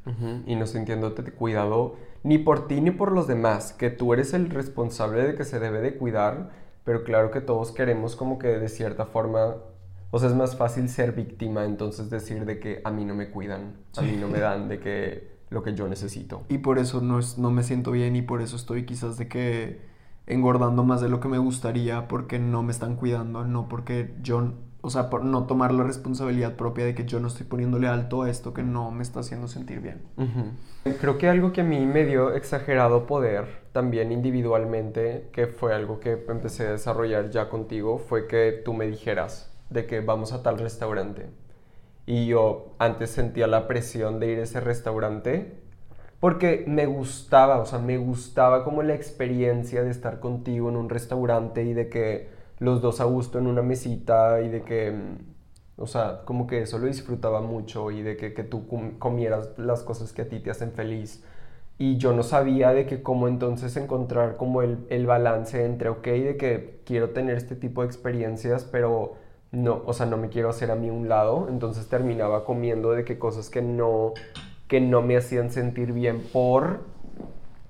Ujú, 0.06 0.44
Y 0.48 0.56
no 0.56 0.66
sintiéndote 0.66 1.24
cuidado 1.32 1.96
ni 2.24 2.38
por 2.38 2.68
ti 2.68 2.82
ni 2.82 2.92
por 2.92 3.12
los 3.12 3.28
demás, 3.28 3.74
que 3.74 3.90
tú 3.90 4.14
eres 4.14 4.34
el 4.34 4.50
responsable 4.50 5.24
de 5.24 5.36
que 5.36 5.44
se 5.44 5.60
debe 5.60 5.82
de 5.82 5.96
cuidar, 5.98 6.52
pero 6.84 7.04
claro 7.04 7.32
que 7.32 7.42
todos 7.42 7.72
queremos 7.72 8.16
como 8.16 8.38
que 8.40 8.48
de 8.48 8.70
cierta 8.70 9.06
forma, 9.06 9.56
o 10.12 10.20
sea, 10.20 10.30
es 10.30 10.36
más 10.36 10.56
fácil 10.56 10.90
ser 10.90 11.14
víctima, 11.14 11.66
entonces 11.66 12.10
decir 12.10 12.46
de 12.46 12.60
que 12.60 12.82
a 12.84 12.92
mí 12.92 13.06
no 13.06 13.16
me 13.16 13.30
cuidan, 13.30 13.76
a 13.98 14.02
mí 14.02 14.18
no 14.20 14.28
me 14.28 14.40
dan 14.40 14.68
de 14.70 14.80
que 14.80 15.32
lo 15.50 15.64
que 15.64 15.74
yo 15.74 15.88
necesito. 15.88 16.44
Y 16.48 16.60
por 16.60 16.80
eso 16.80 17.02
no, 17.02 17.20
es, 17.20 17.38
no 17.38 17.52
me 17.52 17.64
siento 17.64 17.92
bien 17.92 18.16
y 18.16 18.22
por 18.22 18.42
eso 18.42 18.56
estoy 18.56 18.86
quizás 18.86 19.18
de 19.18 19.28
que 19.28 19.82
engordando 20.28 20.84
más 20.84 21.02
de 21.02 21.10
lo 21.10 21.20
que 21.20 21.28
me 21.28 21.40
gustaría 21.40 22.08
porque 22.08 22.40
no 22.40 22.64
me 22.64 22.72
están 22.72 22.96
cuidando, 22.96 23.46
no 23.46 23.68
porque 23.68 24.14
yo, 24.22 24.54
o 24.82 24.90
sea, 24.90 25.10
por 25.10 25.24
no 25.24 25.46
tomar 25.46 25.72
la 25.72 25.84
responsabilidad 25.84 26.56
propia 26.56 26.86
de 26.86 26.96
que 26.96 27.06
yo 27.06 27.20
no 27.20 27.28
estoy 27.28 27.46
poniéndole 27.46 27.88
alto 27.88 28.24
a 28.24 28.30
esto 28.30 28.54
que 28.54 28.64
no 28.64 28.90
me 28.92 29.04
está 29.04 29.20
haciendo 29.20 29.48
sentir 29.48 29.80
bien. 29.80 30.02
Creo 31.00 31.18
que 31.18 31.30
algo 31.30 31.54
que 31.54 31.62
a 31.62 31.64
mí 31.64 31.86
me 31.86 32.06
dio 32.06 32.34
exagerado 32.34 33.06
poder, 33.06 33.46
también 33.72 34.12
individualmente, 34.12 35.30
que 35.32 35.48
fue 35.48 35.74
algo 35.76 36.00
que 36.00 36.24
empecé 36.28 36.68
a 36.68 36.72
desarrollar 36.72 37.30
ya 37.30 37.50
contigo, 37.50 38.00
fue 38.00 38.28
que 38.28 38.62
tú 38.66 38.74
me 38.74 38.88
dijeras 38.88 39.52
de 39.70 39.86
que 39.86 40.02
vamos 40.02 40.34
a 40.34 40.42
tal 40.42 40.58
restaurante. 40.58 41.30
Y 42.08 42.26
yo 42.26 42.74
antes 42.80 43.12
sentía 43.12 43.46
la 43.48 43.68
presión 43.68 44.20
de 44.20 44.32
ir 44.32 44.40
a 44.40 44.44
ese 44.44 44.60
restaurante 44.60 45.62
porque 46.20 46.64
me 46.68 46.86
gustaba, 46.86 47.60
o 47.60 47.66
sea, 47.66 47.80
me 47.80 47.98
gustaba 47.98 48.64
como 48.64 48.84
la 48.84 48.94
experiencia 48.94 49.84
de 49.84 49.90
estar 49.90 50.20
contigo 50.20 50.70
en 50.70 50.76
un 50.76 50.88
restaurante 50.88 51.64
y 51.64 51.74
de 51.74 51.90
que 51.90 52.30
los 52.62 52.82
dos 52.82 53.02
a 53.02 53.06
gusto 53.06 53.40
en 53.40 53.48
una 53.48 53.64
mesita 53.64 54.42
y 54.42 54.50
de 54.50 54.64
que, 54.64 54.92
mm, 54.94 55.82
o 55.84 55.88
sea, 55.88 56.22
como 56.26 56.48
que 56.48 56.62
eso 56.64 56.80
lo 56.80 56.88
disfrutaba 56.88 57.42
mucho 57.42 57.92
y 57.92 58.04
de 58.04 58.18
que, 58.18 58.34
que 58.36 58.46
tú 58.46 58.68
com- 58.68 58.98
comieras 59.00 59.52
las 59.60 59.84
cosas 59.84 60.14
que 60.14 60.24
a 60.24 60.30
ti 60.30 60.40
te 60.42 60.52
hacen 60.52 60.72
feliz. 60.74 61.24
Y 61.80 61.98
yo 61.98 62.14
no 62.14 62.24
sabía 62.24 62.74
de 62.74 62.86
que 62.86 63.02
cómo 63.04 63.28
entonces 63.28 63.76
encontrar 63.78 64.38
como 64.38 64.62
el, 64.64 64.86
el 64.90 65.08
balance 65.08 65.66
entre, 65.66 65.90
ok, 65.90 66.06
de 66.08 66.38
que 66.38 66.82
quiero 66.86 67.12
tener 67.12 67.38
este 67.38 67.56
tipo 67.58 67.82
de 67.82 67.88
experiencias, 67.88 68.66
pero 68.66 69.16
no, 69.52 69.84
o 69.86 69.94
sea, 69.94 70.06
no 70.08 70.18
me 70.18 70.30
quiero 70.30 70.50
hacer 70.50 70.72
a 70.72 70.76
mí 70.78 70.90
un 70.92 71.10
lado, 71.10 71.48
entonces 71.50 71.88
terminaba 71.90 72.46
comiendo 72.46 72.92
de 72.94 73.06
que 73.06 73.20
cosas 73.20 73.50
que 73.52 73.62
no, 73.64 74.14
que 74.70 74.82
no 74.82 75.02
me 75.04 75.18
hacían 75.18 75.52
sentir 75.52 75.94
bien 75.94 76.22
por 76.34 76.82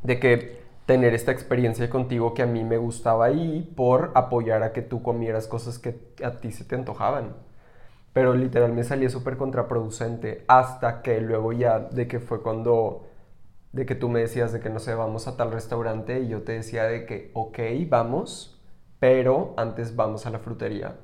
de 0.03 0.19
que 0.19 0.60
tener 0.91 1.13
esta 1.13 1.31
experiencia 1.31 1.89
contigo 1.89 2.33
que 2.33 2.43
a 2.43 2.45
mí 2.47 2.63
me 2.65 2.77
gustaba 2.77 3.31
y 3.31 3.61
por 3.77 4.11
apoyar 4.15 4.63
a 4.63 4.73
que 4.73 4.81
tú 4.81 5.01
comieras 5.03 5.47
cosas 5.47 5.79
que 5.79 5.95
a 6.23 6.31
ti 6.41 6.51
se 6.51 6.65
te 6.65 6.75
antojaban. 6.75 7.35
Pero 8.13 8.33
literal 8.35 8.73
me 8.73 8.83
salía 8.83 9.09
súper 9.09 9.37
contraproducente 9.37 10.43
hasta 10.47 11.01
que 11.01 11.21
luego 11.21 11.53
ya 11.53 11.79
de 11.79 12.07
que 12.07 12.19
fue 12.19 12.41
cuando 12.41 13.07
de 13.73 13.85
que 13.85 13.95
tú 13.95 14.09
me 14.09 14.21
decías 14.21 14.53
de 14.53 14.59
que 14.61 14.69
no 14.69 14.79
sé, 14.79 14.95
vamos 14.95 15.27
a 15.27 15.37
tal 15.37 15.51
restaurante 15.51 16.21
y 16.21 16.29
yo 16.29 16.43
te 16.43 16.53
decía 16.53 16.85
de 16.85 17.05
que 17.05 17.31
ok, 17.35 17.59
vamos, 17.89 18.61
pero 18.99 19.53
antes 19.57 19.95
vamos 19.95 20.25
a 20.25 20.31
la 20.31 20.39
frutería 20.39 20.95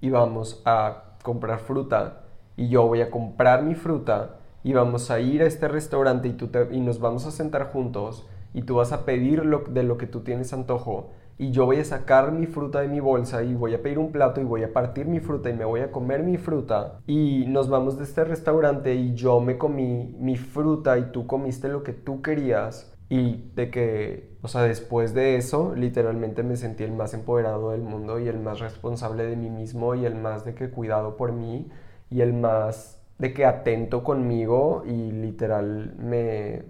y 0.00 0.10
vamos 0.10 0.62
a 0.64 1.16
comprar 1.22 1.60
fruta 1.60 2.24
y 2.56 2.68
yo 2.68 2.86
voy 2.86 3.00
a 3.02 3.10
comprar 3.10 3.62
mi 3.62 3.74
fruta 3.74 4.38
y 4.64 4.72
vamos 4.72 5.10
a 5.10 5.20
ir 5.20 5.42
a 5.42 5.46
este 5.46 5.68
restaurante 5.68 6.28
y, 6.28 6.32
tú 6.34 6.48
te- 6.48 6.68
y 6.72 6.80
nos 6.80 7.00
vamos 7.00 7.26
a 7.26 7.30
sentar 7.30 7.72
juntos 7.72 8.26
y 8.54 8.62
tú 8.62 8.76
vas 8.76 8.92
a 8.92 9.04
pedir 9.04 9.44
lo, 9.44 9.60
de 9.60 9.82
lo 9.82 9.98
que 9.98 10.06
tú 10.06 10.20
tienes 10.20 10.52
antojo 10.52 11.10
y 11.38 11.50
yo 11.50 11.66
voy 11.66 11.78
a 11.78 11.84
sacar 11.84 12.30
mi 12.32 12.46
fruta 12.46 12.80
de 12.80 12.88
mi 12.88 13.00
bolsa 13.00 13.42
y 13.42 13.54
voy 13.54 13.74
a 13.74 13.82
pedir 13.82 13.98
un 13.98 14.12
plato 14.12 14.40
y 14.40 14.44
voy 14.44 14.62
a 14.62 14.72
partir 14.72 15.06
mi 15.06 15.20
fruta 15.20 15.50
y 15.50 15.54
me 15.54 15.64
voy 15.64 15.80
a 15.80 15.90
comer 15.90 16.22
mi 16.22 16.36
fruta 16.36 17.00
y 17.06 17.46
nos 17.48 17.68
vamos 17.68 17.98
de 17.98 18.04
este 18.04 18.24
restaurante 18.24 18.94
y 18.94 19.14
yo 19.14 19.40
me 19.40 19.58
comí 19.58 20.14
mi 20.18 20.36
fruta 20.36 20.98
y 20.98 21.10
tú 21.10 21.26
comiste 21.26 21.68
lo 21.68 21.82
que 21.82 21.92
tú 21.92 22.22
querías 22.22 22.88
Y 23.08 23.50
de 23.54 23.70
que, 23.70 24.38
o 24.42 24.48
sea, 24.48 24.62
después 24.62 25.12
de 25.12 25.36
eso, 25.36 25.74
literalmente 25.76 26.42
me 26.42 26.56
sentí 26.56 26.82
el 26.84 26.92
más 26.92 27.12
empoderado 27.12 27.70
del 27.72 27.82
mundo 27.82 28.18
y 28.18 28.28
el 28.28 28.38
más 28.40 28.60
responsable 28.60 29.24
de 29.26 29.36
mí 29.36 29.50
mismo 29.50 29.94
y 29.94 30.06
el 30.06 30.14
más 30.14 30.44
de 30.46 30.54
que 30.54 30.70
cuidado 30.70 31.16
por 31.16 31.32
mí 31.32 31.68
y 32.10 32.22
el 32.22 32.32
más 32.32 33.02
de 33.18 33.34
que 33.34 33.44
atento 33.44 34.02
conmigo 34.02 34.82
y 34.86 35.12
literal 35.12 35.94
me, 35.98 36.64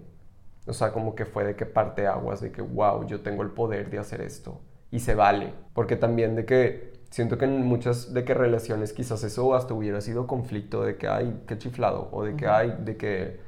o 0.65 0.73
sea, 0.73 0.91
como 0.91 1.15
que 1.15 1.25
fue 1.25 1.43
de 1.43 1.55
que 1.55 1.65
parte 1.65 2.07
aguas, 2.07 2.41
de 2.41 2.51
que, 2.51 2.61
wow, 2.61 3.05
yo 3.05 3.21
tengo 3.21 3.43
el 3.43 3.49
poder 3.49 3.89
de 3.89 3.99
hacer 3.99 4.21
esto 4.21 4.61
y 4.91 4.99
se 4.99 5.15
vale. 5.15 5.53
Porque 5.73 5.95
también 5.95 6.35
de 6.35 6.45
que 6.45 6.93
siento 7.09 7.37
que 7.37 7.45
en 7.45 7.65
muchas 7.65 8.13
de 8.13 8.23
que 8.23 8.33
relaciones 8.33 8.93
quizás 8.93 9.23
eso 9.23 9.53
hasta 9.55 9.73
hubiera 9.73 10.01
sido 10.01 10.27
conflicto 10.27 10.83
de 10.83 10.97
que, 10.97 11.07
ay, 11.07 11.41
qué 11.47 11.57
chiflado, 11.57 12.09
o 12.11 12.23
de 12.23 12.35
que, 12.35 12.47
ay, 12.47 12.75
de 12.79 12.97
que 12.97 13.39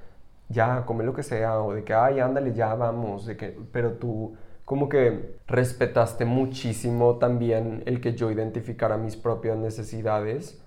ya, 0.49 0.86
come 0.86 1.04
lo 1.04 1.13
que 1.13 1.23
sea, 1.23 1.60
o 1.62 1.73
de 1.73 1.84
que, 1.84 1.93
ay, 1.93 2.19
ándale, 2.19 2.54
ya 2.54 2.75
vamos, 2.75 3.25
de 3.25 3.38
que, 3.38 3.58
pero 3.71 3.93
tú 3.93 4.36
como 4.65 4.89
que 4.89 5.38
respetaste 5.47 6.25
muchísimo 6.25 7.17
también 7.17 7.84
el 7.86 8.01
que 8.01 8.15
yo 8.15 8.32
identificara 8.32 8.97
mis 8.97 9.15
propias 9.15 9.58
necesidades 9.58 10.60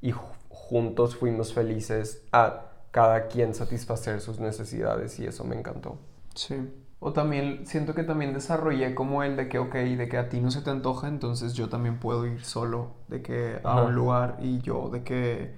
y 0.00 0.12
juntos 0.48 1.16
fuimos 1.16 1.52
felices 1.52 2.24
a 2.32 2.69
cada 2.90 3.28
quien 3.28 3.54
satisfacer 3.54 4.20
sus 4.20 4.40
necesidades 4.40 5.18
y 5.18 5.26
eso 5.26 5.44
me 5.44 5.56
encantó. 5.56 5.98
Sí. 6.34 6.56
O 6.98 7.12
también 7.12 7.66
siento 7.66 7.94
que 7.94 8.02
también 8.02 8.34
desarrollé 8.34 8.94
como 8.94 9.22
el 9.22 9.36
de 9.36 9.48
que, 9.48 9.58
ok, 9.58 9.74
de 9.74 10.08
que 10.08 10.18
a 10.18 10.28
ti 10.28 10.40
no 10.40 10.50
se 10.50 10.60
te 10.60 10.70
antoja, 10.70 11.08
entonces 11.08 11.54
yo 11.54 11.68
también 11.70 11.98
puedo 11.98 12.26
ir 12.26 12.44
solo, 12.44 12.92
de 13.08 13.22
que 13.22 13.58
a 13.64 13.82
un 13.82 13.94
lugar 13.94 14.36
y 14.42 14.60
yo, 14.60 14.90
de 14.90 15.02
que, 15.02 15.54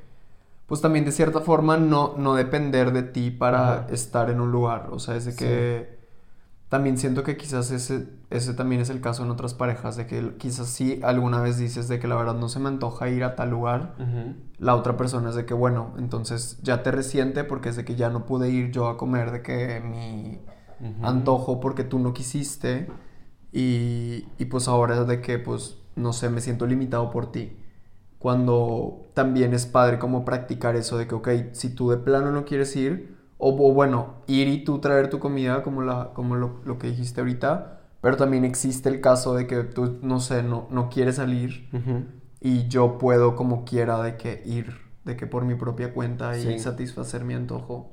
pues 0.67 0.81
también 0.81 1.05
de 1.05 1.11
cierta 1.11 1.41
forma 1.41 1.77
no, 1.77 2.15
no 2.17 2.35
depender 2.37 2.93
de 2.93 3.03
ti 3.03 3.33
para 3.33 3.89
estar 3.91 4.31
en 4.31 4.41
un 4.41 4.53
lugar. 4.53 4.91
O 4.93 5.01
sea, 5.01 5.17
es 5.17 5.25
de 5.25 5.35
que 5.35 6.02
también 6.73 6.97
siento 6.97 7.23
que 7.23 7.37
quizás 7.37 7.71
ese, 7.71 8.09
ese 8.31 8.55
también 8.55 8.81
es 8.81 8.89
el 8.89 9.03
caso 9.03 9.23
en 9.23 9.31
otras 9.31 9.53
parejas, 9.53 9.95
de 9.99 10.07
que 10.07 10.39
quizás 10.39 10.69
sí 10.69 11.01
alguna 11.03 11.43
vez 11.43 11.59
dices 11.59 11.87
de 11.87 11.99
que 12.01 12.09
la 12.09 12.17
verdad 12.17 12.35
no 12.35 12.49
se 12.49 12.61
me 12.61 12.69
antoja 12.69 13.11
ir 13.11 13.25
a 13.25 13.37
tal 13.37 13.51
lugar, 13.51 13.95
la 14.57 14.75
otra 14.75 14.97
persona 14.97 15.29
es 15.29 15.35
de 15.35 15.45
que 15.45 15.53
bueno, 15.53 15.93
entonces 15.99 16.59
ya 16.63 16.83
te 16.83 16.91
resiente 16.91 17.45
porque 17.45 17.69
es 17.69 17.77
de 17.77 17.85
que 17.85 17.95
ya 17.95 18.09
no 18.09 18.25
pude 18.25 18.49
ir 18.49 18.71
yo 18.71 18.89
a 18.89 18.97
comer, 18.97 19.33
de 19.33 19.43
que 19.43 19.83
mi 19.83 20.41
antojo 21.03 21.61
porque 21.61 21.85
tú 21.85 21.99
no 21.99 22.15
quisiste 22.15 22.89
y, 23.53 24.25
y 24.39 24.47
pues 24.47 24.67
ahora 24.67 24.99
es 24.99 25.07
de 25.07 25.21
que 25.21 25.39
pues 25.39 25.77
no 25.95 26.15
sé, 26.15 26.31
me 26.31 26.41
siento 26.41 26.67
limitado 26.67 27.11
por 27.11 27.31
ti. 27.31 27.55
Cuando 28.19 29.11
también 29.13 29.53
es 29.53 29.67
padre 29.67 29.99
como 29.99 30.25
practicar 30.25 30.75
eso 30.75 30.97
de 30.97 31.07
que, 31.07 31.15
ok, 31.17 31.29
si 31.53 31.75
tú 31.75 31.91
de 31.91 31.99
plano 31.99 32.31
no 32.31 32.47
quieres 32.47 32.75
ir, 32.77 33.15
o, 33.45 33.73
bueno, 33.73 34.23
ir 34.29 34.47
y 34.47 34.63
tú 34.63 34.79
traer 34.79 35.11
tu 35.11 35.19
comida 35.19 35.65
como, 35.65 35.83
la, 35.83 36.13
como 36.15 36.37
lo, 36.37 36.79
que 36.79 36.87
dijiste 36.87 37.21
ahorita, 37.21 37.81
pero 38.01 38.17
también 38.17 38.45
existe 38.45 38.89
el 38.89 39.01
caso 39.01 39.35
de 39.35 39.49
que 39.49 39.65
tú, 39.65 39.99
no 40.01 40.21
sé, 40.21 40.45
no, 40.45 40.69
no 40.71 40.89
quieres 40.89 41.17
salir 41.17 41.69
y 42.41 42.69
yo 42.69 42.99
puedo 42.99 43.35
como 43.35 43.65
quiera 43.65 44.01
de 44.01 44.17
que 44.17 44.43
ir, 44.45 44.77
de 45.05 45.17
que 45.17 45.27
por 45.27 45.45
mi 45.45 45.57
propia 45.57 45.93
cuenta 45.93 46.39
y 46.39 46.57
satisfacer 46.61 47.25
mi 47.25 47.35
antojo. 47.35 47.91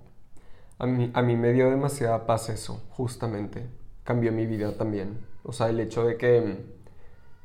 A 0.78 0.86
mí, 0.86 1.10
a 1.16 1.24
mí 1.24 1.36
me 1.36 1.52
dio 1.52 1.72
demasiada 1.72 2.28
paz 2.28 2.50
eso, 2.50 2.86
justamente. 2.92 3.68
Cambió 4.04 4.32
mi 4.32 4.46
vida 4.46 4.78
también. 4.78 5.18
O 5.42 5.52
sea, 5.52 5.70
el 5.70 5.80
hecho 5.80 6.06
de 6.06 6.18
que, 6.18 6.64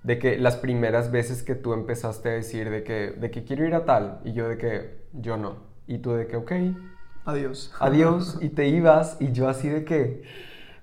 de 0.03 0.19
que 0.19 0.39
las 0.39 0.57
primeras 0.57 1.11
veces 1.11 1.43
que 1.43 1.55
tú 1.55 1.73
empezaste 1.73 2.29
a 2.29 2.33
decir 2.33 2.69
de 2.69 2.85
que, 2.85 3.13
de 3.13 3.31
que 3.31 3.45
quiero 3.45 3.67
ir 3.67 3.75
a 3.75 3.87
tal 3.87 4.21
y 4.25 4.35
yo 4.35 4.47
de 4.47 4.59
que 4.59 5.07
yo 5.15 5.39
no. 5.39 5.57
Y 5.87 5.99
tú 5.99 6.13
de 6.13 6.27
que, 6.27 6.37
ok, 6.37 6.53
Adiós. 7.25 7.73
Adiós. 7.81 8.39
Y 8.41 8.51
te 8.51 8.69
ibas 8.69 9.17
y 9.21 9.33
yo 9.33 9.49
así 9.49 9.69
de 9.69 9.85
que, 9.85 10.23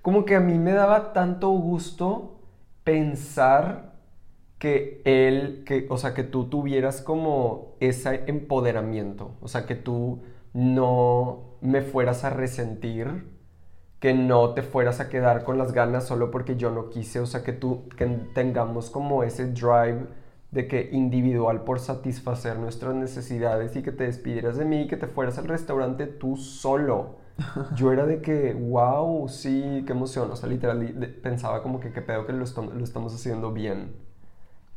como 0.01 0.25
que 0.25 0.35
a 0.35 0.39
mí 0.39 0.57
me 0.57 0.73
daba 0.73 1.13
tanto 1.13 1.49
gusto 1.49 2.39
pensar 2.83 3.91
que 4.57 5.01
él, 5.05 5.63
que, 5.65 5.87
o 5.89 5.97
sea, 5.97 6.13
que 6.13 6.23
tú 6.23 6.45
tuvieras 6.45 7.01
como 7.01 7.75
ese 7.79 8.23
empoderamiento, 8.27 9.31
o 9.41 9.47
sea, 9.47 9.65
que 9.65 9.75
tú 9.75 10.21
no 10.53 11.57
me 11.61 11.81
fueras 11.81 12.23
a 12.23 12.29
resentir, 12.29 13.27
que 13.99 14.13
no 14.13 14.53
te 14.53 14.63
fueras 14.63 14.99
a 14.99 15.09
quedar 15.09 15.43
con 15.43 15.57
las 15.57 15.73
ganas 15.73 16.05
solo 16.07 16.31
porque 16.31 16.57
yo 16.57 16.71
no 16.71 16.89
quise, 16.89 17.19
o 17.19 17.25
sea, 17.25 17.43
que 17.43 17.53
tú, 17.53 17.87
que 17.97 18.05
tengamos 18.33 18.89
como 18.89 19.23
ese 19.23 19.47
drive 19.47 20.07
de 20.51 20.67
que 20.67 20.89
individual 20.91 21.63
por 21.63 21.79
satisfacer 21.79 22.57
nuestras 22.59 22.93
necesidades 22.95 23.75
y 23.75 23.83
que 23.83 23.91
te 23.91 24.03
despidieras 24.03 24.57
de 24.57 24.65
mí 24.65 24.81
y 24.81 24.87
que 24.87 24.97
te 24.97 25.07
fueras 25.07 25.37
al 25.37 25.47
restaurante 25.47 26.07
tú 26.07 26.37
solo. 26.37 27.17
Yo 27.75 27.91
era 27.91 28.05
de 28.05 28.21
que, 28.21 28.53
wow, 28.53 29.27
sí, 29.29 29.83
qué 29.87 29.93
emoción. 29.93 30.29
O 30.31 30.35
sea, 30.35 30.49
literal, 30.49 31.17
pensaba 31.23 31.63
como 31.63 31.79
que 31.79 31.91
qué 31.91 32.01
pedo 32.01 32.25
que 32.25 32.33
lo, 32.33 32.45
lo 32.45 32.83
estamos 32.83 33.15
haciendo 33.15 33.53
bien. 33.53 33.93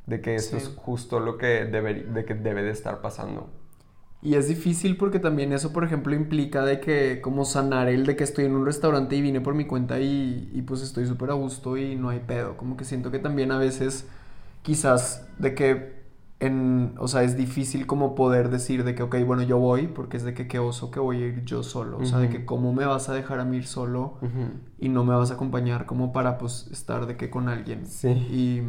De 0.07 0.21
que 0.21 0.37
eso 0.37 0.57
es 0.57 0.69
justo 0.77 1.21
lo 1.21 1.39
que 1.39 1.65
debe, 1.65 1.95
de 1.95 2.25
que 2.25 2.35
debe 2.35 2.63
de 2.63 2.71
estar 2.71 3.01
pasando. 3.01 3.51
Y 4.23 4.37
es 4.37 4.49
difícil 4.49 4.97
porque 4.97 5.19
también 5.19 5.53
eso, 5.53 5.73
por 5.73 5.85
ejemplo, 5.85 6.15
implica 6.15 6.65
de 6.65 6.81
que 6.81 7.21
como 7.21 7.45
sanar 7.45 7.89
el 7.89 8.07
de 8.07 8.17
que 8.17 8.25
estoy 8.25 8.47
en 8.47 8.57
un 8.57 8.65
restaurante 8.65 9.17
y 9.17 9.21
vine 9.21 9.41
por 9.43 9.55
mi 9.55 9.67
cuenta 9.67 10.01
y, 10.01 10.51
y 10.53 10.63
pues 10.63 10.81
estoy 10.81 11.07
súper 11.07 11.31
a 11.31 11.35
gusto 11.35 11.77
y 11.77 11.95
no 11.97 12.09
hay 12.09 12.21
pedo. 12.21 12.57
Como 12.57 12.77
que 12.77 12.85
siento 12.85 13.11
que 13.11 13.19
también 13.19 13.53
a 13.53 13.59
veces 13.59 14.07
quizás 14.65 15.29
de 15.39 15.55
que 15.55 15.95
en, 16.41 16.95
o 16.99 17.07
sea, 17.07 17.23
es 17.23 17.37
difícil 17.37 17.87
como 17.87 18.15
poder 18.15 18.51
decir 18.51 18.83
de 18.85 18.95
que, 18.95 19.03
ok, 19.03 19.17
bueno, 19.25 19.43
yo 19.43 19.59
voy, 19.59 19.87
porque 19.87 20.17
es 20.17 20.25
de 20.25 20.35
que 20.35 20.49
qué 20.49 20.59
oso 20.59 20.91
que 20.91 20.99
voy 21.01 21.23
a 21.23 21.27
ir 21.27 21.45
yo 21.45 21.63
solo, 21.63 21.99
o 21.99 22.05
sea, 22.05 22.19
de 22.19 22.29
que 22.29 22.45
cómo 22.45 22.73
me 22.73 22.85
vas 22.85 23.09
a 23.09 23.15
dejar 23.15 23.41
a 23.41 23.45
mí 23.45 23.59
ir 23.59 23.67
solo 23.67 24.19
y 24.79 24.89
no 24.89 25.05
me 25.05 25.15
vas 25.15 25.31
a 25.31 25.35
acompañar 25.35 25.87
como 25.87 26.13
para, 26.13 26.39
pues, 26.39 26.69
estar 26.73 27.07
de 27.07 27.17
que 27.17 27.31
con 27.31 27.49
alguien. 27.49 27.87
Sí. 27.87 28.09
Y, 28.09 28.63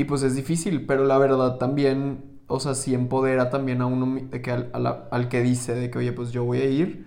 y 0.00 0.04
pues 0.04 0.22
es 0.22 0.36
difícil, 0.36 0.86
pero 0.86 1.04
la 1.04 1.18
verdad 1.18 1.56
también, 1.56 2.40
o 2.46 2.60
sea, 2.60 2.74
sí 2.74 2.94
empodera 2.94 3.48
también 3.48 3.80
a 3.80 3.86
uno, 3.86 4.20
de 4.30 4.42
que 4.42 4.50
al, 4.50 4.70
al, 5.10 5.28
que 5.28 5.42
dice 5.42 5.74
de 5.74 5.90
que, 5.90 5.98
oye, 5.98 6.12
pues 6.12 6.30
yo 6.30 6.44
voy 6.44 6.58
a 6.58 6.68
ir 6.68 7.06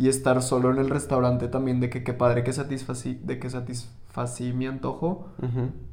y 0.00 0.08
estar 0.08 0.40
solo 0.40 0.70
en 0.70 0.78
el 0.78 0.88
restaurante 0.88 1.48
también, 1.48 1.78
de 1.78 1.90
que 1.90 2.02
qué 2.02 2.14
padre 2.14 2.42
que 2.42 2.54
satisfací, 2.54 3.20
de 3.22 3.38
que 3.38 3.50
satisfací 3.50 4.54
mi 4.54 4.66
antojo 4.66 5.28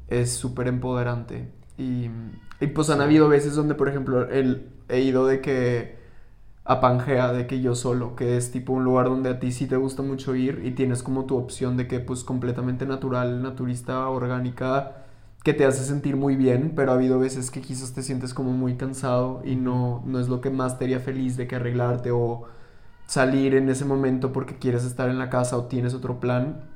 es 0.08 0.32
súper 0.32 0.66
empoderante. 0.68 1.52
Y, 1.76 2.08
y, 2.58 2.68
pues 2.68 2.88
han 2.88 3.02
habido 3.02 3.28
veces 3.28 3.54
donde, 3.54 3.74
por 3.74 3.86
ejemplo, 3.86 4.26
el, 4.30 4.70
he 4.88 5.00
ido 5.00 5.26
de 5.26 5.42
que 5.42 5.98
a 6.64 6.80
Pangea, 6.80 7.34
de 7.34 7.46
que 7.46 7.60
yo 7.60 7.74
solo, 7.74 8.16
que 8.16 8.38
es 8.38 8.50
tipo 8.50 8.72
un 8.72 8.82
lugar 8.82 9.10
donde 9.10 9.28
a 9.28 9.40
ti 9.40 9.52
sí 9.52 9.66
te 9.66 9.76
gusta 9.76 10.00
mucho 10.00 10.34
ir 10.34 10.62
y 10.64 10.70
tienes 10.70 11.02
como 11.02 11.26
tu 11.26 11.36
opción 11.36 11.76
de 11.76 11.86
que 11.86 12.00
pues 12.00 12.24
completamente 12.24 12.86
natural, 12.86 13.42
naturista, 13.42 14.08
orgánica, 14.08 15.04
que 15.44 15.52
te 15.52 15.66
hace 15.66 15.84
sentir 15.84 16.16
muy 16.16 16.34
bien, 16.34 16.72
pero 16.74 16.92
ha 16.92 16.94
habido 16.94 17.18
veces 17.18 17.50
que 17.50 17.60
quizás 17.60 17.92
te 17.92 18.02
sientes 18.02 18.32
como 18.32 18.52
muy 18.52 18.76
cansado 18.76 19.42
y 19.44 19.54
no, 19.56 20.02
no 20.06 20.18
es 20.18 20.28
lo 20.28 20.40
que 20.40 20.48
más 20.48 20.78
te 20.78 20.86
haría 20.86 21.00
feliz 21.00 21.36
de 21.36 21.46
que 21.46 21.56
arreglarte 21.56 22.10
o 22.10 22.48
salir 23.08 23.54
en 23.54 23.70
ese 23.70 23.86
momento 23.86 24.32
porque 24.32 24.58
quieres 24.58 24.84
estar 24.84 25.08
en 25.08 25.18
la 25.18 25.30
casa 25.30 25.56
o 25.56 25.64
tienes 25.64 25.94
otro 25.94 26.20
plan 26.20 26.68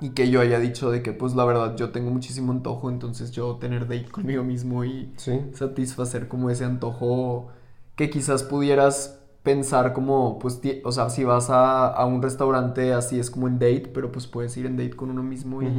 y 0.00 0.10
que 0.10 0.28
yo 0.28 0.40
haya 0.40 0.58
dicho 0.58 0.90
de 0.90 1.02
que 1.02 1.12
pues 1.12 1.36
la 1.36 1.44
verdad 1.44 1.76
yo 1.76 1.90
tengo 1.90 2.10
muchísimo 2.10 2.50
antojo, 2.50 2.90
entonces 2.90 3.30
yo 3.30 3.56
tener 3.56 3.82
date 3.82 4.08
conmigo 4.10 4.42
mismo 4.42 4.84
y 4.84 5.14
satisfacer 5.52 6.26
como 6.26 6.50
ese 6.50 6.64
antojo 6.64 7.48
que 7.94 8.10
quizás 8.10 8.42
pudieras 8.42 9.20
pensar 9.44 9.92
como 9.92 10.40
pues, 10.40 10.60
o 10.84 10.90
sea, 10.90 11.10
si 11.10 11.22
vas 11.22 11.48
a, 11.48 11.86
a, 11.86 12.06
un 12.06 12.22
restaurante 12.22 12.92
así 12.92 13.20
es 13.20 13.30
como 13.30 13.46
en 13.46 13.60
date, 13.60 13.90
pero 13.94 14.10
pues 14.10 14.26
puedes 14.26 14.56
ir 14.56 14.66
en 14.66 14.76
date 14.76 14.96
con 14.96 15.10
uno 15.10 15.22
mismo 15.22 15.62
y, 15.62 15.72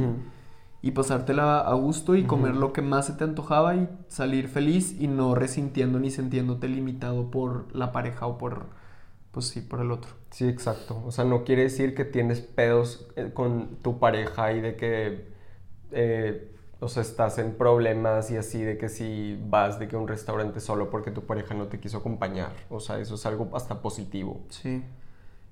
y 0.80 0.92
pasártela 0.92 1.60
a 1.60 1.74
gusto 1.74 2.16
y 2.16 2.24
comer 2.24 2.56
lo 2.56 2.72
que 2.72 2.80
más 2.80 3.06
se 3.06 3.12
te 3.12 3.24
antojaba 3.24 3.76
y 3.76 3.86
salir 4.08 4.48
feliz 4.48 4.98
y 4.98 5.08
no 5.08 5.34
resintiendo 5.34 6.00
ni 6.00 6.10
sintiéndote 6.10 6.68
limitado 6.68 7.30
por 7.30 7.66
la 7.76 7.92
pareja 7.92 8.26
o 8.26 8.38
por 8.38 8.79
pues 9.32 9.46
sí, 9.46 9.60
por 9.60 9.80
el 9.80 9.90
otro. 9.90 10.12
Sí, 10.30 10.48
exacto. 10.48 11.02
O 11.06 11.12
sea, 11.12 11.24
no 11.24 11.44
quiere 11.44 11.62
decir 11.62 11.94
que 11.94 12.04
tienes 12.04 12.40
pedos 12.40 13.08
eh, 13.16 13.30
con 13.32 13.76
tu 13.82 13.98
pareja 13.98 14.52
y 14.52 14.60
de 14.60 14.76
que, 14.76 15.28
eh, 15.92 16.52
o 16.80 16.88
sea, 16.88 17.02
estás 17.02 17.38
en 17.38 17.54
problemas 17.54 18.30
y 18.30 18.36
así, 18.36 18.62
de 18.62 18.78
que 18.78 18.88
si 18.88 19.38
vas 19.48 19.78
de 19.78 19.88
que 19.88 19.96
a 19.96 19.98
un 19.98 20.08
restaurante 20.08 20.60
solo 20.60 20.90
porque 20.90 21.10
tu 21.10 21.22
pareja 21.26 21.54
no 21.54 21.68
te 21.68 21.78
quiso 21.80 21.98
acompañar. 21.98 22.52
O 22.70 22.80
sea, 22.80 22.98
eso 23.00 23.14
es 23.16 23.26
algo 23.26 23.50
hasta 23.54 23.82
positivo. 23.82 24.40
Sí. 24.48 24.82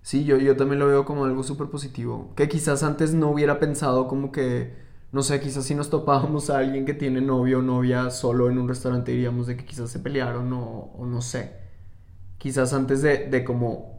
Sí, 0.02 0.24
yo, 0.24 0.38
yo 0.38 0.56
también 0.56 0.78
lo 0.80 0.86
veo 0.86 1.04
como 1.04 1.24
algo 1.24 1.42
súper 1.42 1.68
positivo. 1.68 2.32
Que 2.36 2.48
quizás 2.48 2.82
antes 2.82 3.14
no 3.14 3.30
hubiera 3.30 3.60
pensado 3.60 4.08
como 4.08 4.32
que, 4.32 4.74
no 5.12 5.22
sé, 5.22 5.40
quizás 5.40 5.64
si 5.64 5.74
nos 5.74 5.90
topábamos 5.90 6.50
a 6.50 6.58
alguien 6.58 6.86
que 6.86 6.94
tiene 6.94 7.20
novio 7.20 7.58
o 7.60 7.62
novia 7.62 8.10
solo 8.10 8.48
en 8.50 8.58
un 8.58 8.68
restaurante 8.68 9.12
diríamos 9.12 9.46
de 9.46 9.56
que 9.56 9.64
quizás 9.66 9.90
se 9.90 9.98
pelearon 10.00 10.52
o, 10.52 10.92
o 10.98 11.06
no 11.06 11.20
sé 11.22 11.67
quizás 12.38 12.72
antes 12.72 13.02
de, 13.02 13.26
de 13.26 13.44
como 13.44 13.98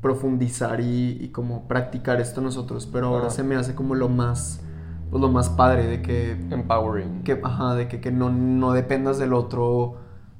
profundizar 0.00 0.80
y, 0.80 1.18
y, 1.20 1.28
como 1.28 1.66
practicar 1.66 2.20
esto 2.20 2.40
nosotros, 2.40 2.88
pero 2.90 3.08
ahora 3.08 3.30
se 3.30 3.42
me 3.42 3.56
hace 3.56 3.74
como 3.74 3.94
lo 3.94 4.08
más, 4.08 4.60
pues 5.10 5.20
lo 5.20 5.28
más 5.28 5.48
padre 5.48 5.86
de 5.86 6.02
que... 6.02 6.32
Empowering. 6.50 7.22
Que, 7.24 7.40
ajá, 7.42 7.74
de 7.74 7.88
que, 7.88 8.00
que 8.00 8.12
no, 8.12 8.30
no 8.30 8.72
dependas 8.72 9.18
del 9.18 9.32
otro 9.32 9.96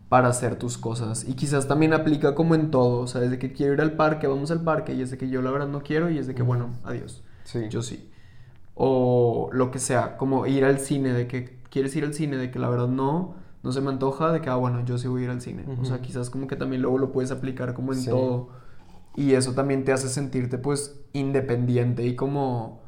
para 0.09 0.29
hacer 0.29 0.57
tus 0.57 0.79
cosas. 0.79 1.29
Y 1.29 1.35
quizás 1.35 1.67
también 1.69 1.93
aplica 1.93 2.35
como 2.35 2.55
en 2.55 2.71
todo, 2.71 3.01
o 3.01 3.07
sea, 3.07 3.21
desde 3.21 3.39
que 3.39 3.53
quiero 3.53 3.75
ir 3.75 3.81
al 3.81 3.93
parque, 3.93 4.27
vamos 4.27 4.51
al 4.51 4.63
parque, 4.63 4.95
y 4.95 5.03
es 5.03 5.11
de 5.11 5.19
que 5.19 5.29
yo 5.29 5.43
la 5.43 5.51
verdad 5.51 5.69
no 5.69 5.83
quiero, 5.83 6.09
y 6.11 6.19
es 6.19 6.27
de 6.27 6.35
que, 6.35 6.43
bueno, 6.43 6.71
adiós. 6.85 7.23
Sí. 7.45 7.69
Yo 7.71 7.83
sí. 7.83 8.11
o 8.75 9.49
lo 9.53 9.71
que 9.71 9.79
sea, 9.79 10.17
como 10.19 10.47
ir 10.47 10.65
al 10.65 10.79
cine, 10.79 11.13
de 11.13 11.27
que 11.27 11.59
quieres 11.71 11.97
ir 11.97 12.05
al 12.05 12.15
cine, 12.15 12.37
de 12.37 12.51
que 12.51 12.59
la 12.59 12.69
verdad 12.69 12.89
no, 12.89 13.35
no 13.63 13.73
se 13.73 13.81
me 13.81 13.91
antoja, 13.91 14.33
de 14.33 14.41
que, 14.41 14.49
ah, 14.49 14.57
bueno, 14.57 14.85
yo 14.85 14.99
sí 14.99 15.09
voy 15.09 15.23
a 15.23 15.25
ir 15.25 15.31
al 15.31 15.41
cine. 15.41 15.65
O 15.81 15.85
sea, 15.85 16.01
quizás 16.01 16.31
como 16.31 16.47
que 16.47 16.57
también 16.57 16.83
luego 16.83 16.99
lo 16.99 17.13
puedes 17.13 17.31
aplicar 17.31 17.75
como 17.75 17.93
en 17.93 18.05
todo. 18.05 18.49
Y 19.17 19.33
eso 19.35 19.53
también 19.55 19.85
te 19.85 19.93
hace 19.93 20.09
sentirte 20.09 20.59
pues 20.59 21.01
independiente 21.13 22.07
y 22.07 22.15
como, 22.15 22.83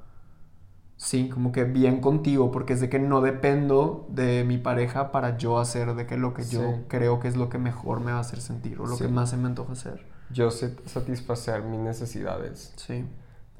sí, 0.96 1.28
como 1.28 1.50
que 1.50 1.64
bien 1.64 2.00
contigo, 2.00 2.52
porque 2.52 2.74
es 2.74 2.80
de 2.80 2.88
que 2.88 3.00
no 3.00 3.20
dependo 3.20 4.06
de 4.10 4.44
mi 4.44 4.56
pareja 4.56 5.10
para 5.10 5.36
yo 5.38 5.58
hacer 5.58 5.94
de 5.96 6.06
que 6.06 6.16
lo 6.16 6.32
que 6.32 6.44
yo 6.44 6.84
creo 6.86 7.18
que 7.18 7.26
es 7.26 7.36
lo 7.36 7.48
que 7.48 7.58
mejor 7.58 8.00
me 8.00 8.12
va 8.12 8.18
a 8.18 8.20
hacer 8.20 8.40
sentir 8.40 8.80
o 8.80 8.86
lo 8.86 8.96
que 8.96 9.08
más 9.08 9.30
se 9.30 9.36
me 9.36 9.46
antoja 9.46 9.72
hacer. 9.72 10.06
Yo 10.30 10.52
sé 10.52 10.76
satisfacer 10.86 11.64
mis 11.64 11.80
necesidades. 11.80 12.72
Sí 12.76 13.04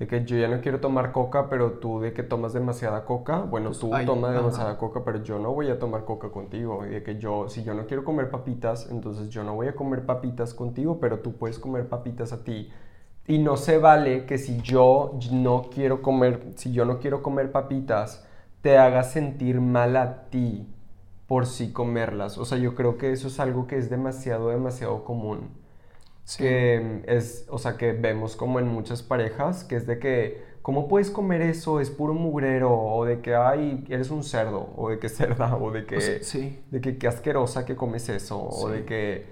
de 0.01 0.07
que 0.07 0.25
yo 0.25 0.39
ya 0.39 0.49
no 0.49 0.63
quiero 0.63 0.81
tomar 0.81 1.13
coca, 1.13 1.51
pero 1.51 1.73
tú 1.73 2.01
de 2.01 2.15
que 2.15 2.23
tomas 2.23 2.55
demasiada 2.55 3.05
coca, 3.05 3.41
bueno, 3.41 3.69
pues 3.69 3.81
tú 3.81 3.91
tomas 4.07 4.33
demasiada 4.33 4.79
coca, 4.79 5.05
pero 5.05 5.23
yo 5.23 5.39
no 5.39 5.53
voy 5.53 5.69
a 5.69 5.79
tomar 5.79 6.07
coca 6.07 6.31
contigo. 6.31 6.87
Y 6.87 6.89
de 6.89 7.03
que 7.03 7.19
yo, 7.19 7.51
si 7.51 7.65
yo 7.65 7.75
no 7.75 7.85
quiero 7.85 8.03
comer 8.03 8.31
papitas, 8.31 8.89
entonces 8.91 9.29
yo 9.29 9.45
no 9.45 9.55
voy 9.55 9.69
a 9.69 9.75
comer 9.75 10.07
papitas 10.07 10.55
contigo, 10.55 10.99
pero 11.01 11.19
tú 11.19 11.35
puedes 11.35 11.59
comer 11.59 11.87
papitas 11.87 12.33
a 12.33 12.43
ti. 12.43 12.71
Y 13.27 13.41
no 13.41 13.59
se 13.59 13.77
vale 13.77 14.25
que 14.25 14.39
si 14.39 14.63
yo 14.63 15.19
no 15.33 15.69
quiero 15.71 16.01
comer, 16.01 16.55
si 16.57 16.73
yo 16.73 16.87
no 16.87 16.99
quiero 16.99 17.23
comer 17.23 17.53
papitas, 17.53 18.27
te 18.63 18.79
haga 18.79 19.03
sentir 19.03 19.61
mal 19.61 19.99
a 19.99 20.31
ti 20.31 20.67
por 21.27 21.45
sí 21.45 21.75
comerlas. 21.75 22.39
O 22.39 22.47
sea, 22.47 22.57
yo 22.57 22.75
creo 22.75 22.97
que 22.97 23.13
eso 23.13 23.29
es 23.29 23.39
algo 23.39 23.67
que 23.67 23.77
es 23.77 23.91
demasiado, 23.91 24.49
demasiado 24.49 25.05
común 25.05 25.60
que 26.37 27.03
es, 27.07 27.47
o 27.49 27.59
sea, 27.59 27.77
que 27.77 27.93
vemos 27.93 28.37
como 28.37 28.59
en 28.59 28.69
muchas 28.69 29.03
parejas, 29.03 29.64
que 29.64 29.77
es 29.77 29.87
de 29.87 29.99
que, 29.99 30.43
¿cómo 30.62 30.88
puedes 30.88 31.11
comer 31.11 31.43
eso? 31.43 31.81
Es 31.81 31.90
puro 31.90 32.14
mugrero, 32.14 32.73
o 32.73 33.05
de 33.05 33.21
que, 33.21 33.35
ay, 33.35 33.85
eres 33.88 34.11
un 34.11 34.23
cerdo, 34.23 34.71
o 34.77 34.90
de 34.90 34.99
que 34.99 35.09
cerda, 35.11 35.57
o 35.57 35.71
de 35.71 35.87
que, 35.87 36.23
sí. 36.23 36.59
de 36.71 36.81
que 36.81 36.99
qué 36.99 37.09
asquerosa 37.09 37.64
que 37.64 37.77
comes 37.77 38.09
eso, 38.09 38.40
o 38.40 38.69
de 38.69 38.85
que, 38.85 39.27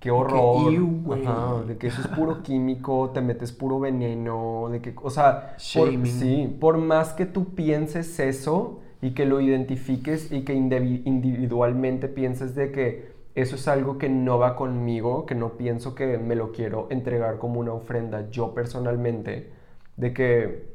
qué 0.00 0.10
horror, 0.10 1.66
de 1.66 1.76
que 1.78 1.86
eso 1.86 2.00
es 2.02 2.08
puro 2.08 2.42
químico, 2.42 3.10
te 3.14 3.20
metes 3.20 3.52
puro 3.52 3.80
veneno, 3.80 4.68
de 4.70 4.80
que, 4.80 4.94
o 5.02 5.10
sea, 5.10 5.56
por, 5.74 6.06
sí, 6.06 6.56
por 6.60 6.78
más 6.78 7.12
que 7.12 7.26
tú 7.26 7.54
pienses 7.54 8.18
eso 8.18 8.80
y 9.00 9.12
que 9.12 9.26
lo 9.26 9.40
identifiques 9.40 10.32
y 10.32 10.44
que 10.44 10.54
individualmente 10.54 12.08
pienses 12.08 12.54
de 12.54 12.72
que 12.72 13.13
eso 13.34 13.56
es 13.56 13.66
algo 13.68 13.98
que 13.98 14.08
no 14.08 14.38
va 14.38 14.56
conmigo, 14.56 15.26
que 15.26 15.34
no 15.34 15.56
pienso 15.56 15.94
que 15.94 16.18
me 16.18 16.36
lo 16.36 16.52
quiero 16.52 16.86
entregar 16.90 17.38
como 17.38 17.60
una 17.60 17.72
ofrenda 17.72 18.30
yo 18.30 18.54
personalmente, 18.54 19.50
de 19.96 20.12
que 20.14 20.74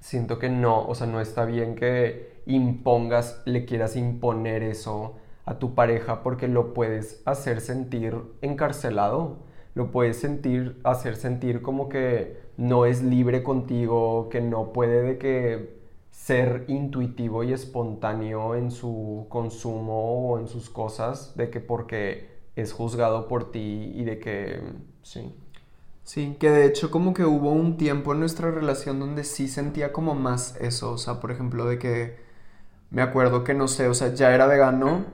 siento 0.00 0.38
que 0.38 0.48
no, 0.48 0.86
o 0.86 0.94
sea, 0.94 1.06
no 1.06 1.20
está 1.20 1.44
bien 1.44 1.76
que 1.76 2.42
impongas, 2.46 3.42
le 3.46 3.64
quieras 3.64 3.96
imponer 3.96 4.62
eso 4.62 5.16
a 5.44 5.58
tu 5.58 5.74
pareja 5.74 6.22
porque 6.22 6.48
lo 6.48 6.74
puedes 6.74 7.22
hacer 7.24 7.60
sentir 7.60 8.16
encarcelado, 8.42 9.38
lo 9.74 9.90
puedes 9.90 10.18
sentir, 10.18 10.80
hacer 10.84 11.16
sentir 11.16 11.62
como 11.62 11.88
que 11.88 12.36
no 12.56 12.84
es 12.84 13.02
libre 13.02 13.42
contigo, 13.42 14.28
que 14.28 14.40
no 14.40 14.72
puede 14.72 15.02
de 15.02 15.18
que 15.18 15.81
ser 16.12 16.66
intuitivo 16.68 17.42
y 17.42 17.52
espontáneo 17.52 18.54
en 18.54 18.70
su 18.70 19.26
consumo 19.28 20.30
o 20.30 20.38
en 20.38 20.46
sus 20.46 20.70
cosas, 20.70 21.36
de 21.36 21.50
que 21.50 21.58
porque 21.58 22.30
es 22.54 22.72
juzgado 22.72 23.26
por 23.26 23.50
ti 23.50 23.90
y 23.94 24.04
de 24.04 24.20
que 24.20 24.62
sí. 25.02 25.34
Sí, 26.04 26.36
que 26.38 26.50
de 26.50 26.66
hecho 26.66 26.90
como 26.90 27.14
que 27.14 27.24
hubo 27.24 27.50
un 27.50 27.76
tiempo 27.76 28.12
en 28.12 28.20
nuestra 28.20 28.50
relación 28.50 29.00
donde 29.00 29.24
sí 29.24 29.48
sentía 29.48 29.92
como 29.92 30.14
más 30.14 30.56
eso, 30.60 30.92
o 30.92 30.98
sea, 30.98 31.18
por 31.18 31.30
ejemplo, 31.30 31.64
de 31.64 31.78
que 31.78 32.16
me 32.90 33.02
acuerdo 33.02 33.42
que 33.42 33.54
no 33.54 33.66
sé, 33.66 33.88
o 33.88 33.94
sea, 33.94 34.12
ya 34.14 34.34
era 34.34 34.46
vegano 34.46 35.06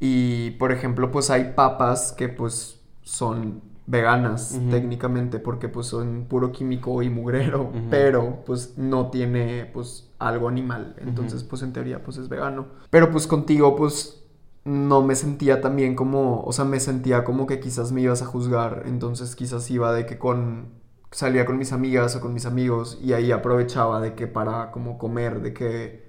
y 0.00 0.50
por 0.52 0.72
ejemplo, 0.72 1.10
pues 1.12 1.30
hay 1.30 1.52
papas 1.54 2.12
que 2.12 2.28
pues 2.28 2.80
son 3.02 3.62
veganas 3.86 4.58
técnicamente 4.70 5.38
porque 5.38 5.68
pues 5.68 5.86
son 5.86 6.26
puro 6.28 6.50
químico 6.50 7.02
y 7.02 7.10
mugrero, 7.10 7.70
pero 7.90 8.42
pues 8.44 8.76
no 8.76 9.10
tiene 9.10 9.70
pues 9.72 10.10
algo 10.18 10.48
animal, 10.48 10.96
entonces 10.98 11.44
pues 11.44 11.62
en 11.62 11.72
teoría 11.72 12.02
pues 12.02 12.16
es 12.16 12.28
vegano. 12.28 12.66
Pero 12.90 13.10
pues 13.10 13.26
contigo 13.26 13.76
pues 13.76 14.24
no 14.64 15.02
me 15.02 15.14
sentía 15.14 15.60
también 15.60 15.94
como, 15.94 16.42
o 16.42 16.52
sea, 16.52 16.64
me 16.64 16.80
sentía 16.80 17.22
como 17.22 17.46
que 17.46 17.60
quizás 17.60 17.92
me 17.92 18.00
ibas 18.00 18.22
a 18.22 18.26
juzgar, 18.26 18.82
entonces 18.86 19.36
quizás 19.36 19.70
iba 19.70 19.92
de 19.92 20.06
que 20.06 20.18
con 20.18 20.84
salía 21.12 21.46
con 21.46 21.56
mis 21.56 21.72
amigas 21.72 22.16
o 22.16 22.20
con 22.20 22.34
mis 22.34 22.46
amigos 22.46 22.98
y 23.00 23.12
ahí 23.12 23.30
aprovechaba 23.30 24.00
de 24.00 24.14
que 24.14 24.26
para 24.26 24.72
como 24.72 24.98
comer, 24.98 25.40
de 25.40 25.54
que 25.54 26.05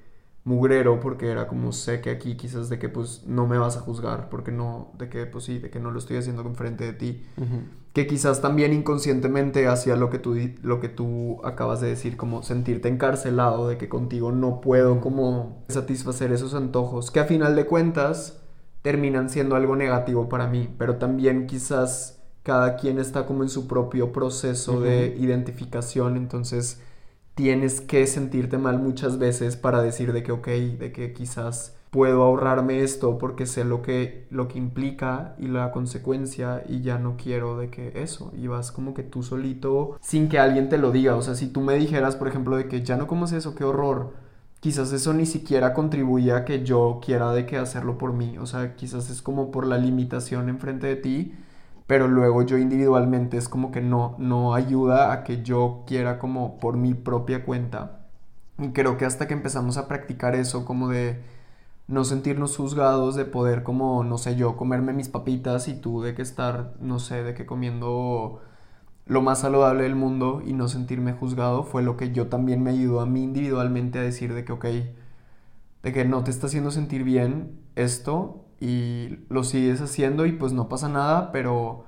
mugrero 0.48 1.02
porque 1.02 1.30
era 1.30 1.46
como 1.46 1.74
sé 1.74 2.00
que 2.00 2.10
aquí 2.10 2.38
quizás 2.38 2.70
de 2.70 2.80
que 2.80 2.88
pues 2.88 3.24
no 3.28 3.48
me 3.48 3.58
vas 3.58 3.76
a 3.76 3.82
juzgar 3.82 4.30
porque 4.30 4.50
no 4.54 4.94
de 4.98 5.10
que 5.10 5.26
pues 5.26 5.44
sí 5.44 5.60
de 5.60 5.70
que 5.70 5.82
no 5.82 5.92
lo 5.92 6.00
estoy 6.00 6.16
haciendo 6.16 6.42
enfrente 6.44 6.86
de 6.86 6.94
ti. 6.94 7.26
Que 7.92 8.08
quizás 8.08 8.42
también 8.42 8.72
inconscientemente 8.72 9.68
hacía 9.68 9.98
lo 9.98 10.10
que 10.10 10.20
tú 10.20 10.38
lo 10.62 10.80
que 10.80 10.88
tú 10.88 11.42
acabas 11.44 11.82
de 11.82 11.90
decir 11.90 12.16
como 12.16 12.44
sentirte 12.44 12.88
encarcelado 12.88 13.68
de 13.68 13.78
que 13.78 13.90
contigo 13.90 14.32
no 14.32 14.62
puedo 14.62 15.02
como 15.02 15.66
satisfacer 15.68 16.32
esos 16.32 16.54
antojos 16.54 17.12
que 17.12 17.20
a 17.20 17.26
final 17.26 17.54
de 17.58 17.66
cuentas 17.66 18.42
terminan 18.84 19.30
siendo 19.30 19.58
algo 19.58 19.76
negativo 19.76 20.30
para 20.30 20.48
mí 20.48 20.74
pero 20.78 20.96
también 20.96 21.48
quizás 21.48 22.24
cada 22.44 22.78
quien 22.78 23.00
está 23.00 23.26
como 23.26 23.44
en 23.44 23.50
su 23.50 23.68
propio 23.68 24.14
proceso 24.14 24.80
de 24.80 25.18
identificación 25.20 26.16
entonces 26.16 26.82
tienes 27.38 27.82
que 27.82 28.08
sentirte 28.08 28.58
mal 28.58 28.80
muchas 28.80 29.20
veces 29.20 29.56
para 29.58 29.84
decir 29.84 30.12
de 30.12 30.24
que, 30.24 30.32
ok, 30.32 30.48
de 30.48 30.92
que 30.92 31.14
quizás 31.14 31.78
puedo 31.92 32.24
ahorrarme 32.24 32.82
esto 32.82 33.20
porque 33.20 33.46
sé 33.46 33.64
lo 33.64 33.84
que, 33.84 34.26
lo 34.32 34.48
que 34.48 34.58
implica 34.58 35.36
y 35.38 35.48
la 35.48 35.72
consecuencia 35.72 36.64
y 36.68 36.82
ya 36.82 36.98
no 36.98 37.16
quiero 37.16 37.56
de 37.56 37.70
que 37.70 38.02
eso. 38.02 38.32
Y 38.36 38.48
vas 38.48 38.72
como 38.72 38.96
que 38.96 39.04
tú 39.04 39.22
solito 39.22 40.00
sin 40.02 40.30
que 40.30 40.40
alguien 40.40 40.68
te 40.68 40.80
lo 40.80 40.92
diga. 40.92 41.16
O 41.16 41.22
sea, 41.22 41.36
si 41.36 41.46
tú 41.46 41.62
me 41.62 41.76
dijeras, 41.76 42.16
por 42.16 42.28
ejemplo, 42.28 42.58
de 42.58 42.68
que 42.68 42.82
ya 42.82 42.98
no 42.98 43.06
comes 43.06 43.32
eso, 43.34 43.54
qué 43.54 43.64
horror. 43.64 44.14
Quizás 44.60 44.92
eso 44.92 45.14
ni 45.14 45.28
siquiera 45.28 45.76
contribuye 45.76 46.32
a 46.32 46.44
que 46.44 46.64
yo 46.64 47.00
quiera 47.06 47.32
de 47.34 47.46
que 47.46 47.58
hacerlo 47.58 48.00
por 48.00 48.14
mí. 48.14 48.40
O 48.40 48.48
sea, 48.48 48.76
quizás 48.76 49.12
es 49.12 49.22
como 49.22 49.52
por 49.52 49.68
la 49.68 49.78
limitación 49.78 50.50
enfrente 50.50 50.88
de 50.88 50.96
ti 50.96 51.34
pero 51.88 52.08
luego 52.08 52.44
yo 52.44 52.58
individualmente 52.58 53.38
es 53.38 53.50
como 53.50 53.72
que 53.72 53.82
no, 53.82 54.16
no 54.20 54.54
ayuda 54.54 55.14
a 55.14 55.24
que 55.24 55.44
yo 55.44 55.84
quiera 55.88 56.20
como 56.20 56.60
por 56.60 56.78
mi 56.78 56.94
propia 56.94 57.46
cuenta. 57.46 58.02
Y 58.60 58.70
creo 58.70 58.98
que 58.98 59.06
hasta 59.06 59.28
que 59.28 59.34
empezamos 59.34 59.78
a 59.78 59.88
practicar 59.88 60.36
eso, 60.36 60.66
como 60.66 60.90
de 60.90 61.22
no 61.88 62.04
sentirnos 62.06 62.58
juzgados, 62.58 63.16
de 63.16 63.26
poder 63.26 63.64
como, 63.64 64.04
no 64.04 64.18
sé, 64.18 64.36
yo 64.36 64.58
comerme 64.58 64.94
mis 64.94 65.10
papitas 65.10 65.68
y 65.70 65.76
tú 65.80 66.02
de 66.02 66.16
que 66.16 66.22
estar, 66.22 66.74
no 66.82 67.00
sé, 67.00 67.24
de 67.24 67.34
que 67.34 67.46
comiendo 67.46 68.42
lo 69.06 69.22
más 69.22 69.40
saludable 69.42 69.84
del 69.84 69.96
mundo 69.96 70.42
y 70.46 70.54
no 70.54 70.68
sentirme 70.68 71.14
juzgado, 71.14 71.64
fue 71.64 71.84
lo 71.84 71.98
que 71.98 72.12
yo 72.12 72.28
también 72.28 72.64
me 72.64 72.72
ayudó 72.72 73.02
a 73.02 73.06
mí 73.06 73.24
individualmente 73.24 74.00
a 74.00 74.02
decir 74.04 74.34
de 74.34 74.44
que, 74.46 74.52
ok, 74.54 74.66
de 75.84 75.94
que 75.94 76.06
no 76.06 76.24
te 76.24 76.32
está 76.32 76.48
haciendo 76.48 76.72
sentir 76.72 77.04
bien 77.04 77.60
esto 77.76 78.47
y 78.60 79.20
lo 79.30 79.44
sigues 79.44 79.82
haciendo 79.82 80.26
y 80.26 80.32
pues 80.32 80.54
no 80.54 80.70
pasa 80.70 80.90
nada, 80.90 81.32
pero 81.32 81.86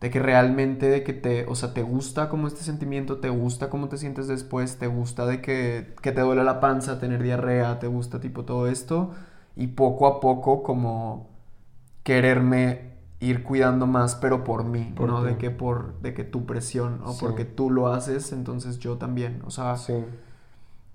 de 0.00 0.10
que 0.10 0.18
realmente 0.18 0.88
de 0.88 1.04
que 1.04 1.12
te, 1.12 1.46
o 1.46 1.54
sea, 1.54 1.74
te 1.74 1.82
gusta 1.82 2.28
como 2.28 2.48
este 2.48 2.62
sentimiento, 2.62 3.18
te 3.18 3.28
gusta 3.28 3.70
cómo 3.70 3.88
te 3.88 3.96
sientes 3.98 4.26
después, 4.26 4.78
te 4.78 4.88
gusta 4.88 5.26
de 5.26 5.40
que, 5.40 5.94
que 6.02 6.12
te 6.12 6.20
duele 6.20 6.42
la 6.42 6.60
panza, 6.60 6.98
tener 6.98 7.22
diarrea, 7.22 7.78
te 7.78 7.86
gusta 7.86 8.20
tipo 8.20 8.44
todo 8.44 8.66
esto 8.66 9.12
y 9.54 9.68
poco 9.68 10.06
a 10.08 10.20
poco 10.20 10.62
como 10.62 11.30
quererme 12.02 12.92
ir 13.20 13.44
cuidando 13.44 13.86
más, 13.86 14.16
pero 14.16 14.42
por 14.42 14.64
mí, 14.64 14.92
no 14.98 15.22
de 15.22 15.36
que 15.38 15.50
por 15.50 16.00
de 16.00 16.12
que 16.12 16.24
tu 16.24 16.46
presión 16.46 17.00
o 17.04 17.16
porque 17.18 17.44
tú 17.44 17.70
lo 17.70 17.86
haces, 17.86 18.32
entonces 18.32 18.80
yo 18.80 18.98
también, 18.98 19.40
o 19.46 19.50
sea, 19.50 19.76
sí. 19.76 20.04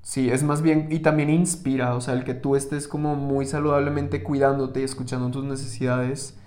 Sí, 0.08 0.30
es 0.30 0.42
más 0.42 0.62
bien, 0.62 0.88
y 0.90 1.00
también 1.00 1.30
inspira, 1.30 1.94
o 1.94 2.00
sea, 2.00 2.14
el 2.14 2.24
que 2.24 2.34
tú 2.34 2.56
estés 2.56 2.88
como 2.88 3.18
muy 3.18 3.46
saludablemente 3.46 4.24
cuidándote 4.24 4.80
y 4.80 4.84
escuchando 4.84 5.30
tus 5.32 5.44
necesidades 5.44 6.38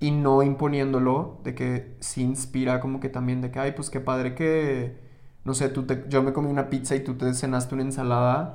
y 0.00 0.10
no 0.10 0.42
imponiéndolo, 0.42 1.38
de 1.44 1.54
que 1.54 1.96
sí 2.00 2.22
inspira 2.24 2.80
como 2.80 2.98
que 2.98 3.08
también 3.08 3.40
de 3.40 3.52
que, 3.52 3.60
ay, 3.60 3.70
pues 3.70 3.88
qué 3.88 4.00
padre 4.00 4.34
que, 4.34 4.96
no 5.44 5.54
sé, 5.54 5.68
tú 5.68 5.84
te, 5.84 6.06
yo 6.08 6.24
me 6.24 6.32
comí 6.32 6.50
una 6.50 6.70
pizza 6.70 6.96
y 6.96 7.04
tú 7.04 7.14
te 7.14 7.32
cenaste 7.34 7.76
una 7.76 7.84
ensalada 7.84 8.52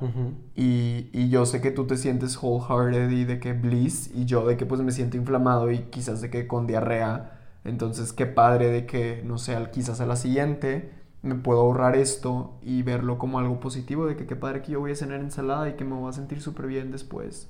y, 0.54 1.08
y, 1.14 1.30
yo 1.30 1.46
sé 1.46 1.62
que 1.62 1.70
tú 1.70 1.86
te 1.86 1.96
sientes 1.96 2.36
wholehearted 2.42 3.10
y 3.12 3.24
de 3.24 3.40
que 3.40 3.54
bliss 3.54 4.10
y 4.14 4.26
yo 4.26 4.46
de 4.46 4.58
que 4.58 4.66
pues 4.66 4.82
me 4.82 4.92
siento 4.92 5.16
inflamado 5.16 5.72
y 5.72 5.84
quizás 5.84 6.20
de 6.20 6.28
que 6.28 6.46
con 6.46 6.66
diarrea, 6.66 7.40
entonces 7.64 8.12
qué 8.12 8.26
padre 8.26 8.68
de 8.68 8.84
que, 8.84 9.22
no 9.24 9.38
sé, 9.38 9.56
quizás 9.72 10.02
a 10.02 10.06
la 10.06 10.16
siguiente 10.16 11.03
me 11.24 11.34
puedo 11.34 11.60
ahorrar 11.60 11.96
esto 11.96 12.52
y 12.62 12.82
verlo 12.82 13.18
como 13.18 13.38
algo 13.38 13.58
positivo, 13.58 14.06
de 14.06 14.16
que 14.16 14.26
qué 14.26 14.36
padre 14.36 14.62
que 14.62 14.72
yo 14.72 14.80
voy 14.80 14.92
a 14.92 14.96
cenar 14.96 15.20
ensalada 15.20 15.68
y 15.68 15.74
que 15.74 15.84
me 15.84 15.94
voy 15.94 16.08
a 16.08 16.12
sentir 16.12 16.40
súper 16.40 16.66
bien 16.66 16.92
después. 16.92 17.48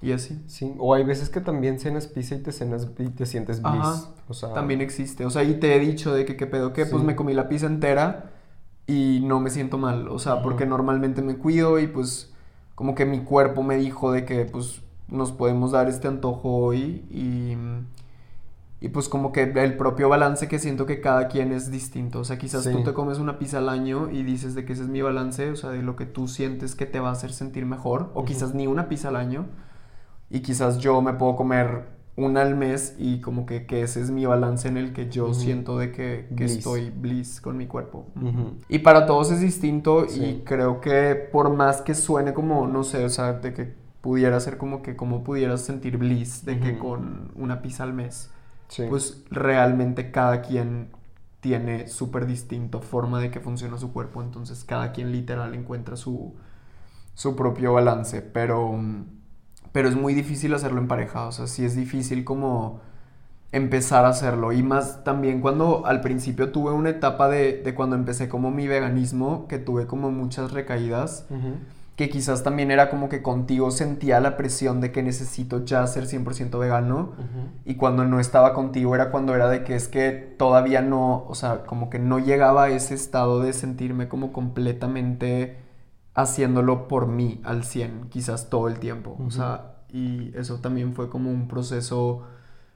Y 0.00 0.12
así. 0.12 0.42
Sí, 0.46 0.74
o 0.78 0.94
hay 0.94 1.04
veces 1.04 1.28
que 1.28 1.40
también 1.40 1.78
cenas 1.78 2.06
pizza 2.06 2.34
y 2.36 2.38
te 2.38 2.52
cenas 2.52 2.88
y 2.98 3.08
te 3.08 3.26
sientes 3.26 3.60
bliss. 3.60 4.08
o 4.28 4.34
sea, 4.34 4.54
también 4.54 4.80
existe. 4.80 5.26
O 5.26 5.30
sea, 5.30 5.42
y 5.42 5.60
te 5.60 5.74
he 5.74 5.80
dicho 5.80 6.14
de 6.14 6.24
que 6.24 6.36
qué 6.36 6.46
pedo, 6.46 6.72
que 6.72 6.86
pues 6.86 7.02
me 7.04 7.16
comí 7.16 7.34
la 7.34 7.48
pizza 7.48 7.66
entera 7.66 8.30
y 8.86 9.20
no 9.24 9.40
me 9.40 9.50
siento 9.50 9.78
mal, 9.78 10.08
o 10.08 10.18
sea, 10.18 10.42
porque 10.42 10.66
normalmente 10.66 11.22
me 11.22 11.36
cuido 11.36 11.78
y 11.78 11.86
pues 11.86 12.32
como 12.74 12.94
que 12.94 13.04
mi 13.04 13.20
cuerpo 13.20 13.62
me 13.62 13.76
dijo 13.76 14.10
de 14.10 14.24
que 14.24 14.46
pues 14.46 14.82
nos 15.06 15.32
podemos 15.32 15.72
dar 15.72 15.88
este 15.88 16.08
antojo 16.08 16.56
hoy 16.56 17.04
y, 17.10 17.56
y 18.80 18.88
pues 18.88 19.08
como 19.08 19.30
que 19.30 19.42
el 19.42 19.76
propio 19.76 20.08
balance 20.08 20.48
que 20.48 20.58
siento 20.58 20.86
que 20.86 21.00
cada 21.00 21.28
quien 21.28 21.52
es 21.52 21.70
distinto, 21.70 22.20
o 22.20 22.24
sea, 22.24 22.38
quizás 22.38 22.64
tú 22.64 22.82
te 22.82 22.94
comes 22.94 23.18
una 23.18 23.38
pizza 23.38 23.58
al 23.58 23.68
año 23.68 24.10
y 24.10 24.22
dices 24.22 24.54
de 24.54 24.64
que 24.64 24.72
ese 24.72 24.82
es 24.82 24.88
mi 24.88 25.02
balance, 25.02 25.50
o 25.50 25.56
sea, 25.56 25.70
de 25.70 25.82
lo 25.82 25.96
que 25.96 26.06
tú 26.06 26.28
sientes 26.28 26.74
que 26.74 26.86
te 26.86 26.98
va 26.98 27.10
a 27.10 27.12
hacer 27.12 27.32
sentir 27.32 27.66
mejor, 27.66 28.10
o 28.14 28.24
quizás 28.24 28.54
ni 28.54 28.66
una 28.66 28.88
pizza 28.88 29.08
al 29.08 29.16
año. 29.16 29.46
Y 30.30 30.40
quizás 30.40 30.78
yo 30.78 31.02
me 31.02 31.12
puedo 31.12 31.36
comer 31.36 31.88
una 32.16 32.42
al 32.42 32.56
mes 32.56 32.94
y 32.98 33.20
como 33.20 33.46
que, 33.46 33.66
que, 33.66 33.82
ese 33.82 34.00
es 34.00 34.10
mi 34.10 34.24
balance 34.26 34.68
en 34.68 34.76
el 34.76 34.92
que 34.92 35.10
yo 35.10 35.34
siento 35.34 35.78
de 35.78 35.92
que, 35.92 36.28
que 36.36 36.44
estoy 36.44 36.90
bliss 36.90 37.40
con 37.40 37.56
mi 37.56 37.66
cuerpo. 37.66 38.06
Y 38.68 38.78
para 38.80 39.06
todos 39.06 39.30
es 39.30 39.40
distinto 39.40 40.06
y 40.06 40.42
creo 40.44 40.80
que 40.80 41.14
por 41.14 41.54
más 41.54 41.82
que 41.82 41.94
suene 41.94 42.32
como, 42.32 42.66
no 42.66 42.82
sé, 42.84 43.04
o 43.04 43.08
sea, 43.08 43.34
de 43.34 43.52
que 43.52 43.74
pudiera 44.00 44.40
ser 44.40 44.56
como 44.56 44.80
que 44.82 44.96
como 44.96 45.22
pudieras 45.22 45.60
sentir 45.60 45.98
bliss 45.98 46.44
de 46.44 46.58
que 46.58 46.78
con 46.78 47.32
una 47.34 47.60
pizza 47.60 47.84
al 47.84 47.92
mes, 47.92 48.30
pues 48.88 49.24
realmente 49.30 50.10
cada 50.10 50.42
quien 50.42 50.90
tiene 51.40 51.88
súper 51.88 52.26
distinto 52.26 52.80
forma 52.80 53.20
de 53.20 53.30
que 53.30 53.40
funciona 53.40 53.78
su 53.78 53.92
cuerpo, 53.92 54.22
entonces 54.22 54.64
cada 54.64 54.92
quien 54.92 55.12
literal 55.12 55.54
encuentra 55.54 55.96
su, 55.96 56.34
su 57.14 57.34
propio 57.36 57.72
balance, 57.72 58.22
pero 58.22 58.78
pero 59.72 59.88
es 59.88 59.96
muy 59.96 60.14
difícil 60.14 60.52
hacerlo 60.54 60.80
en 60.80 60.88
pareja, 60.88 61.26
o 61.26 61.32
sea, 61.32 61.46
sí 61.46 61.64
es 61.64 61.76
difícil 61.76 62.24
como 62.24 62.80
empezar 63.52 64.04
a 64.04 64.08
hacerlo. 64.08 64.52
Y 64.52 64.62
más 64.62 65.04
también 65.04 65.40
cuando 65.40 65.86
al 65.86 66.00
principio 66.00 66.50
tuve 66.50 66.72
una 66.72 66.90
etapa 66.90 67.28
de, 67.28 67.62
de 67.62 67.74
cuando 67.74 67.96
empecé 67.96 68.28
como 68.28 68.50
mi 68.50 68.66
veganismo, 68.66 69.46
que 69.48 69.58
tuve 69.58 69.86
como 69.86 70.10
muchas 70.10 70.52
recaídas, 70.52 71.26
que 72.00 72.08
quizás 72.08 72.42
también 72.42 72.70
era 72.70 72.88
como 72.88 73.10
que 73.10 73.20
contigo 73.20 73.70
sentía 73.70 74.20
la 74.20 74.38
presión 74.38 74.80
de 74.80 74.90
que 74.90 75.02
necesito 75.02 75.66
ya 75.66 75.86
ser 75.86 76.06
100% 76.06 76.58
vegano, 76.58 77.12
y 77.66 77.74
cuando 77.74 78.06
no 78.06 78.20
estaba 78.20 78.54
contigo 78.54 78.94
era 78.94 79.10
cuando 79.10 79.34
era 79.34 79.50
de 79.50 79.64
que 79.64 79.74
es 79.74 79.86
que 79.86 80.10
todavía 80.38 80.80
no, 80.80 81.26
o 81.28 81.34
sea, 81.34 81.64
como 81.64 81.90
que 81.90 81.98
no 81.98 82.18
llegaba 82.18 82.64
a 82.64 82.68
ese 82.70 82.94
estado 82.94 83.42
de 83.42 83.52
sentirme 83.52 84.08
como 84.08 84.32
completamente 84.32 85.58
haciéndolo 86.14 86.88
por 86.88 87.06
mí 87.06 87.42
al 87.44 87.64
100, 87.64 88.08
quizás 88.08 88.48
todo 88.48 88.68
el 88.68 88.78
tiempo. 88.78 89.18
O 89.22 89.30
sea, 89.30 89.74
y 89.92 90.32
eso 90.34 90.56
también 90.56 90.94
fue 90.94 91.10
como 91.10 91.30
un 91.30 91.48
proceso 91.48 92.22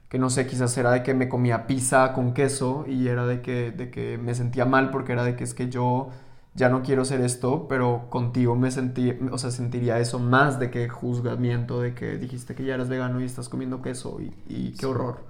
que 0.07 0.19
no 0.19 0.29
sé, 0.29 0.45
quizás 0.45 0.77
era 0.77 0.91
de 0.91 1.01
que 1.01 1.15
me 1.15 1.29
comía 1.29 1.65
pizza 1.65 2.13
con 2.13 2.35
queso 2.35 2.85
y 2.87 3.07
era 3.07 3.25
de 3.25 3.41
que, 3.41 3.71
de 3.71 3.89
que 3.89 4.19
me 4.19 4.35
sentía 4.35 4.65
mal 4.65 4.91
porque 4.91 5.13
era 5.13 5.23
de 5.23 5.35
que 5.35 5.43
es 5.43 5.55
que 5.55 5.67
yo 5.67 6.09
ya 6.55 6.69
no 6.69 6.81
quiero 6.83 7.01
hacer 7.03 7.21
esto, 7.21 7.67
pero 7.67 8.07
contigo 8.09 8.55
me 8.55 8.71
sentí, 8.71 9.13
o 9.31 9.37
sea, 9.37 9.51
sentiría 9.51 9.99
eso 9.99 10.19
más 10.19 10.59
de 10.59 10.71
que 10.71 10.89
juzgamiento, 10.89 11.81
de 11.81 11.93
que 11.93 12.17
dijiste 12.17 12.55
que 12.55 12.63
ya 12.65 12.75
eras 12.75 12.89
vegano 12.89 13.21
y 13.21 13.25
estás 13.25 13.49
comiendo 13.49 13.81
queso 13.81 14.19
y, 14.21 14.33
y 14.47 14.71
qué 14.73 14.85
horror. 14.85 15.25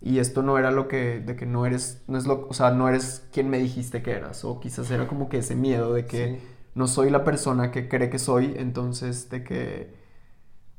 Y 0.00 0.20
esto 0.20 0.42
no 0.42 0.56
era 0.58 0.70
lo 0.70 0.86
que, 0.86 1.18
de 1.20 1.34
que 1.34 1.46
no 1.46 1.66
eres, 1.66 2.02
no 2.06 2.16
es 2.18 2.26
lo, 2.26 2.46
o 2.48 2.54
sea, 2.54 2.70
no 2.70 2.88
eres 2.88 3.26
quien 3.32 3.50
me 3.50 3.58
dijiste 3.58 4.02
que 4.02 4.12
eras, 4.12 4.44
o 4.44 4.60
quizás 4.60 4.90
era 4.92 5.08
como 5.08 5.28
que 5.28 5.38
ese 5.38 5.56
miedo 5.56 5.92
de 5.92 6.06
que 6.06 6.40
no 6.76 6.86
soy 6.86 7.10
la 7.10 7.24
persona 7.24 7.72
que 7.72 7.88
cree 7.88 8.08
que 8.08 8.20
soy, 8.20 8.54
entonces 8.56 9.28
de 9.30 9.42
que, 9.42 9.94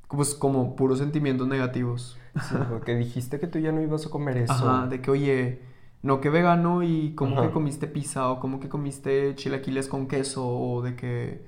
pues 0.08 0.34
como 0.36 0.76
puros 0.76 1.00
sentimientos 1.00 1.48
negativos. 1.48 2.18
Sí, 2.40 2.56
porque 2.70 2.96
dijiste 2.96 3.40
que 3.40 3.48
tú 3.48 3.60
ya 3.60 3.72
no 3.72 3.82
ibas 3.82 4.06
a 4.06 4.10
comer 4.10 4.38
eso. 4.46 4.54
Ajá, 4.54 4.88
de 4.88 5.02
que, 5.02 5.12
oye, 5.12 5.62
no 6.02 6.22
que 6.22 6.30
vegano 6.30 6.84
y 6.84 7.14
como 7.16 7.42
que 7.42 7.52
comiste 7.52 7.88
pizza 7.88 8.30
o 8.30 8.40
como 8.40 8.60
que 8.60 8.70
comiste 8.70 9.36
chilaquiles 9.36 9.88
con 9.88 10.08
queso 10.08 10.48
o 10.48 10.82
de 10.82 10.96
que 10.96 11.42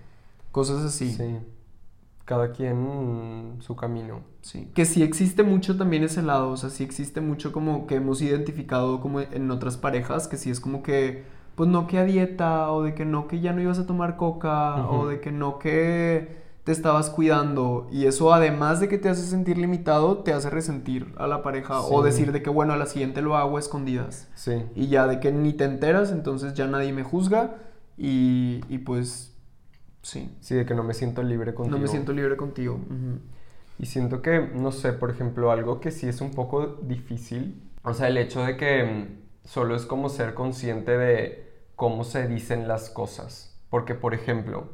cosas 0.52 0.84
así. 0.84 1.12
Sí. 1.12 1.38
Cada 2.26 2.52
quien 2.52 3.58
su 3.60 3.76
camino. 3.76 4.22
Sí. 4.42 4.70
Que 4.74 4.86
sí 4.86 5.04
existe 5.04 5.44
mucho 5.44 5.78
también 5.78 6.04
ese 6.04 6.22
lado, 6.22 6.50
o 6.52 6.58
sea, 6.58 6.70
sí 6.70 6.84
existe 6.84 7.22
mucho 7.22 7.52
como 7.52 7.88
que 7.88 7.96
hemos 7.96 8.22
identificado 8.22 9.02
como 9.02 9.22
en 9.22 9.52
otras 9.52 9.78
parejas, 9.78 10.28
que 10.28 10.38
sí 10.38 10.50
es 10.50 10.60
como 10.60 10.84
que 10.84 11.24
pues 11.56 11.70
no 11.70 11.86
que 11.88 11.98
a 11.98 12.06
dieta, 12.06 12.72
o 12.72 12.84
de 12.84 12.96
que 12.96 13.06
no 13.06 13.28
que 13.28 13.40
ya 13.40 13.54
no 13.54 13.62
ibas 13.62 13.80
a 13.80 13.86
tomar 13.86 14.16
coca, 14.18 14.88
o 14.90 15.08
de 15.08 15.20
que 15.20 15.32
no 15.32 15.60
que 15.60 16.41
te 16.64 16.72
estabas 16.72 17.10
cuidando. 17.10 17.88
Y 17.92 18.06
eso 18.06 18.34
además 18.34 18.80
de 18.80 18.88
que 18.88 18.98
te 18.98 19.10
hace 19.10 19.24
sentir 19.24 19.58
limitado, 19.58 20.20
te 20.20 20.34
hace 20.34 20.50
resentir 20.50 21.14
a 21.18 21.28
la 21.28 21.44
pareja. 21.44 21.82
O 21.82 22.04
decir 22.04 22.32
de 22.32 22.42
que 22.42 22.50
bueno, 22.50 22.74
a 22.74 22.78
la 22.78 22.86
siguiente 22.86 23.22
lo 23.22 23.36
hago 23.36 23.58
a 23.58 23.60
escondidas. 23.60 24.30
Sí. 24.36 24.64
Y 24.76 24.88
ya 24.88 25.08
de 25.08 25.20
que 25.20 25.32
ni 25.32 25.54
te 25.54 25.66
enteras, 25.66 26.12
entonces 26.12 26.54
ya 26.54 26.68
nadie 26.68 26.94
me 26.94 27.04
juzga. 27.04 27.58
Y, 27.98 28.62
y 28.70 28.80
pues 28.80 29.36
sí. 30.02 30.36
Sí, 30.40 30.56
de 30.56 30.66
que 30.66 30.74
no 30.74 30.84
me 30.84 30.94
siento 30.94 31.24
libre 31.24 31.54
contigo. 31.54 31.78
No 31.78 31.82
me 31.82 31.88
siento 31.88 32.14
libre 32.14 32.38
contigo. 32.38 32.80
Y 33.78 33.86
siento 33.86 34.22
que, 34.22 34.52
no 34.54 34.72
sé, 34.72 34.94
por 34.94 35.10
ejemplo, 35.10 35.52
algo 35.52 35.80
que 35.80 35.92
sí 35.92 36.08
es 36.08 36.22
un 36.22 36.32
poco 36.32 36.80
difícil. 36.84 37.70
O 37.84 37.94
sea, 37.94 38.08
el 38.08 38.18
hecho 38.18 38.44
de 38.44 38.58
que 38.58 39.22
Solo 39.44 39.76
es 39.76 39.86
como 39.86 40.10
ser 40.10 40.34
consciente 40.34 40.98
de 40.98 41.52
cómo 41.76 42.04
se 42.04 42.28
dicen 42.28 42.68
las 42.68 42.90
cosas. 42.90 43.60
Porque, 43.70 43.96
por 43.96 44.14
ejemplo, 44.14 44.70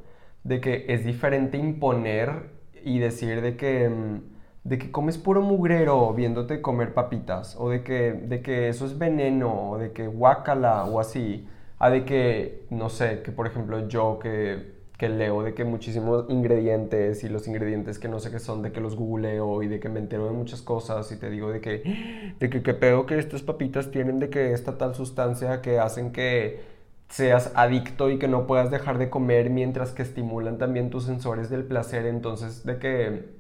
de 0.48 0.62
que 0.62 0.86
es 0.90 1.06
diferente 1.06 1.58
imponer 1.58 2.52
y 2.84 3.00
decir 3.00 3.42
de 3.42 3.58
que, 3.58 3.90
mm, 3.90 4.22
de 4.64 4.78
que 4.78 4.92
comes 4.92 5.18
puro 5.18 5.42
mugrero 5.42 6.14
viéndote 6.14 6.62
comer 6.62 6.94
papitas, 6.94 7.56
o 7.60 7.70
de 7.70 7.84
que, 7.84 8.14
de 8.14 8.42
que 8.42 8.70
eso 8.70 8.86
es 8.86 8.98
veneno, 8.98 9.72
o 9.72 9.78
de 9.78 9.92
que 9.92 10.08
guácala, 10.08 10.86
o 10.86 11.00
así, 11.00 11.48
a 11.80 11.90
de 11.90 12.06
que, 12.06 12.66
no 12.70 12.90
sé, 12.90 13.22
que 13.24 13.32
por 13.32 13.48
ejemplo 13.48 13.88
yo 13.88 14.20
que 14.20 14.78
que 14.98 15.10
leo 15.10 15.44
de 15.44 15.54
que 15.54 15.64
muchísimos 15.64 16.26
ingredientes 16.30 17.24
y 17.24 17.30
los 17.30 17.48
ingredientes 17.48 18.00
que 18.00 18.08
no 18.08 18.20
sé 18.20 18.32
qué 18.32 18.40
son, 18.40 18.64
de 18.64 18.72
que 18.72 18.82
los 18.82 18.96
googleo 18.96 19.62
y 19.62 19.68
de 19.68 19.80
que 19.80 19.90
me 19.90 20.00
entero 20.00 20.26
de 20.26 20.32
muchas 20.32 20.62
cosas 20.64 21.12
y 21.12 21.20
te 21.20 21.30
digo 21.30 21.52
de 21.52 21.62
que, 21.62 22.34
de 22.40 22.50
que, 22.50 22.74
pedo 22.74 23.06
que 23.06 23.20
estas 23.20 23.44
papitas 23.44 23.92
tienen 23.92 24.20
de 24.20 24.30
que 24.30 24.54
esta 24.54 24.78
tal 24.78 24.96
sustancia 24.96 25.62
que 25.62 25.80
hacen 25.80 26.12
que 26.12 26.77
seas 27.10 27.52
adicto 27.56 28.10
y 28.12 28.20
que 28.20 28.28
no 28.28 28.48
puedas 28.48 28.72
dejar 28.72 28.98
de 28.98 29.10
comer 29.10 29.50
mientras 29.50 29.92
que 29.92 30.04
estimulan 30.04 30.58
también 30.58 30.90
tus 30.90 31.06
sensores 31.06 31.50
del 31.50 31.64
placer, 31.66 32.06
entonces 32.06 32.66
de 32.66 32.80
que 32.80 33.38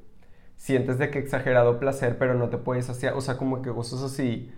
sientes 0.55 0.97
de 0.99 1.11
que 1.11 1.19
exagerado 1.19 1.79
placer 1.79 2.17
pero 2.17 2.33
no 2.35 2.49
te 2.49 2.57
puedes 2.57 2.89
hacer, 2.89 3.13
o 3.13 3.21
sea, 3.21 3.37
como 3.37 3.61
que 3.61 3.71
cosas 3.71 4.01
así. 4.03 4.51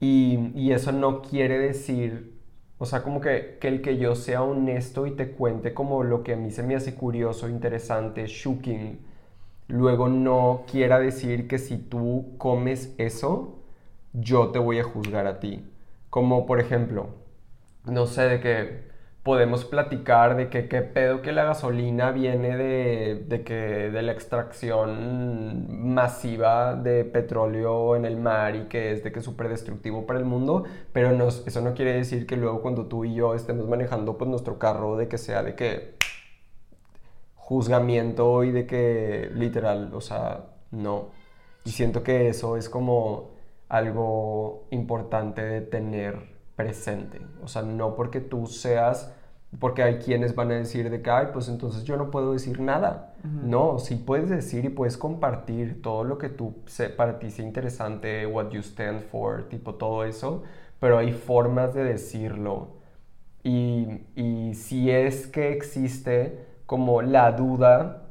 Y, 0.00 0.52
y 0.54 0.72
eso 0.72 0.92
no 0.92 1.22
quiere 1.22 1.58
decir 1.58 2.38
o 2.78 2.86
sea, 2.86 3.02
como 3.02 3.20
que, 3.20 3.58
que, 3.60 3.68
el 3.68 3.82
que 3.82 3.98
yo 3.98 4.14
sea 4.14 4.42
honesto 4.42 5.06
y 5.06 5.12
te 5.12 5.32
cuente 5.32 5.74
como 5.74 6.02
lo 6.02 6.22
que 6.22 6.32
a 6.34 6.36
mí 6.36 6.50
se 6.50 6.62
me 6.62 6.74
hace 6.76 6.94
curioso, 6.94 7.48
interesante, 7.48 8.26
shocking, 8.26 8.98
luego 9.68 10.08
no 10.08 10.64
quiera 10.70 10.98
decir 10.98 11.48
que 11.48 11.58
si 11.58 11.78
tú 11.78 12.34
comes 12.38 12.94
eso, 12.98 13.58
yo 14.12 14.50
te 14.50 14.58
voy 14.58 14.78
a 14.78 14.84
juzgar 14.84 15.26
a 15.26 15.40
ti. 15.40 15.64
Como 16.10 16.46
por 16.46 16.60
ejemplo, 16.60 17.08
no 17.84 18.06
sé, 18.06 18.22
de 18.22 18.40
que 18.40 18.90
podemos 19.22 19.64
platicar 19.66 20.36
de 20.36 20.48
que 20.48 20.68
qué 20.68 20.80
pedo 20.82 21.20
que 21.22 21.32
la 21.32 21.44
gasolina 21.44 22.10
viene 22.10 22.56
de, 22.56 23.24
de, 23.28 23.44
que, 23.44 23.54
de 23.54 24.02
la 24.02 24.12
extracción 24.12 25.92
masiva 25.92 26.74
de 26.74 27.04
petróleo 27.04 27.96
en 27.96 28.06
el 28.06 28.16
mar 28.16 28.56
y 28.56 28.64
que 28.68 28.92
es 28.92 29.04
de 29.04 29.12
que 29.12 29.20
súper 29.20 29.48
destructivo 29.48 30.06
para 30.06 30.18
el 30.18 30.24
mundo, 30.24 30.64
pero 30.92 31.10
eso 31.28 31.60
no 31.60 31.74
quiere 31.74 31.92
decir 31.94 32.26
que 32.26 32.36
luego 32.36 32.62
cuando 32.62 32.86
tú 32.86 33.04
y 33.04 33.14
yo 33.14 33.34
estemos 33.34 33.68
manejando 33.68 34.16
pues 34.16 34.30
nuestro 34.30 34.58
carro 34.58 34.96
de 34.96 35.08
que 35.08 35.18
sea 35.18 35.42
de 35.42 35.54
que 35.54 35.96
juzgamiento 37.36 38.44
y 38.44 38.52
de 38.52 38.66
que 38.66 39.30
literal, 39.34 39.92
o 39.94 40.00
sea, 40.00 40.46
no. 40.70 41.10
Y 41.64 41.70
siento 41.70 42.02
que 42.02 42.28
eso 42.28 42.56
es 42.56 42.68
como 42.68 43.32
algo 43.68 44.66
importante 44.70 45.42
de 45.42 45.60
tener 45.60 46.39
presente. 46.62 47.20
O 47.42 47.48
sea, 47.48 47.62
no 47.62 47.94
porque 47.94 48.20
tú 48.20 48.46
seas, 48.46 49.12
porque 49.58 49.82
hay 49.82 49.98
quienes 49.98 50.34
van 50.34 50.50
a 50.50 50.54
decir 50.54 50.90
de 50.90 51.02
que, 51.02 51.10
ay, 51.10 51.28
pues 51.32 51.48
entonces 51.48 51.84
yo 51.84 51.96
no 51.96 52.10
puedo 52.10 52.32
decir 52.32 52.60
nada. 52.60 53.14
No, 53.22 53.78
sí 53.78 53.96
puedes 53.96 54.30
decir 54.30 54.64
y 54.64 54.68
puedes 54.68 54.96
compartir 54.96 55.82
todo 55.82 56.04
lo 56.04 56.18
que 56.18 56.28
tú, 56.28 56.54
para 56.96 57.18
ti 57.18 57.30
sea 57.30 57.44
interesante, 57.44 58.26
what 58.26 58.50
you 58.50 58.60
stand 58.60 59.02
for, 59.02 59.48
tipo 59.48 59.74
todo 59.74 60.04
eso, 60.04 60.42
pero 60.78 60.98
hay 60.98 61.12
formas 61.12 61.74
de 61.74 61.84
decirlo. 61.84 62.68
Y, 63.42 64.06
y 64.16 64.54
si 64.54 64.90
es 64.90 65.26
que 65.26 65.52
existe 65.52 66.46
como 66.66 67.02
la 67.02 67.32
duda 67.32 68.02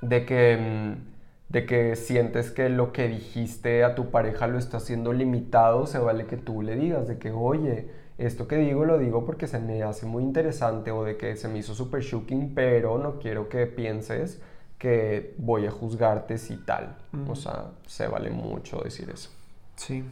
de 0.00 0.24
que 0.24 0.56
mm, 0.56 1.09
de 1.50 1.66
que 1.66 1.96
sientes 1.96 2.52
que 2.52 2.68
lo 2.68 2.92
que 2.92 3.08
dijiste 3.08 3.82
a 3.84 3.94
tu 3.94 4.10
pareja 4.10 4.46
lo 4.46 4.58
está 4.58 4.76
haciendo 4.76 5.12
limitado, 5.12 5.86
se 5.86 5.98
vale 5.98 6.26
que 6.26 6.36
tú 6.36 6.62
le 6.62 6.76
digas 6.76 7.08
de 7.08 7.18
que, 7.18 7.32
oye, 7.32 7.88
esto 8.18 8.46
que 8.46 8.56
digo 8.56 8.84
lo 8.84 8.98
digo 8.98 9.26
porque 9.26 9.48
se 9.48 9.58
me 9.58 9.82
hace 9.82 10.06
muy 10.06 10.22
interesante 10.22 10.92
o 10.92 11.04
de 11.04 11.16
que 11.16 11.36
se 11.36 11.48
me 11.48 11.58
hizo 11.58 11.74
super 11.74 12.02
shocking, 12.02 12.54
pero 12.54 12.98
no 12.98 13.18
quiero 13.18 13.48
que 13.48 13.66
pienses 13.66 14.40
que 14.78 15.34
voy 15.38 15.66
a 15.66 15.70
juzgarte 15.70 16.38
si 16.38 16.56
tal. 16.56 16.96
O 17.28 17.34
sea, 17.34 17.72
se 17.86 18.06
vale 18.06 18.30
mucho 18.30 18.80
decir 18.82 19.10
eso. 19.10 19.30
Sí. 19.74 20.04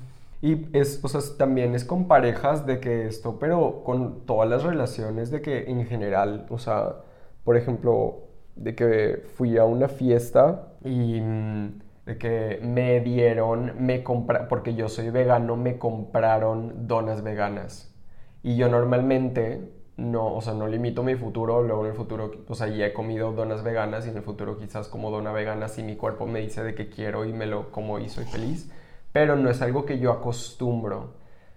Y 0.43 0.67
es, 0.77 1.01
o 1.03 1.09
sea, 1.09 1.21
también 1.37 1.75
es 1.75 1.85
con 1.85 2.09
parejas 2.09 2.67
de 2.67 2.81
que 2.81 3.07
esto, 3.07 3.39
pero 3.39 3.83
con 3.85 4.27
todas 4.27 4.49
las 4.49 4.65
relaciones 4.65 5.31
de 5.31 5.41
que 5.41 5.71
en 5.71 5.87
general, 5.87 6.47
o 6.51 6.59
sea, 6.59 6.97
por 7.45 7.57
ejemplo, 7.57 8.25
de 8.57 8.75
que 8.75 9.23
fui 9.37 9.57
a 9.57 9.65
una 9.65 9.89
fiesta 9.89 10.68
y 10.85 11.21
mm, 11.21 11.79
de 12.07 12.19
que 12.19 12.61
me 12.63 13.01
dieron, 13.01 13.75
me 13.79 14.03
compra, 14.03 14.49
porque 14.49 14.75
yo 14.75 14.89
soy 14.89 15.11
vegano, 15.11 15.57
me 15.57 15.79
compraron 15.79 16.87
donas 16.87 17.23
veganas. 17.23 17.95
Y 18.43 18.57
yo 18.57 18.69
normalmente 18.69 19.73
no, 19.97 20.35
o 20.35 20.41
sea, 20.41 20.55
no 20.55 20.69
limito 20.69 21.03
mi 21.03 21.17
futuro, 21.17 21.63
luego 21.63 21.85
en 21.85 21.91
el 21.91 21.97
futuro, 21.97 22.31
o 22.49 22.55
sea, 22.55 22.69
ya 22.69 22.87
he 22.87 22.93
comido 22.93 23.33
donas 23.33 23.63
veganas 23.65 24.07
y 24.07 24.11
en 24.11 24.17
el 24.17 24.23
futuro 24.23 24.59
quizás 24.59 24.89
como 24.89 25.11
dona 25.11 25.33
vegana 25.33 25.69
si 25.69 25.83
mi 25.83 25.97
cuerpo 25.97 26.27
me 26.27 26.41
dice 26.41 26.63
de 26.63 26.75
que 26.75 26.89
quiero 26.89 27.25
y 27.25 27.33
me 27.33 27.47
lo 27.47 27.71
como 27.73 27.99
y 27.99 28.09
soy 28.09 28.25
feliz 28.25 28.71
pero 29.13 29.37
no 29.37 29.51
es 29.51 29.63
algo 29.63 29.85
que 29.85 29.99
yo 29.99 30.13
acostumbro. 30.13 31.15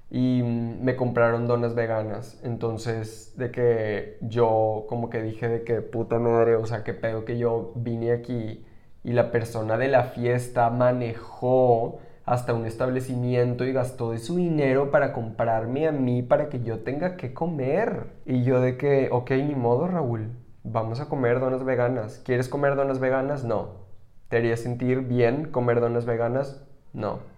Y 0.10 0.42
mm, 0.44 0.84
me 0.84 0.96
compraron 0.96 1.48
donas 1.48 1.76
veganas, 1.76 2.42
entonces 2.44 3.34
de 3.38 3.52
que 3.52 4.18
yo 4.22 4.86
como 4.90 5.10
que 5.10 5.22
dije 5.22 5.48
de 5.48 5.64
que 5.64 5.82
puta 5.82 6.20
madre, 6.20 6.56
o 6.56 6.66
sea, 6.66 6.84
qué 6.84 6.94
pedo 6.94 7.24
que 7.24 7.38
yo 7.38 7.72
vine 7.76 8.12
aquí 8.12 8.66
y 9.04 9.14
la 9.14 9.32
persona 9.32 9.78
de 9.78 9.88
la 9.88 10.04
fiesta 10.04 10.70
manejó 10.70 12.00
hasta 12.26 12.54
un 12.54 12.66
establecimiento 12.66 13.66
y 13.66 13.74
gastó 13.74 14.12
de 14.12 14.20
su 14.20 14.36
dinero 14.36 14.92
para 14.92 15.12
comprarme 15.12 15.88
a 15.88 15.92
mí 15.92 16.22
para 16.22 16.50
que 16.50 16.62
yo 16.64 16.80
tenga 16.80 17.18
que 17.18 17.34
comer. 17.34 18.08
Y 18.26 18.44
yo 18.44 18.62
de 18.62 18.78
que, 18.78 19.10
ok, 19.12 19.32
ni 19.32 19.56
modo 19.56 19.88
Raúl, 19.88 20.30
vamos 20.64 21.00
a 21.00 21.10
comer 21.10 21.40
donas 21.40 21.64
veganas. 21.64 22.22
¿Quieres 22.24 22.48
comer 22.48 22.76
donas 22.76 23.00
veganas? 23.00 23.44
No. 23.44 23.82
¿Te 24.30 24.38
haría 24.38 24.56
sentir 24.56 25.02
bien 25.02 25.46
comer 25.52 25.82
donas 25.82 26.06
veganas? 26.06 26.64
No 26.94 27.32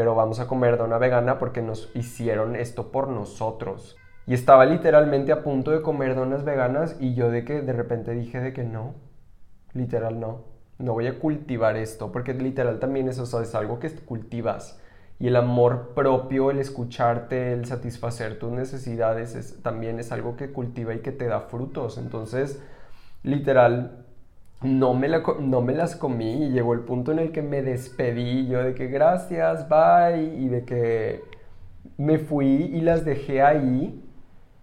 pero 0.00 0.14
vamos 0.14 0.40
a 0.40 0.46
comer 0.46 0.78
dona 0.78 0.96
vegana 0.96 1.38
porque 1.38 1.60
nos 1.60 1.94
hicieron 1.94 2.56
esto 2.56 2.90
por 2.90 3.08
nosotros. 3.08 3.98
Y 4.26 4.32
estaba 4.32 4.64
literalmente 4.64 5.30
a 5.30 5.42
punto 5.42 5.72
de 5.72 5.82
comer 5.82 6.14
donas 6.14 6.42
veganas 6.42 6.96
y 7.00 7.14
yo 7.14 7.30
de 7.30 7.44
que 7.44 7.60
de 7.60 7.72
repente 7.74 8.12
dije 8.12 8.40
de 8.40 8.54
que 8.54 8.64
no, 8.64 8.94
literal 9.74 10.18
no, 10.18 10.44
no 10.80 10.94
voy 10.94 11.06
a 11.06 11.18
cultivar 11.18 11.76
esto, 11.76 12.10
porque 12.10 12.34
literal 12.34 12.78
también 12.80 13.08
es, 13.08 13.18
es 13.18 13.54
algo 13.54 13.78
que 13.78 13.90
cultivas. 13.90 14.80
Y 15.18 15.28
el 15.28 15.36
amor 15.36 15.92
propio, 15.94 16.50
el 16.50 16.58
escucharte, 16.58 17.52
el 17.52 17.66
satisfacer 17.66 18.38
tus 18.38 18.50
necesidades, 18.52 19.58
también 19.62 19.98
es 20.00 20.12
algo 20.12 20.36
que 20.36 20.50
cultiva 20.50 20.94
y 20.94 21.00
que 21.00 21.12
te 21.12 21.26
da 21.26 21.40
frutos. 21.42 21.98
Entonces, 21.98 22.62
literal, 23.22 24.06
no 24.62 24.94
me, 24.94 25.08
no 25.40 25.60
me 25.60 25.74
las 25.74 25.96
comí 25.96 26.46
y 26.46 26.50
llegó 26.50 26.72
el 26.72 26.80
punto 26.80 27.12
en 27.12 27.18
el 27.18 27.32
que 27.32 27.42
me 27.42 27.62
despedí 27.62 28.46
yo 28.48 28.62
de 28.62 28.74
que 28.74 28.86
gracias, 28.86 29.68
bye 29.68 30.22
y 30.22 30.48
de 30.48 30.64
que 30.64 31.22
me 31.98 32.18
fui 32.18 32.46
y 32.46 32.80
las 32.80 33.04
dejé 33.04 33.42
ahí 33.42 34.02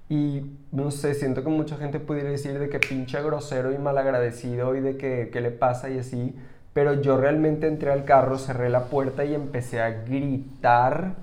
y 0.09 0.43
no 0.71 0.91
sé, 0.91 1.13
siento 1.13 1.43
que 1.43 1.49
mucha 1.49 1.77
gente 1.77 1.99
pudiera 1.99 2.29
decir 2.29 2.59
de 2.59 2.69
que 2.69 2.79
pinche 2.79 3.21
grosero 3.21 3.73
y 3.73 3.77
malagradecido 3.77 4.75
y 4.75 4.81
de 4.81 4.97
que 4.97 5.29
qué 5.31 5.41
le 5.41 5.51
pasa 5.51 5.89
y 5.89 5.99
así, 5.99 6.35
pero 6.73 7.01
yo 7.01 7.17
realmente 7.17 7.67
entré 7.67 7.91
al 7.91 8.05
carro, 8.05 8.37
cerré 8.37 8.69
la 8.69 8.85
puerta 8.85 9.25
y 9.25 9.33
empecé 9.33 9.81
a 9.81 9.89
gritar 10.03 11.15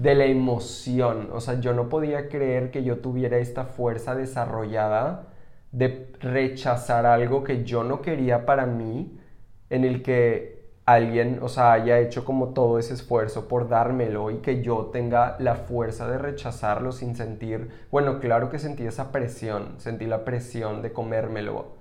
de 0.00 0.14
la 0.14 0.26
emoción, 0.26 1.30
o 1.32 1.40
sea, 1.40 1.58
yo 1.60 1.72
no 1.72 1.88
podía 1.88 2.28
creer 2.28 2.70
que 2.70 2.84
yo 2.84 2.98
tuviera 2.98 3.38
esta 3.38 3.64
fuerza 3.64 4.14
desarrollada 4.14 5.28
de 5.72 6.12
rechazar 6.20 7.06
algo 7.06 7.42
que 7.44 7.64
yo 7.64 7.82
no 7.82 8.02
quería 8.02 8.44
para 8.46 8.66
mí, 8.66 9.18
en 9.70 9.84
el 9.84 10.02
que 10.02 10.55
alguien, 10.86 11.40
o 11.42 11.48
sea, 11.48 11.72
haya 11.72 11.98
hecho 11.98 12.24
como 12.24 12.50
todo 12.50 12.78
ese 12.78 12.94
esfuerzo 12.94 13.48
por 13.48 13.68
dármelo 13.68 14.30
y 14.30 14.36
que 14.36 14.62
yo 14.62 14.86
tenga 14.92 15.36
la 15.40 15.56
fuerza 15.56 16.08
de 16.08 16.16
rechazarlo 16.16 16.92
sin 16.92 17.16
sentir, 17.16 17.68
bueno, 17.90 18.20
claro 18.20 18.50
que 18.50 18.60
sentí 18.60 18.84
esa 18.84 19.10
presión, 19.10 19.74
sentí 19.78 20.06
la 20.06 20.24
presión 20.24 20.82
de 20.82 20.92
comérmelo, 20.92 21.76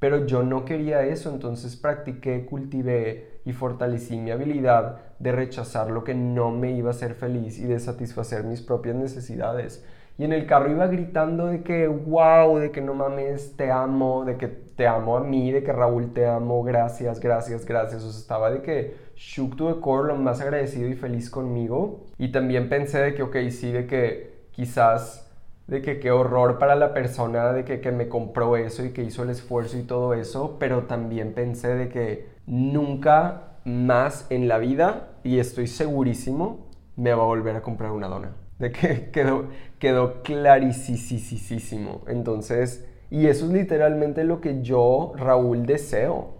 pero 0.00 0.26
yo 0.26 0.42
no 0.42 0.64
quería 0.64 1.04
eso, 1.04 1.30
entonces 1.30 1.76
practiqué, 1.76 2.44
cultivé 2.44 3.40
y 3.44 3.52
fortalecí 3.52 4.16
mi 4.16 4.32
habilidad 4.32 4.98
de 5.20 5.30
rechazar 5.30 5.92
lo 5.92 6.02
que 6.02 6.14
no 6.14 6.50
me 6.50 6.72
iba 6.72 6.90
a 6.90 6.94
hacer 6.94 7.14
feliz 7.14 7.60
y 7.60 7.64
de 7.66 7.78
satisfacer 7.78 8.42
mis 8.42 8.60
propias 8.60 8.96
necesidades. 8.96 9.84
Y 10.18 10.24
en 10.24 10.32
el 10.32 10.46
carro 10.46 10.70
iba 10.70 10.86
gritando 10.86 11.46
de 11.46 11.62
que, 11.62 11.88
wow, 11.88 12.58
de 12.58 12.70
que 12.70 12.80
no 12.80 12.94
mames, 12.94 13.56
te 13.56 13.70
amo, 13.70 14.24
de 14.24 14.36
que 14.36 14.46
te 14.48 14.86
amo 14.86 15.16
a 15.16 15.20
mí, 15.20 15.50
de 15.50 15.62
que 15.62 15.72
Raúl 15.72 16.12
te 16.12 16.26
amo, 16.26 16.62
gracias, 16.62 17.18
gracias, 17.18 17.64
gracias. 17.64 18.02
O 18.04 18.10
sea, 18.10 18.20
estaba 18.20 18.50
de 18.50 18.60
que 18.62 18.94
shook 19.16 19.56
to 19.56 19.74
the 19.74 19.80
core, 19.80 20.08
lo 20.08 20.16
más 20.16 20.40
agradecido 20.40 20.88
y 20.88 20.94
feliz 20.94 21.30
conmigo. 21.30 22.06
Y 22.18 22.30
también 22.30 22.68
pensé 22.68 22.98
de 22.98 23.14
que, 23.14 23.22
ok, 23.22 23.36
sí, 23.50 23.72
de 23.72 23.86
que 23.86 24.46
quizás, 24.52 25.30
de 25.66 25.80
que 25.80 25.98
qué 25.98 26.10
horror 26.10 26.58
para 26.58 26.76
la 26.76 26.92
persona 26.92 27.52
de 27.52 27.64
que, 27.64 27.80
que 27.80 27.90
me 27.90 28.08
compró 28.08 28.56
eso 28.56 28.84
y 28.84 28.90
que 28.90 29.02
hizo 29.02 29.22
el 29.22 29.30
esfuerzo 29.30 29.78
y 29.78 29.82
todo 29.82 30.14
eso. 30.14 30.56
Pero 30.58 30.82
también 30.82 31.32
pensé 31.32 31.74
de 31.74 31.88
que 31.88 32.28
nunca 32.46 33.56
más 33.64 34.26
en 34.30 34.48
la 34.48 34.58
vida, 34.58 35.08
y 35.24 35.38
estoy 35.38 35.68
segurísimo, 35.68 36.66
me 36.96 37.14
va 37.14 37.22
a 37.22 37.26
volver 37.26 37.56
a 37.56 37.62
comprar 37.62 37.92
una 37.92 38.08
dona 38.08 38.41
de 38.62 38.70
que 38.72 39.10
quedó, 39.12 39.48
quedó 39.78 40.22
clarísimo. 40.22 42.00
Entonces, 42.06 42.86
y 43.10 43.26
eso 43.26 43.46
es 43.46 43.52
literalmente 43.52 44.24
lo 44.24 44.40
que 44.40 44.62
yo, 44.62 45.12
Raúl, 45.16 45.66
deseo. 45.66 46.30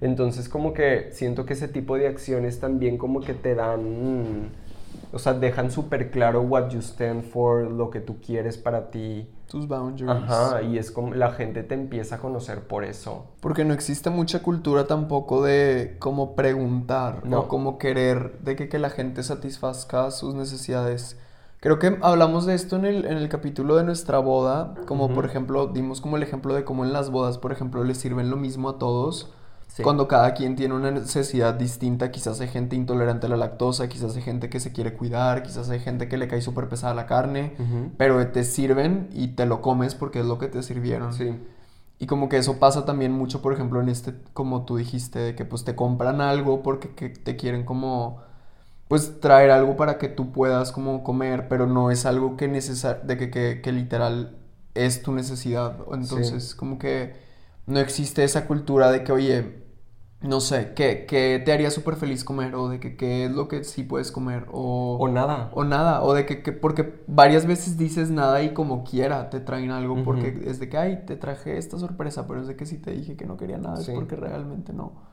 Entonces, 0.00 0.48
como 0.48 0.72
que 0.72 1.10
siento 1.12 1.44
que 1.44 1.52
ese 1.52 1.68
tipo 1.68 1.96
de 1.96 2.08
acciones 2.08 2.58
también 2.58 2.98
como 2.98 3.20
que 3.20 3.34
te 3.34 3.54
dan, 3.54 4.50
o 5.12 5.18
sea, 5.18 5.34
dejan 5.34 5.70
súper 5.70 6.10
claro 6.10 6.40
what 6.42 6.70
you 6.70 6.80
stand 6.80 7.22
for, 7.22 7.70
lo 7.70 7.90
que 7.90 8.00
tú 8.00 8.16
quieres 8.24 8.56
para 8.56 8.90
ti. 8.90 9.28
Tus 9.48 9.66
boundaries. 9.66 10.08
Ajá, 10.08 10.62
y 10.62 10.78
es 10.78 10.90
como 10.90 11.14
la 11.14 11.32
gente 11.32 11.62
te 11.62 11.74
empieza 11.74 12.16
a 12.16 12.18
conocer 12.18 12.60
por 12.60 12.84
eso. 12.84 13.26
Porque 13.40 13.64
no 13.64 13.74
existe 13.74 14.08
mucha 14.08 14.40
cultura 14.42 14.86
tampoco 14.86 15.42
de 15.42 15.96
cómo 15.98 16.34
preguntar 16.36 17.26
no. 17.26 17.40
o 17.40 17.48
cómo 17.48 17.76
querer 17.76 18.38
de 18.40 18.56
que, 18.56 18.68
que 18.68 18.78
la 18.78 18.90
gente 18.90 19.22
satisfazca 19.22 20.10
sus 20.10 20.34
necesidades 20.34 21.18
Creo 21.60 21.80
que 21.80 21.98
hablamos 22.02 22.46
de 22.46 22.54
esto 22.54 22.76
en 22.76 22.84
el, 22.84 23.04
en 23.04 23.16
el 23.16 23.28
capítulo 23.28 23.76
de 23.76 23.84
nuestra 23.84 24.18
boda, 24.18 24.74
como 24.86 25.12
por 25.12 25.24
ejemplo, 25.24 25.66
dimos 25.66 26.00
como 26.00 26.16
el 26.16 26.22
ejemplo 26.22 26.54
de 26.54 26.64
cómo 26.64 26.84
en 26.84 26.92
las 26.92 27.10
bodas, 27.10 27.36
por 27.38 27.50
ejemplo, 27.50 27.82
les 27.82 27.98
sirven 27.98 28.30
lo 28.30 28.36
mismo 28.36 28.68
a 28.68 28.78
todos. 28.78 29.32
Cuando 29.82 30.08
cada 30.08 30.34
quien 30.34 30.56
tiene 30.56 30.74
una 30.74 30.90
necesidad 30.90 31.54
distinta, 31.54 32.10
quizás 32.10 32.40
hay 32.40 32.48
gente 32.48 32.74
intolerante 32.74 33.26
a 33.26 33.28
la 33.28 33.36
lactosa, 33.36 33.88
quizás 33.88 34.16
hay 34.16 34.22
gente 34.22 34.48
que 34.48 34.60
se 34.60 34.72
quiere 34.72 34.94
cuidar, 34.94 35.42
quizás 35.42 35.70
hay 35.70 35.78
gente 35.78 36.08
que 36.08 36.16
le 36.16 36.26
cae 36.26 36.40
súper 36.42 36.68
pesada 36.68 36.94
la 36.94 37.06
carne, 37.06 37.54
pero 37.96 38.26
te 38.28 38.44
sirven 38.44 39.08
y 39.12 39.28
te 39.28 39.46
lo 39.46 39.60
comes 39.60 39.94
porque 39.94 40.20
es 40.20 40.26
lo 40.26 40.38
que 40.38 40.48
te 40.48 40.62
sirvieron. 40.62 41.12
Sí. 41.12 41.38
Y 42.00 42.06
como 42.06 42.28
que 42.28 42.38
eso 42.38 42.58
pasa 42.58 42.84
también 42.84 43.12
mucho, 43.12 43.42
por 43.42 43.52
ejemplo, 43.52 43.80
en 43.80 43.88
este, 43.88 44.14
como 44.32 44.64
tú 44.64 44.76
dijiste, 44.76 45.18
de 45.18 45.34
que 45.34 45.44
pues 45.44 45.64
te 45.64 45.74
compran 45.74 46.20
algo 46.20 46.62
porque 46.62 46.88
te 46.88 47.36
quieren 47.36 47.64
como 47.64 48.20
pues 48.88 49.20
traer 49.20 49.50
algo 49.50 49.76
para 49.76 49.98
que 49.98 50.08
tú 50.08 50.32
puedas 50.32 50.72
como 50.72 51.04
comer, 51.04 51.46
pero 51.48 51.66
no 51.66 51.90
es 51.90 52.06
algo 52.06 52.36
que 52.36 52.48
necesar 52.48 53.06
de 53.06 53.18
que, 53.18 53.30
que, 53.30 53.60
que, 53.60 53.70
literal 53.72 54.38
es 54.74 55.02
tu 55.02 55.12
necesidad. 55.12 55.76
Entonces, 55.92 56.54
como 56.54 56.78
que 56.78 57.14
no 57.66 57.78
existe 57.80 58.24
esa 58.24 58.46
cultura 58.46 58.90
de 58.90 59.04
que, 59.04 59.12
oye, 59.12 59.68
no 60.20 60.40
sé, 60.40 60.72
¿qué, 60.74 61.04
qué 61.06 61.40
te 61.44 61.52
haría 61.52 61.70
súper 61.70 61.94
feliz 61.94 62.24
comer? 62.24 62.54
O 62.54 62.68
de 62.68 62.80
que 62.80 62.96
qué 62.96 63.26
es 63.26 63.30
lo 63.30 63.46
que 63.46 63.62
sí 63.62 63.84
puedes 63.84 64.10
comer. 64.10 64.46
O, 64.50 64.96
o 64.98 65.08
nada. 65.08 65.50
O 65.52 65.64
nada. 65.64 66.02
O 66.02 66.14
de 66.14 66.26
que, 66.26 66.42
que, 66.42 66.52
porque 66.52 67.02
varias 67.06 67.46
veces 67.46 67.76
dices 67.76 68.10
nada 68.10 68.42
y 68.42 68.52
como 68.52 68.82
quiera 68.84 69.30
te 69.30 69.38
traen 69.38 69.70
algo. 69.70 70.02
Porque 70.02 70.44
es 70.46 70.58
de 70.58 70.68
que, 70.68 70.78
ay, 70.78 71.04
te 71.06 71.14
traje 71.16 71.58
esta 71.58 71.78
sorpresa, 71.78 72.26
pero 72.26 72.40
es 72.40 72.48
de 72.48 72.56
que 72.56 72.66
si 72.66 72.78
te 72.78 72.90
dije 72.90 73.16
que 73.16 73.26
no 73.26 73.36
quería 73.36 73.58
nada, 73.58 73.80
es 73.80 73.88
porque 73.90 74.16
realmente 74.16 74.72
no. 74.72 75.07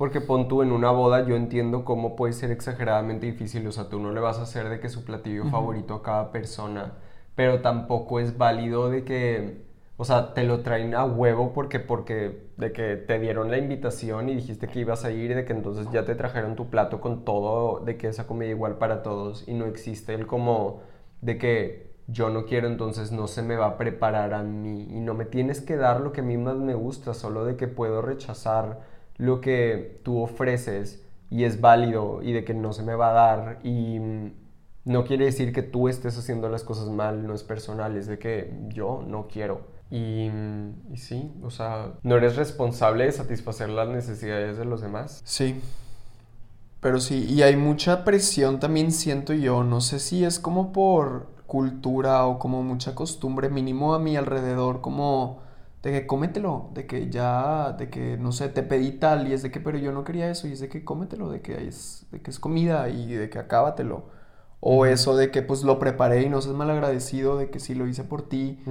Porque 0.00 0.22
pon 0.22 0.48
tú 0.48 0.62
en 0.62 0.72
una 0.72 0.90
boda, 0.90 1.26
yo 1.26 1.36
entiendo 1.36 1.84
cómo 1.84 2.16
puede 2.16 2.32
ser 2.32 2.50
exageradamente 2.50 3.26
difícil, 3.26 3.66
o 3.66 3.70
sea, 3.70 3.90
tú 3.90 4.00
no 4.00 4.12
le 4.12 4.20
vas 4.20 4.38
a 4.38 4.44
hacer 4.44 4.70
de 4.70 4.80
que 4.80 4.88
su 4.88 5.04
platillo 5.04 5.44
favorito 5.50 5.92
a 5.92 6.02
cada 6.02 6.32
persona, 6.32 6.94
pero 7.34 7.60
tampoco 7.60 8.18
es 8.18 8.38
válido 8.38 8.88
de 8.88 9.04
que, 9.04 9.66
o 9.98 10.06
sea, 10.06 10.32
te 10.32 10.44
lo 10.44 10.62
traen 10.62 10.94
a 10.94 11.04
huevo 11.04 11.52
porque, 11.52 11.80
porque, 11.80 12.48
de 12.56 12.72
que 12.72 12.96
te 12.96 13.18
dieron 13.18 13.50
la 13.50 13.58
invitación 13.58 14.30
y 14.30 14.36
dijiste 14.36 14.68
que 14.68 14.80
ibas 14.80 15.04
a 15.04 15.10
ir 15.10 15.32
y 15.32 15.34
de 15.34 15.44
que 15.44 15.52
entonces 15.52 15.86
ya 15.92 16.06
te 16.06 16.14
trajeron 16.14 16.56
tu 16.56 16.70
plato 16.70 17.02
con 17.02 17.26
todo, 17.26 17.80
de 17.80 17.98
que 17.98 18.08
esa 18.08 18.26
comida 18.26 18.48
igual 18.48 18.78
para 18.78 19.02
todos 19.02 19.46
y 19.46 19.52
no 19.52 19.66
existe 19.66 20.14
el 20.14 20.26
como 20.26 20.80
de 21.20 21.36
que 21.36 21.90
yo 22.06 22.30
no 22.30 22.46
quiero, 22.46 22.68
entonces 22.68 23.12
no 23.12 23.26
se 23.26 23.42
me 23.42 23.56
va 23.56 23.66
a 23.66 23.76
preparar 23.76 24.32
a 24.32 24.42
mí 24.42 24.88
y 24.90 25.00
no 25.00 25.12
me 25.12 25.26
tienes 25.26 25.60
que 25.60 25.76
dar 25.76 26.00
lo 26.00 26.12
que 26.12 26.22
a 26.22 26.24
mí 26.24 26.38
más 26.38 26.56
me 26.56 26.72
gusta, 26.72 27.12
solo 27.12 27.44
de 27.44 27.56
que 27.56 27.68
puedo 27.68 28.00
rechazar 28.00 28.98
lo 29.20 29.40
que 29.40 30.00
tú 30.02 30.20
ofreces 30.22 31.04
y 31.30 31.44
es 31.44 31.60
válido 31.60 32.22
y 32.22 32.32
de 32.32 32.44
que 32.44 32.54
no 32.54 32.72
se 32.72 32.82
me 32.82 32.94
va 32.94 33.10
a 33.10 33.12
dar 33.12 33.58
y 33.62 33.98
no 34.84 35.04
quiere 35.04 35.26
decir 35.26 35.52
que 35.52 35.62
tú 35.62 35.88
estés 35.88 36.18
haciendo 36.18 36.48
las 36.48 36.64
cosas 36.64 36.88
mal, 36.88 37.26
no 37.26 37.34
es 37.34 37.44
personal, 37.44 37.96
es 37.96 38.06
de 38.06 38.18
que 38.18 38.52
yo 38.68 39.04
no 39.06 39.28
quiero. 39.28 39.68
Y, 39.90 40.30
sí, 40.94 41.32
o 41.42 41.50
sea, 41.50 41.94
no 42.02 42.16
eres 42.16 42.36
responsable 42.36 43.04
de 43.04 43.12
satisfacer 43.12 43.68
las 43.68 43.88
necesidades 43.88 44.56
de 44.56 44.64
los 44.64 44.80
demás. 44.80 45.20
Sí. 45.24 45.60
Pero 46.80 46.98
sí, 46.98 47.26
y 47.28 47.42
hay 47.42 47.56
mucha 47.56 48.04
presión 48.04 48.58
también 48.58 48.90
siento 48.90 49.34
yo, 49.34 49.64
no 49.64 49.82
sé 49.82 49.98
si 49.98 50.24
es 50.24 50.38
como 50.38 50.72
por 50.72 51.26
cultura 51.46 52.24
o 52.26 52.38
como 52.38 52.62
mucha 52.62 52.94
costumbre 52.94 53.50
mínimo 53.50 53.94
a 53.94 53.98
mi 53.98 54.16
alrededor, 54.16 54.80
como 54.80 55.40
de 55.82 55.92
que 55.92 56.06
cómetelo, 56.06 56.70
de 56.74 56.86
que 56.86 57.10
ya, 57.10 57.72
de 57.72 57.88
que 57.90 58.16
no 58.18 58.32
sé, 58.32 58.48
te 58.48 58.62
pedí 58.62 58.92
tal 58.92 59.28
y 59.28 59.32
es 59.32 59.42
de 59.42 59.50
que 59.50 59.60
pero 59.60 59.78
yo 59.78 59.92
no 59.92 60.04
quería 60.04 60.30
eso 60.30 60.46
y 60.46 60.52
es 60.52 60.60
de 60.60 60.68
que 60.68 60.84
cómetelo, 60.84 61.30
de 61.30 61.40
que 61.40 61.66
es, 61.66 62.06
de 62.10 62.20
que 62.20 62.30
es 62.30 62.38
comida 62.38 62.88
y 62.88 63.14
de 63.14 63.30
que 63.30 63.38
acábatelo. 63.38 64.04
O 64.62 64.84
eso 64.84 65.16
de 65.16 65.30
que 65.30 65.40
pues 65.40 65.62
lo 65.62 65.78
preparé 65.78 66.22
y 66.22 66.28
no 66.28 66.42
seas 66.42 66.54
mal 66.54 66.70
agradecido 66.70 67.38
de 67.38 67.48
que 67.48 67.60
sí 67.60 67.74
lo 67.74 67.86
hice 67.86 68.04
por 68.04 68.28
ti. 68.28 68.62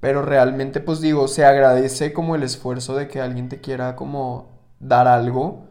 Pero 0.00 0.22
realmente 0.22 0.80
pues 0.80 1.00
digo, 1.00 1.28
se 1.28 1.44
agradece 1.44 2.12
como 2.12 2.34
el 2.34 2.42
esfuerzo 2.42 2.96
de 2.96 3.06
que 3.06 3.20
alguien 3.20 3.48
te 3.48 3.60
quiera 3.60 3.94
como 3.94 4.48
dar 4.80 5.06
algo 5.06 5.68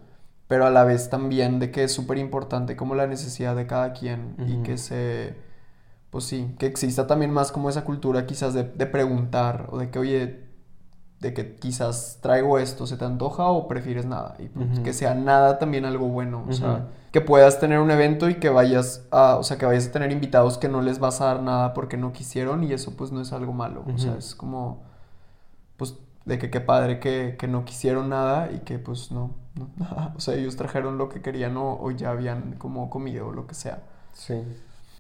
pero 0.48 0.66
a 0.66 0.70
la 0.70 0.84
vez 0.84 1.10
también 1.10 1.60
de 1.60 1.72
que 1.72 1.84
es 1.84 1.92
súper 1.92 2.18
importante 2.18 2.76
como 2.76 2.96
la 2.96 3.06
necesidad 3.08 3.56
de 3.56 3.68
cada 3.68 3.94
quien 3.94 4.36
y 4.48 4.64
que 4.64 4.78
se, 4.78 5.36
pues 6.10 6.24
sí, 6.24 6.56
que 6.58 6.68
exista 6.68 7.06
también 7.06 7.32
más 7.32 7.52
como 7.52 7.70
esa 7.70 7.84
cultura 7.84 8.26
quizás 8.26 8.54
de, 8.54 8.64
preguntar 8.64 9.68
o 9.72 9.78
de 9.78 9.90
que, 9.90 10.00
oye, 10.00 10.47
de 11.20 11.34
que 11.34 11.55
quizás 11.55 12.20
traigo 12.22 12.59
esto, 12.59 12.86
¿se 12.86 12.95
te 12.95 13.05
antoja 13.05 13.47
o 13.47 13.68
prefieres 13.68 14.05
nada? 14.05 14.36
Y 14.39 14.49
pues, 14.49 14.80
que 14.80 14.93
sea 14.93 15.15
nada 15.15 15.57
también 15.57 15.86
algo 15.86 16.07
bueno, 16.07 16.45
o 16.47 16.53
sea, 16.53 16.88
que 17.11 17.22
puedas 17.22 17.59
tener 17.59 17.80
un 17.80 17.89
evento 17.89 18.30
y 18.30 18.36
que 18.36 18.49
vayas 18.49 19.07
a, 19.09 19.38
o 19.38 19.43
sea, 19.43 19.57
que 19.57 19.65
vayas 19.65 19.88
a 19.88 19.91
tener 19.91 20.11
invitados 20.11 20.57
que 20.57 20.70
no 20.70 20.82
les 20.82 20.99
vas 20.99 21.22
a 21.22 21.26
dar 21.26 21.41
nada 21.41 21.74
porque 21.74 21.97
no 21.97 22.13
quisieron 22.13 22.63
y 22.63 22.72
eso 22.72 22.95
pues 22.95 23.11
no 23.11 23.22
es 23.22 23.34
algo 23.34 23.51
malo, 23.51 23.84
o 23.93 23.97
sea, 23.97 24.15
es 24.15 24.36
como, 24.36 24.84
pues 25.78 25.95
de 26.26 26.38
que 26.38 26.51
qué 26.51 26.61
padre 26.61 26.99
que, 26.99 27.36
que, 27.39 27.47
no 27.47 27.65
quisieron 27.65 28.09
nada 28.09 28.51
y 28.51 28.59
que 28.59 28.78
pues 28.78 29.11
no, 29.11 29.32
no 29.55 29.70
o 30.15 30.20
sea, 30.20 30.36
ellos 30.36 30.55
trajeron 30.55 30.99
lo 30.99 31.09
que 31.09 31.22
querían 31.22 31.55
o, 31.57 31.89
ya 31.91 32.11
habían 32.11 32.55
como 32.59 32.89
comido 32.89 33.30
o 33.30 33.32
lo 33.32 33.47
que 33.47 33.55
sea. 33.55 33.82
Sí. 34.13 34.43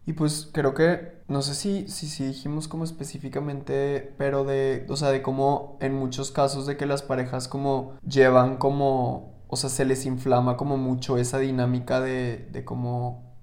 Y 0.07 0.13
pues 0.13 0.49
creo 0.53 0.73
que, 0.73 1.21
no 1.27 1.41
sé 1.41 1.53
si, 1.53 1.89
si, 1.89 2.07
si 2.07 2.23
dijimos 2.27 2.69
como 2.69 2.85
específicamente, 2.85 4.13
pero 4.17 4.45
de, 4.45 4.85
o 4.87 4.95
sea, 4.95 5.09
de 5.09 5.21
cómo 5.21 5.77
en 5.81 5.93
muchos 5.95 6.31
casos 6.31 6.65
de 6.65 6.77
que 6.77 6.85
las 6.85 7.01
parejas 7.03 7.49
como 7.49 7.97
llevan 8.07 8.55
como, 8.55 9.33
o 9.49 9.57
sea, 9.57 9.69
se 9.69 9.83
les 9.83 10.05
inflama 10.05 10.55
como 10.55 10.77
mucho 10.77 11.17
esa 11.17 11.39
dinámica 11.39 11.99
de, 11.99 12.47
de 12.53 12.63
como, 12.63 13.35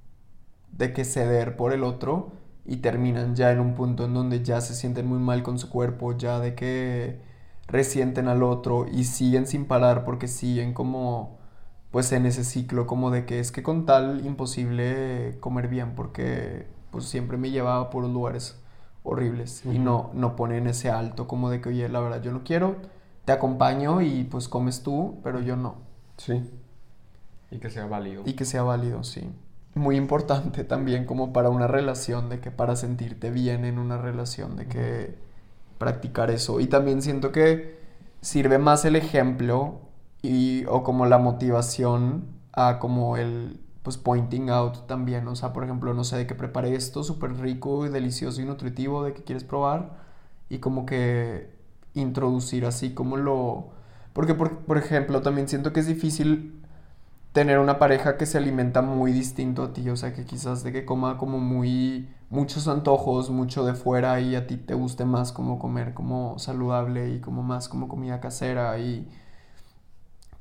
de 0.72 0.94
que 0.94 1.04
ceder 1.04 1.56
por 1.56 1.74
el 1.74 1.84
otro 1.84 2.32
y 2.64 2.78
terminan 2.78 3.36
ya 3.36 3.52
en 3.52 3.60
un 3.60 3.74
punto 3.74 4.06
en 4.06 4.14
donde 4.14 4.42
ya 4.42 4.62
se 4.62 4.74
sienten 4.74 5.06
muy 5.06 5.18
mal 5.18 5.42
con 5.42 5.58
su 5.58 5.68
cuerpo, 5.68 6.16
ya 6.16 6.40
de 6.40 6.54
que 6.54 7.20
resienten 7.66 8.26
al 8.26 8.42
otro 8.42 8.86
y 8.90 9.04
siguen 9.04 9.46
sin 9.46 9.66
parar 9.66 10.04
porque 10.06 10.28
siguen 10.28 10.72
como 10.72 11.36
pues 11.94 12.10
en 12.10 12.26
ese 12.26 12.42
ciclo 12.42 12.88
como 12.88 13.12
de 13.12 13.24
que 13.24 13.38
es 13.38 13.52
que 13.52 13.62
con 13.62 13.86
tal 13.86 14.26
imposible 14.26 15.36
comer 15.38 15.68
bien 15.68 15.94
porque 15.94 16.66
pues 16.90 17.04
siempre 17.04 17.36
me 17.38 17.52
llevaba 17.52 17.88
por 17.88 18.02
lugares 18.02 18.60
horribles 19.04 19.64
y 19.64 19.78
no 19.78 20.10
no 20.12 20.34
ponen 20.34 20.66
ese 20.66 20.90
alto 20.90 21.28
como 21.28 21.50
de 21.50 21.60
que 21.60 21.68
oye 21.68 21.88
la 21.88 22.00
verdad 22.00 22.20
yo 22.20 22.32
no 22.32 22.42
quiero 22.42 22.78
te 23.24 23.30
acompaño 23.30 24.02
y 24.02 24.24
pues 24.24 24.48
comes 24.48 24.82
tú 24.82 25.20
pero 25.22 25.38
yo 25.38 25.54
no 25.54 25.76
sí. 26.16 26.42
Y 27.52 27.58
que 27.58 27.70
sea 27.70 27.86
válido. 27.86 28.24
Y 28.26 28.32
que 28.32 28.44
sea 28.44 28.64
válido 28.64 29.04
sí. 29.04 29.30
Muy 29.76 29.94
importante 29.94 30.64
también 30.74 31.04
como 31.06 31.32
para 31.32 31.48
una 31.48 31.68
relación 31.68 32.28
de 32.28 32.40
que 32.40 32.50
para 32.50 32.74
sentirte 32.74 33.30
bien 33.30 33.64
en 33.64 33.78
una 33.78 33.98
relación 33.98 34.56
de 34.56 34.66
que 34.66 35.14
practicar 35.78 36.32
eso. 36.32 36.58
Y 36.58 36.66
también 36.66 37.02
siento 37.02 37.30
que 37.30 37.78
sirve 38.20 38.58
más 38.58 38.84
el 38.84 38.96
ejemplo 38.96 39.83
y, 40.24 40.64
o 40.66 40.82
como 40.82 41.04
la 41.06 41.18
motivación 41.18 42.24
a 42.54 42.78
como 42.78 43.16
el 43.18 43.60
pues 43.82 43.98
pointing 43.98 44.48
out 44.48 44.86
también, 44.86 45.28
o 45.28 45.36
sea, 45.36 45.52
por 45.52 45.64
ejemplo, 45.64 45.92
no 45.92 46.04
sé, 46.04 46.16
de 46.16 46.26
que 46.26 46.34
prepare 46.34 46.74
esto 46.74 47.04
súper 47.04 47.36
rico 47.38 47.84
y 47.84 47.90
delicioso 47.90 48.40
y 48.40 48.46
nutritivo, 48.46 49.04
de 49.04 49.12
que 49.12 49.22
quieres 49.22 49.44
probar 49.44 49.98
y 50.48 50.58
como 50.58 50.86
que 50.86 51.50
introducir 51.92 52.64
así 52.64 52.94
como 52.94 53.18
lo... 53.18 53.68
Porque, 54.14 54.34
por, 54.34 54.60
por 54.60 54.78
ejemplo, 54.78 55.20
también 55.20 55.48
siento 55.48 55.74
que 55.74 55.80
es 55.80 55.86
difícil 55.86 56.62
tener 57.32 57.58
una 57.58 57.78
pareja 57.78 58.16
que 58.16 58.24
se 58.26 58.38
alimenta 58.38 58.80
muy 58.80 59.12
distinto 59.12 59.64
a 59.64 59.72
ti, 59.74 59.90
o 59.90 59.96
sea, 59.96 60.14
que 60.14 60.24
quizás 60.24 60.62
de 60.62 60.72
que 60.72 60.86
coma 60.86 61.18
como 61.18 61.38
muy 61.38 62.08
muchos 62.30 62.68
antojos, 62.68 63.30
mucho 63.30 63.64
de 63.66 63.74
fuera 63.74 64.20
y 64.20 64.36
a 64.36 64.46
ti 64.46 64.56
te 64.56 64.74
guste 64.74 65.04
más 65.04 65.32
como 65.32 65.58
comer 65.58 65.92
como 65.94 66.38
saludable 66.38 67.14
y 67.14 67.20
como 67.20 67.42
más 67.42 67.68
como 67.68 67.88
comida 67.88 68.20
casera 68.20 68.78
y 68.78 69.08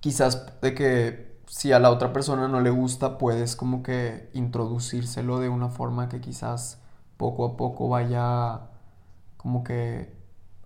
quizás 0.03 0.59
de 0.59 0.75
que 0.75 1.39
si 1.47 1.71
a 1.71 1.79
la 1.79 1.89
otra 1.89 2.11
persona 2.11 2.49
no 2.49 2.59
le 2.59 2.71
gusta 2.71 3.17
puedes 3.17 3.55
como 3.55 3.83
que 3.83 4.29
introducírselo 4.33 5.39
de 5.39 5.47
una 5.47 5.69
forma 5.69 6.09
que 6.09 6.19
quizás 6.19 6.81
poco 7.15 7.45
a 7.45 7.55
poco 7.55 7.87
vaya 7.87 8.63
como 9.37 9.63
que 9.63 10.13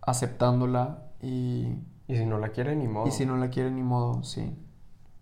aceptándola 0.01 1.11
y... 1.21 1.67
Y 2.07 2.15
si 2.15 2.25
no 2.25 2.39
la 2.39 2.49
quiere 2.49 2.75
ni 2.75 2.87
modo. 2.87 3.05
Y 3.05 3.11
si 3.11 3.27
no 3.27 3.37
la 3.37 3.51
quiere 3.51 3.69
ni 3.69 3.83
modo, 3.83 4.23
sí 4.23 4.57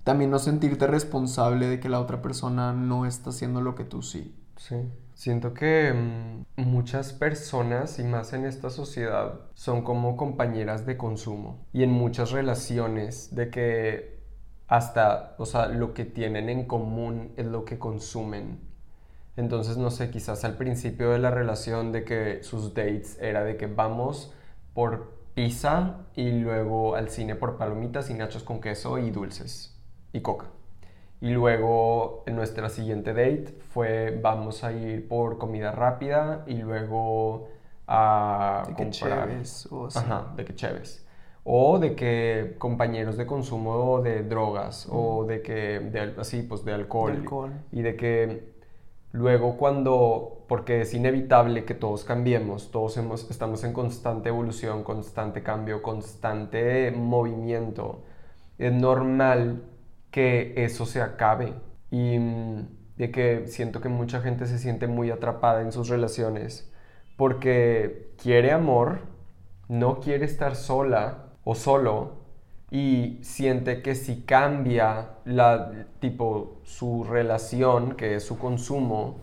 también 0.05 0.29
no 0.29 0.37
sentirte 0.37 0.85
responsable 0.85 1.67
de 1.67 1.79
que 1.79 1.89
la 1.89 1.99
otra 1.99 2.21
persona 2.21 2.73
no 2.73 3.07
está 3.07 3.31
haciendo 3.31 3.59
lo 3.59 3.73
que 3.73 3.83
tú 3.83 4.03
sí. 4.03 4.35
Sí. 4.55 4.75
Siento 5.15 5.53
que 5.53 5.93
mm, 5.93 6.61
muchas 6.61 7.13
personas, 7.13 7.99
y 7.99 8.03
más 8.03 8.33
en 8.33 8.45
esta 8.45 8.69
sociedad, 8.69 9.39
son 9.53 9.81
como 9.83 10.17
compañeras 10.17 10.85
de 10.85 10.97
consumo. 10.97 11.65
Y 11.73 11.83
en 11.83 11.91
muchas 11.91 12.31
relaciones, 12.31 13.33
de 13.33 13.49
que 13.49 14.19
hasta, 14.67 15.35
o 15.37 15.45
sea, 15.45 15.67
lo 15.67 15.93
que 15.93 16.03
tienen 16.05 16.49
en 16.49 16.65
común 16.65 17.31
es 17.37 17.45
lo 17.45 17.63
que 17.63 17.79
consumen. 17.79 18.59
Entonces, 19.37 19.77
no 19.77 19.89
sé, 19.89 20.11
quizás 20.11 20.43
al 20.43 20.57
principio 20.57 21.11
de 21.11 21.19
la 21.19 21.31
relación 21.31 21.91
de 21.93 22.03
que 22.03 22.43
sus 22.43 22.73
dates 22.73 23.17
era 23.21 23.43
de 23.45 23.57
que 23.57 23.67
vamos 23.67 24.33
por 24.73 25.13
pizza 25.33 26.07
y 26.15 26.31
luego 26.31 26.95
al 26.95 27.09
cine 27.09 27.35
por 27.35 27.57
palomitas 27.57 28.09
y 28.09 28.15
nachos 28.15 28.43
con 28.43 28.59
queso 28.61 28.97
y 28.97 29.11
dulces 29.11 29.77
y 30.13 30.21
coca. 30.21 30.54
Y 31.21 31.29
luego 31.29 32.23
en 32.25 32.35
nuestra 32.35 32.69
siguiente 32.69 33.13
date 33.13 33.55
fue 33.73 34.19
vamos 34.21 34.63
a 34.63 34.73
ir 34.73 35.07
por 35.07 35.37
comida 35.37 35.71
rápida 35.71 36.43
y 36.45 36.55
luego 36.55 37.47
a 37.87 38.63
de 38.67 38.73
comprar. 38.73 39.29
Que 39.29 39.43
o 39.71 39.85
así. 39.87 39.99
Ajá, 39.99 40.33
de 40.35 40.45
que 40.45 40.55
chéves. 40.55 41.05
O 41.43 41.79
de 41.79 41.95
que 41.95 42.55
compañeros 42.57 43.17
de 43.17 43.25
consumo 43.25 44.01
de 44.01 44.23
drogas 44.23 44.87
o 44.91 45.25
de 45.25 45.41
que, 45.41 45.79
de, 45.79 46.15
así, 46.17 46.41
pues 46.41 46.65
de 46.65 46.73
alcohol. 46.73 47.11
De 47.11 47.17
alcohol. 47.19 47.51
Y 47.71 47.81
de 47.81 47.95
que 47.95 48.55
luego 49.11 49.55
cuando, 49.55 50.43
porque 50.47 50.81
es 50.81 50.93
inevitable 50.93 51.63
que 51.63 51.75
todos 51.75 52.03
cambiemos, 52.03 52.71
todos 52.71 52.97
hemos, 52.97 53.29
estamos 53.29 53.63
en 53.63 53.73
constante 53.73 54.29
evolución, 54.29 54.83
constante 54.83 55.43
cambio, 55.43 55.81
constante 55.81 56.91
movimiento. 56.91 58.01
Es 58.57 58.73
normal 58.73 59.61
que 60.15 60.53
eso 60.55 60.85
se 60.85 61.01
acabe 61.01 61.55
y 61.91 62.17
mm, 62.17 62.67
de 62.95 63.11
que 63.11 63.47
siento 63.47 63.81
que 63.81 63.89
mucha 63.89 64.21
gente 64.21 64.47
se 64.47 64.59
siente 64.59 64.87
muy 64.87 65.11
atrapada 65.11 65.61
en 65.61 65.73
sus 65.73 65.89
relaciones 65.89 66.71
porque 67.17 68.13
quiere 68.17 68.53
amor, 68.53 68.99
no 69.67 69.99
quiere 69.99 70.23
estar 70.23 70.55
sola 70.55 71.25
o 71.43 71.53
solo 71.53 72.13
y 72.71 73.19
siente 73.23 73.81
que 73.81 73.93
si 73.93 74.21
cambia 74.21 75.09
la 75.25 75.85
tipo 75.99 76.61
su 76.63 77.03
relación, 77.03 77.97
que 77.97 78.15
es 78.15 78.23
su 78.23 78.39
consumo, 78.39 79.17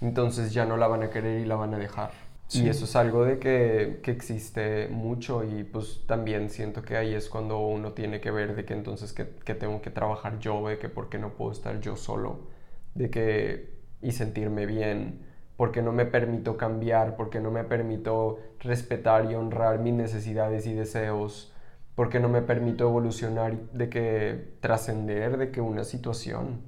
entonces 0.00 0.54
ya 0.54 0.64
no 0.64 0.78
la 0.78 0.86
van 0.86 1.02
a 1.02 1.10
querer 1.10 1.42
y 1.42 1.44
la 1.44 1.56
van 1.56 1.74
a 1.74 1.78
dejar. 1.78 2.12
Y 2.52 2.68
eso 2.68 2.84
es 2.84 2.96
algo 2.96 3.24
de 3.24 3.38
que, 3.38 4.00
que, 4.02 4.10
existe 4.10 4.88
mucho 4.88 5.44
y 5.44 5.62
pues 5.62 6.04
también 6.06 6.50
siento 6.50 6.82
que 6.82 6.96
ahí 6.96 7.14
es 7.14 7.28
cuando 7.28 7.60
uno 7.60 7.92
tiene 7.92 8.20
que 8.20 8.32
ver 8.32 8.56
de 8.56 8.64
que 8.64 8.74
entonces 8.74 9.12
que, 9.12 9.28
que, 9.44 9.54
tengo 9.54 9.80
que 9.80 9.90
trabajar 9.90 10.40
yo, 10.40 10.66
de 10.66 10.78
que 10.78 10.88
por 10.88 11.08
qué 11.08 11.18
no 11.18 11.34
puedo 11.34 11.52
estar 11.52 11.80
yo 11.80 11.94
solo, 11.94 12.48
de 12.94 13.10
que 13.10 13.80
y 14.02 14.12
sentirme 14.12 14.66
bien, 14.66 15.20
porque 15.56 15.82
no 15.82 15.92
me 15.92 16.06
permito 16.06 16.56
cambiar, 16.56 17.16
porque 17.16 17.40
no 17.40 17.50
me 17.50 17.64
permito 17.64 18.38
respetar 18.60 19.30
y 19.30 19.34
honrar 19.34 19.78
mis 19.78 19.94
necesidades 19.94 20.66
y 20.66 20.72
deseos, 20.74 21.52
porque 21.94 22.18
no 22.18 22.28
me 22.28 22.42
permito 22.42 22.84
evolucionar, 22.84 23.56
de 23.72 23.88
que 23.90 24.54
trascender 24.60 25.36
de 25.36 25.50
que 25.50 25.60
una 25.60 25.84
situación. 25.84 26.62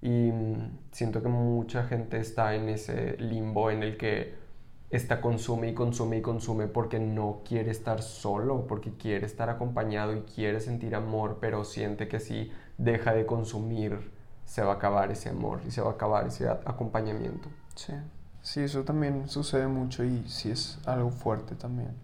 Y 0.00 0.30
mm, 0.32 0.78
siento 0.92 1.22
que 1.22 1.28
mucha 1.28 1.84
gente 1.84 2.18
está 2.18 2.54
en 2.54 2.68
ese 2.68 3.16
limbo 3.18 3.70
en 3.70 3.82
el 3.82 3.96
que 3.96 4.39
está 4.90 5.20
consume 5.20 5.68
y 5.70 5.74
consume 5.74 6.18
y 6.18 6.22
consume 6.22 6.66
porque 6.66 6.98
no 6.98 7.42
quiere 7.44 7.70
estar 7.70 8.02
solo, 8.02 8.66
porque 8.66 8.96
quiere 8.96 9.26
estar 9.26 9.48
acompañado 9.50 10.14
y 10.16 10.22
quiere 10.22 10.60
sentir 10.60 10.94
amor, 10.94 11.38
pero 11.40 11.64
siente 11.64 12.08
que 12.08 12.20
si 12.20 12.50
deja 12.78 13.12
de 13.14 13.26
consumir 13.26 14.12
se 14.44 14.62
va 14.62 14.72
a 14.72 14.74
acabar 14.76 15.12
ese 15.12 15.28
amor 15.28 15.62
y 15.66 15.70
se 15.70 15.80
va 15.80 15.90
a 15.90 15.92
acabar 15.94 16.26
ese 16.26 16.48
acompañamiento. 16.48 17.48
Sí, 17.74 17.94
sí, 18.42 18.60
eso 18.60 18.84
también 18.84 19.28
sucede 19.28 19.68
mucho 19.68 20.04
y 20.04 20.28
sí 20.28 20.50
es 20.50 20.78
algo 20.86 21.10
fuerte 21.10 21.54
también. 21.56 21.96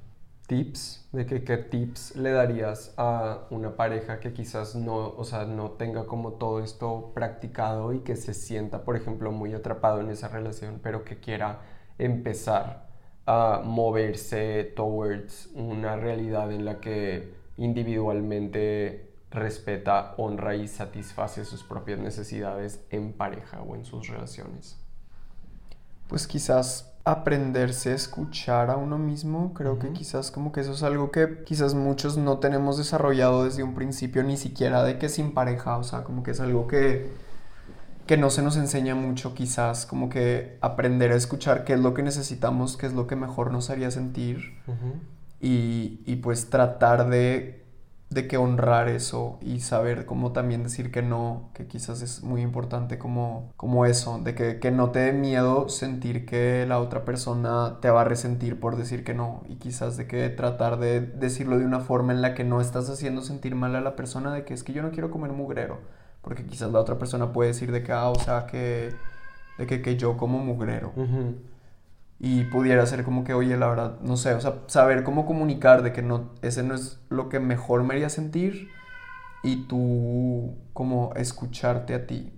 tips, 0.47 1.09
de 1.13 1.27
que 1.27 1.43
qué 1.45 1.57
tips 1.59 2.15
le 2.17 2.31
darías 2.31 2.95
a 2.97 3.47
una 3.51 3.75
pareja 3.77 4.21
que 4.21 4.33
quizás 4.33 4.77
no, 4.77 4.95
o 5.17 5.25
sea, 5.25 5.45
no 5.45 5.73
tenga 5.73 6.07
como 6.07 6.35
todo 6.35 6.61
esto 6.63 7.11
practicado 7.15 7.93
y 7.93 8.01
que 8.01 8.17
se 8.17 8.33
sienta, 8.35 8.85
por 8.85 8.97
ejemplo, 8.97 9.33
muy 9.33 9.55
atrapado 9.55 10.01
en 10.01 10.11
esa 10.11 10.29
relación, 10.29 10.79
pero 10.83 11.05
que 11.05 11.19
quiera 11.19 11.61
empezar 11.99 12.87
a 13.27 13.63
moverse 13.65 14.73
towards 14.77 15.51
una 15.55 15.97
realidad 15.97 16.53
en 16.53 16.65
la 16.65 16.81
que 16.81 17.35
individualmente 17.57 19.11
respeta, 19.31 20.15
honra 20.17 20.55
y 20.55 20.69
satisface 20.69 21.45
sus 21.45 21.63
propias 21.63 21.99
necesidades 21.99 22.81
en 22.91 23.13
pareja 23.13 23.61
o 23.63 23.75
en 23.75 23.85
sus 23.85 24.09
relaciones. 24.09 24.79
Pues 26.09 26.27
quizás 26.27 26.93
aprenderse 27.05 27.93
a 27.93 27.95
escuchar 27.95 28.71
a 28.71 28.77
uno 28.77 28.99
mismo, 28.99 29.55
creo 29.55 29.79
que 29.79 29.93
quizás 29.93 30.33
como 30.33 30.51
que 30.53 30.61
eso 30.61 30.73
es 30.73 30.83
algo 30.83 31.13
que 31.13 31.45
quizás 31.45 31.75
muchos 31.75 32.17
no 32.17 32.39
tenemos 32.39 32.79
desarrollado 32.79 33.45
desde 33.45 33.63
un 33.63 33.75
principio, 33.75 34.25
ni 34.25 34.37
siquiera 34.37 34.83
de 34.83 34.99
que 34.99 35.09
sin 35.09 35.33
pareja, 35.33 35.77
o 35.77 35.85
sea, 35.85 36.03
como 36.03 36.23
que 36.23 36.33
es 36.33 36.41
algo 36.41 36.67
que, 36.67 37.13
que 38.07 38.17
no 38.17 38.31
se 38.31 38.43
nos 38.43 38.57
enseña 38.57 38.95
mucho 38.95 39.35
quizás, 39.35 39.87
como 39.87 40.09
que 40.09 40.59
aprender 40.61 41.13
a 41.13 41.17
escuchar 41.17 41.65
qué 41.65 41.75
es 41.75 41.81
lo 41.81 41.95
que 41.95 42.03
necesitamos, 42.03 42.77
qué 42.77 42.87
es 42.87 42.93
lo 42.93 43.07
que 43.07 43.17
mejor 43.17 43.51
nos 43.51 43.71
haría 43.71 43.91
sentir 43.91 44.59
y, 45.41 46.01
y 46.07 46.17
pues 46.17 46.49
tratar 46.51 47.09
de 47.09 47.67
de 48.11 48.29
que 48.29 48.37
honrar 48.37 48.89
eso 48.89 49.39
y 49.41 49.61
saber 49.61 50.07
cómo 50.07 50.33
también 50.33 50.63
decir 50.63 50.93
que 50.93 51.03
no, 51.03 51.51
que 51.55 51.67
quizás 51.67 52.03
es 52.03 52.23
muy 52.23 52.41
importante 52.41 52.99
como, 52.99 53.53
como 53.57 53.85
eso, 53.85 54.21
de 54.23 54.35
que, 54.35 54.61
que, 54.61 54.71
no 54.71 54.91
te 54.91 55.01
dé 55.01 55.13
miedo 55.13 55.69
sentir 55.69 56.25
que 56.25 56.65
la 56.69 56.79
otra 56.79 57.05
persona 57.05 57.79
te 57.81 57.91
va 57.91 58.03
a 58.03 58.05
resentir 58.05 58.61
por 58.61 58.77
decir 58.77 59.03
que 59.03 59.13
no 59.13 59.43
y 59.49 59.57
quizás 59.57 59.97
de 59.97 60.07
que 60.07 60.29
tratar 60.29 60.79
de 60.79 61.01
decirlo 61.01 61.59
de 61.59 61.67
una 61.67 61.81
forma 61.81 62.13
en 62.13 62.23
la 62.23 62.35
que 62.35 62.45
no 62.45 62.61
estás 62.61 62.89
haciendo 62.89 63.23
sentir 63.23 63.57
mal 63.57 63.75
a 63.75 63.81
la 63.81 63.97
persona 63.97 64.33
de 64.33 64.45
que 64.45 64.55
es 64.55 64.63
que 64.63 64.73
yo 64.73 64.83
no 64.83 64.93
quiero 64.93 65.11
comer 65.11 65.33
mugrero, 65.33 65.81
porque 66.27 66.45
quizás 66.45 66.73
la 66.73 66.81
otra 66.81 66.99
persona 66.99 67.33
puede 67.33 67.51
decir 67.51 67.71
de 67.71 67.85
que, 67.85 67.93
ah, 67.93 68.09
o 68.09 68.19
sea, 68.19 68.47
que, 68.47 68.93
de 69.59 69.67
que, 69.69 69.81
que 69.81 69.97
yo 69.97 70.17
como 70.17 70.41
mugrero 70.41 70.93
y 72.19 72.43
pudiera 72.47 72.85
ser 72.85 73.05
como 73.05 73.23
que, 73.23 73.33
oye, 73.33 73.57
la 73.57 73.69
verdad, 73.69 74.01
no 74.01 74.17
sé, 74.17 74.35
o 74.35 74.41
sea, 74.41 74.63
saber 74.67 75.05
cómo 75.05 75.25
comunicar 75.25 75.85
de 75.85 75.93
que 75.93 76.03
no, 76.03 76.31
ese 76.43 76.65
no 76.65 76.75
es 76.75 76.99
lo 77.11 77.29
que 77.29 77.39
mejor 77.39 77.85
me 77.85 77.95
haría 77.95 78.09
sentir 78.09 78.71
y 79.45 79.69
tú 79.69 80.57
como 80.73 81.13
escucharte 81.15 81.95
a 81.95 82.09
ti 82.09 82.33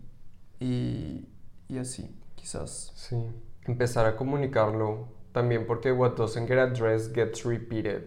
y, 0.61 1.27
y 1.69 1.79
así, 1.79 2.15
quizás. 2.35 2.93
Sí, 2.95 3.17
empezar 3.65 4.05
a 4.05 4.17
comunicarlo 4.17 5.09
también 5.33 5.67
porque 5.67 5.93
what 5.93 6.15
doesn't 6.15 6.47
get 6.47 6.59
addressed 6.59 7.15
gets 7.15 7.43
repeated. 7.43 8.03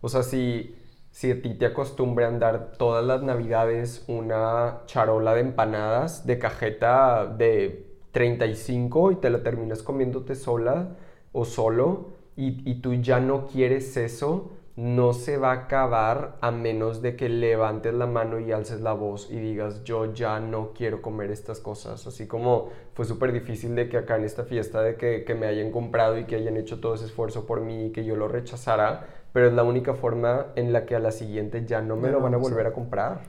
O 0.00 0.08
sea, 0.08 0.22
si, 0.22 0.74
si 1.18 1.32
a 1.32 1.42
ti 1.42 1.54
te 1.54 1.66
acostumbran 1.66 2.38
dar 2.38 2.74
todas 2.78 3.04
las 3.04 3.24
navidades 3.24 4.04
una 4.06 4.82
charola 4.86 5.34
de 5.34 5.40
empanadas 5.40 6.24
de 6.26 6.38
cajeta 6.38 7.26
de 7.26 7.88
35 8.12 9.10
y 9.10 9.16
te 9.16 9.28
la 9.28 9.42
terminas 9.42 9.82
comiéndote 9.82 10.36
sola, 10.36 10.90
o 11.32 11.44
solo 11.44 12.10
y, 12.36 12.72
tú 12.76 12.94
ya 12.94 13.18
no 13.18 13.48
quieres 13.48 13.96
eso, 13.96 14.52
no 14.78 15.12
se 15.12 15.38
va 15.38 15.50
a 15.50 15.54
acabar 15.54 16.36
a 16.40 16.52
menos 16.52 17.02
de 17.02 17.16
que 17.16 17.28
levantes 17.28 17.92
la 17.92 18.06
mano 18.06 18.38
y 18.38 18.52
alces 18.52 18.80
la 18.80 18.92
voz 18.92 19.28
y 19.28 19.40
digas 19.40 19.82
yo 19.82 20.14
ya 20.14 20.38
no 20.38 20.72
quiero 20.72 21.02
comer 21.02 21.32
estas 21.32 21.58
cosas. 21.58 22.06
Así 22.06 22.28
como 22.28 22.68
fue 22.94 23.04
súper 23.04 23.32
difícil 23.32 23.74
de 23.74 23.88
que 23.88 23.96
acá 23.96 24.14
en 24.14 24.22
esta 24.22 24.44
fiesta 24.44 24.80
de 24.80 24.94
que, 24.94 25.24
que, 25.24 25.34
me 25.34 25.48
hayan 25.48 25.72
comprado 25.72 26.16
y 26.16 26.26
que 26.26 26.36
hayan 26.36 26.56
hecho 26.56 26.78
todo 26.78 26.94
ese 26.94 27.06
esfuerzo 27.06 27.44
por 27.44 27.60
mí 27.60 27.86
y 27.86 27.90
que 27.90 28.04
yo 28.04 28.14
lo 28.14 28.28
rechazara, 28.28 29.04
pero 29.32 29.48
es 29.48 29.52
la 29.52 29.64
única 29.64 29.94
forma 29.94 30.52
en 30.54 30.72
la 30.72 30.86
que 30.86 30.94
a 30.94 31.00
la 31.00 31.10
siguiente 31.10 31.66
ya 31.66 31.82
no 31.82 31.96
me 31.96 32.12
lo 32.12 32.20
van 32.20 32.34
a 32.34 32.36
volver 32.36 32.68
a 32.68 32.72
comprar. 32.72 33.22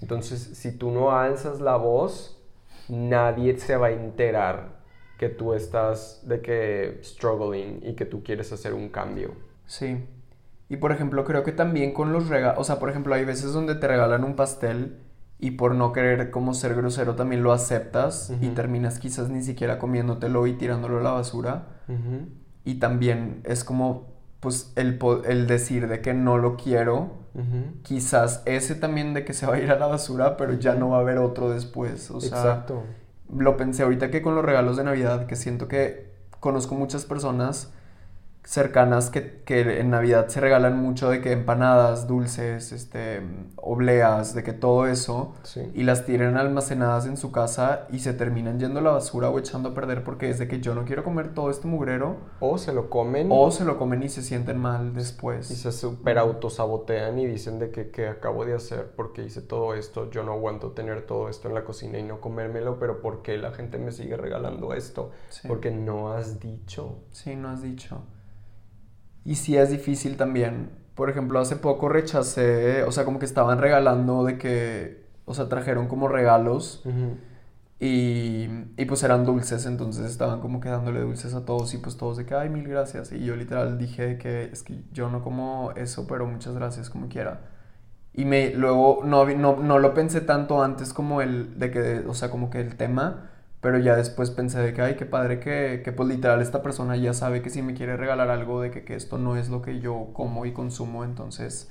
Entonces, 0.00 0.40
si 0.40 0.78
tú 0.78 0.90
no 0.90 1.12
alzas 1.12 1.60
la 1.60 1.76
voz, 1.76 2.42
nadie 2.88 3.58
se 3.58 3.76
va 3.76 3.88
a 3.88 3.90
enterar 3.90 4.76
que 5.18 5.28
tú 5.28 5.52
estás 5.52 6.26
de 6.26 6.40
que 6.40 7.00
struggling 7.02 7.80
y 7.82 7.92
que 7.92 8.06
tú 8.06 8.22
quieres 8.22 8.50
hacer 8.50 8.72
un 8.72 8.88
cambio. 8.88 9.32
Sí. 9.66 9.98
Y 10.68 10.76
por 10.78 10.92
ejemplo, 10.92 11.24
creo 11.24 11.44
que 11.44 11.52
también 11.52 11.92
con 11.92 12.12
los 12.12 12.28
regalos, 12.28 12.58
o 12.58 12.64
sea, 12.64 12.78
por 12.78 12.90
ejemplo, 12.90 13.14
hay 13.14 13.24
veces 13.24 13.52
donde 13.52 13.74
te 13.74 13.86
regalan 13.86 14.24
un 14.24 14.34
pastel 14.34 14.98
y 15.38 15.52
por 15.52 15.74
no 15.74 15.92
querer 15.92 16.30
como 16.30 16.54
ser 16.54 16.74
grosero 16.74 17.14
también 17.14 17.42
lo 17.42 17.52
aceptas 17.52 18.32
y 18.40 18.48
terminas 18.48 18.98
quizás 18.98 19.28
ni 19.28 19.42
siquiera 19.42 19.78
comiéndotelo 19.78 20.46
y 20.46 20.54
tirándolo 20.54 20.98
a 20.98 21.02
la 21.02 21.10
basura. 21.12 21.66
Y 22.64 22.76
también 22.76 23.42
es 23.44 23.62
como, 23.62 24.08
pues, 24.40 24.72
el, 24.76 24.98
el, 25.26 25.46
decir 25.46 25.86
de 25.86 26.00
que 26.00 26.14
no 26.14 26.38
lo 26.38 26.56
quiero, 26.56 27.26
quizás 27.82 28.42
ese 28.44 28.74
también 28.74 29.14
de 29.14 29.24
que 29.24 29.34
se 29.34 29.46
va 29.46 29.54
a 29.54 29.58
ir 29.60 29.70
a 29.70 29.78
la 29.78 29.86
basura, 29.86 30.36
pero 30.36 30.54
ya 30.54 30.74
no 30.74 30.90
va 30.90 30.98
a 30.98 31.00
haber 31.00 31.18
otro 31.18 31.50
después. 31.50 32.10
O 32.10 32.20
sea, 32.20 32.38
Exacto 32.38 32.82
lo 33.34 33.56
pensé 33.56 33.82
ahorita 33.82 34.10
que 34.10 34.22
con 34.22 34.34
los 34.34 34.44
regalos 34.44 34.76
de 34.76 34.84
Navidad, 34.84 35.26
que 35.26 35.36
siento 35.36 35.68
que 35.68 36.12
conozco 36.40 36.74
muchas 36.74 37.04
personas 37.04 37.72
cercanas 38.46 39.10
que, 39.10 39.42
que, 39.44 39.80
en 39.80 39.90
Navidad 39.90 40.28
se 40.28 40.40
regalan 40.40 40.80
mucho 40.80 41.10
de 41.10 41.20
que 41.20 41.32
empanadas, 41.32 42.06
dulces, 42.06 42.70
este, 42.70 43.20
obleas, 43.56 44.34
de 44.34 44.44
que 44.44 44.52
todo 44.52 44.86
eso, 44.86 45.34
y 45.74 45.82
las 45.82 46.06
tienen 46.06 46.36
almacenadas 46.36 47.06
en 47.06 47.16
su 47.16 47.32
casa 47.32 47.88
y 47.90 47.98
se 47.98 48.12
terminan 48.14 48.60
yendo 48.60 48.78
a 48.78 48.82
la 48.82 48.92
basura 48.92 49.30
o 49.30 49.38
echando 49.40 49.70
a 49.70 49.74
perder 49.74 50.04
porque 50.04 50.30
es 50.30 50.38
de 50.38 50.46
que 50.46 50.60
yo 50.60 50.76
no 50.76 50.84
quiero 50.84 51.02
comer 51.02 51.34
todo 51.34 51.50
este 51.50 51.66
mugrero. 51.66 52.18
O 52.38 52.56
se 52.56 52.72
lo 52.72 52.88
comen. 52.88 53.28
O 53.30 53.50
se 53.50 53.64
lo 53.64 53.78
comen 53.78 54.04
y 54.04 54.08
se 54.08 54.22
sienten 54.22 54.58
mal 54.58 54.94
después. 54.94 55.50
Y 55.50 55.56
se 55.56 55.72
super 55.72 56.16
autosabotean 56.16 57.18
y 57.18 57.26
dicen 57.26 57.58
de 57.58 57.72
que, 57.72 57.90
que 57.90 58.06
acabo 58.06 58.44
de 58.44 58.54
hacer 58.54 58.92
porque 58.94 59.24
hice 59.24 59.42
todo 59.42 59.74
esto, 59.74 60.08
yo 60.10 60.22
no 60.22 60.32
aguanto 60.32 60.70
tener 60.70 61.02
todo 61.02 61.28
esto 61.28 61.48
en 61.48 61.54
la 61.54 61.64
cocina 61.64 61.98
y 61.98 62.04
no 62.04 62.20
comérmelo, 62.20 62.78
pero 62.78 63.00
¿por 63.00 63.22
qué 63.22 63.38
la 63.38 63.50
gente 63.50 63.78
me 63.78 63.90
sigue 63.90 64.16
regalando 64.16 64.72
esto? 64.72 65.10
Porque 65.48 65.72
no 65.72 66.12
has 66.12 66.38
dicho. 66.38 67.00
Sí, 67.10 67.34
no 67.34 67.48
has 67.48 67.62
dicho. 67.62 68.00
Y 69.26 69.34
sí 69.34 69.56
es 69.56 69.70
difícil 69.70 70.16
también. 70.16 70.70
Por 70.94 71.10
ejemplo, 71.10 71.40
hace 71.40 71.56
poco 71.56 71.88
rechacé, 71.88 72.84
o 72.84 72.92
sea, 72.92 73.04
como 73.04 73.18
que 73.18 73.26
estaban 73.26 73.58
regalando 73.58 74.24
de 74.24 74.38
que, 74.38 75.04
o 75.24 75.34
sea, 75.34 75.48
trajeron 75.48 75.88
como 75.88 76.06
regalos 76.06 76.84
y, 77.80 78.46
y, 78.76 78.84
pues 78.86 79.02
eran 79.02 79.26
dulces, 79.26 79.66
entonces 79.66 80.06
estaban 80.06 80.40
como 80.40 80.60
que 80.60 80.68
dándole 80.68 81.00
dulces 81.00 81.34
a 81.34 81.44
todos 81.44 81.74
y 81.74 81.78
pues 81.78 81.96
todos 81.96 82.16
de 82.16 82.24
que, 82.24 82.34
ay, 82.34 82.48
mil 82.48 82.68
gracias. 82.68 83.10
Y 83.12 83.24
yo 83.24 83.34
literal 83.34 83.78
dije 83.78 84.16
que 84.16 84.44
es 84.44 84.62
que 84.62 84.80
yo 84.92 85.10
no 85.10 85.22
como 85.22 85.72
eso, 85.72 86.06
pero 86.06 86.24
muchas 86.26 86.54
gracias 86.54 86.88
como 86.88 87.08
quiera. 87.08 87.40
Y 88.14 88.24
me, 88.24 88.50
luego 88.54 89.02
no, 89.04 89.26
no, 89.26 89.56
no 89.56 89.78
lo 89.80 89.92
pensé 89.92 90.20
tanto 90.20 90.62
antes 90.62 90.92
como 90.92 91.20
el, 91.20 91.58
de 91.58 91.70
que, 91.72 92.04
o 92.06 92.14
sea, 92.14 92.30
como 92.30 92.48
que 92.48 92.60
el 92.60 92.76
tema, 92.76 93.30
pero 93.60 93.78
ya 93.78 93.96
después 93.96 94.30
pensé 94.30 94.60
de 94.60 94.74
que, 94.74 94.82
ay, 94.82 94.96
qué 94.96 95.06
padre 95.06 95.40
que, 95.40 95.82
que 95.84 95.92
pues 95.92 96.08
literal 96.08 96.42
esta 96.42 96.62
persona 96.62 96.96
ya 96.96 97.14
sabe 97.14 97.42
que 97.42 97.50
si 97.50 97.62
me 97.62 97.74
quiere 97.74 97.96
regalar 97.96 98.30
algo, 98.30 98.60
de 98.60 98.70
que, 98.70 98.84
que 98.84 98.94
esto 98.94 99.18
no 99.18 99.36
es 99.36 99.48
lo 99.48 99.62
que 99.62 99.80
yo 99.80 100.10
como 100.12 100.46
y 100.46 100.52
consumo, 100.52 101.04
entonces 101.04 101.70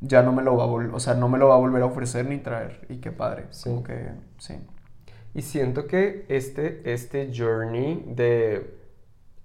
ya 0.00 0.22
no 0.22 0.32
me 0.32 0.42
lo 0.42 0.56
va 0.56 0.64
a 0.64 0.66
o 0.66 1.00
sea, 1.00 1.14
no 1.14 1.28
me 1.28 1.38
lo 1.38 1.48
va 1.48 1.54
a 1.54 1.58
volver 1.58 1.82
a 1.82 1.86
ofrecer 1.86 2.26
ni 2.26 2.38
traer. 2.38 2.86
Y 2.88 2.98
qué 2.98 3.12
padre. 3.12 3.46
Sí. 3.50 3.70
Como 3.70 3.84
que, 3.84 4.10
sí. 4.38 4.54
Y 5.34 5.42
siento 5.42 5.86
que 5.86 6.26
este, 6.28 6.92
este 6.92 7.30
journey 7.34 8.04
de 8.06 8.78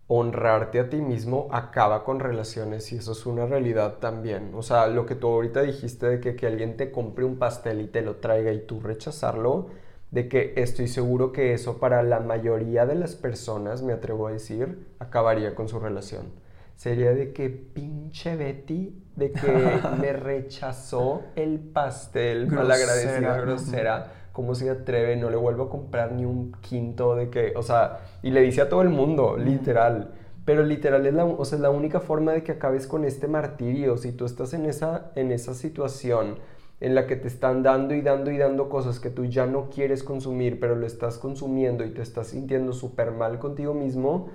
honrarte 0.08 0.80
a 0.80 0.90
ti 0.90 0.98
mismo 0.98 1.48
acaba 1.52 2.04
con 2.04 2.20
relaciones 2.20 2.92
y 2.94 2.98
eso 2.98 3.12
es 3.12 3.26
una 3.26 3.46
realidad 3.46 3.98
también. 4.00 4.52
O 4.56 4.64
sea, 4.64 4.88
lo 4.88 5.06
que 5.06 5.16
tú 5.16 5.28
ahorita 5.28 5.62
dijiste 5.62 6.08
de 6.08 6.20
que, 6.20 6.36
que 6.36 6.48
alguien 6.48 6.78
te 6.78 6.92
compre 6.92 7.26
un 7.26 7.38
pastel 7.38 7.82
y 7.82 7.88
te 7.88 8.02
lo 8.02 8.18
traiga 8.18 8.52
y 8.54 8.66
tú 8.66 8.80
rechazarlo, 8.80 9.70
de 10.12 10.30
que 10.30 10.54
estoy 10.56 10.88
seguro 10.88 11.32
que 11.32 11.54
eso 11.54 11.80
para 11.80 12.02
la 12.04 12.20
mayoría 12.20 12.86
de 12.86 12.96
las 12.96 13.16
personas, 13.16 13.82
me 13.84 13.94
atrevo 13.94 14.28
a 14.28 14.32
decir, 14.32 14.88
acabaría 15.00 15.54
con 15.54 15.68
su 15.68 15.80
relación. 15.80 16.32
Sería 16.76 17.12
de 17.12 17.34
que 17.34 17.50
pinche 17.50 18.36
Betty, 18.36 19.04
de 19.16 19.32
que 19.32 19.80
me 20.00 20.14
rechazó 20.14 21.24
el 21.36 21.60
pastel, 21.60 22.48
malagradecida, 22.48 23.38
grosera, 23.38 24.14
cómo 24.32 24.54
se 24.54 24.70
atreve, 24.70 25.16
no 25.16 25.30
le 25.30 25.36
vuelvo 25.36 25.64
a 25.64 25.70
comprar 25.70 26.12
ni 26.12 26.24
un 26.24 26.52
quinto 26.62 27.16
de 27.16 27.30
que, 27.30 27.54
o 27.56 27.64
sea, 27.64 28.02
y 28.22 28.30
le 28.30 28.42
dice 28.42 28.62
a 28.62 28.70
todo 28.70 28.84
el 28.84 28.90
mundo, 28.90 29.36
literal. 29.36 30.14
Pero 30.46 30.64
literal 30.64 31.06
es 31.06 31.14
la, 31.14 31.26
o 31.26 31.44
sea, 31.44 31.58
es 31.58 31.62
la 31.62 31.72
única 31.72 32.00
forma 32.00 32.32
de 32.32 32.44
que 32.44 32.54
acabes 32.54 32.88
con 32.88 33.04
este 33.04 33.28
martirio. 33.28 33.98
Si 33.98 34.14
tú 34.14 34.26
estás 34.26 34.54
en 34.54 34.66
esa, 34.66 35.12
en 35.16 35.32
esa 35.32 35.54
situación, 35.54 36.38
en 36.80 36.96
la 36.96 37.08
que 37.08 37.16
te 37.16 37.28
están 37.28 37.64
dando 37.64 37.96
y 37.96 38.02
dando 38.02 38.32
y 38.32 38.38
dando 38.38 38.70
cosas 38.70 39.00
que 39.00 39.10
tú 39.10 39.26
ya 39.26 39.46
no 39.46 39.70
quieres 39.70 40.04
consumir, 40.04 40.60
pero 40.60 40.76
lo 40.76 40.86
estás 40.86 41.18
consumiendo 41.18 41.84
y 41.84 41.92
te 41.92 42.02
estás 42.02 42.28
sintiendo 42.28 42.74
súper 42.74 43.12
mal 43.12 43.40
contigo 43.40 43.74
mismo 43.74 44.30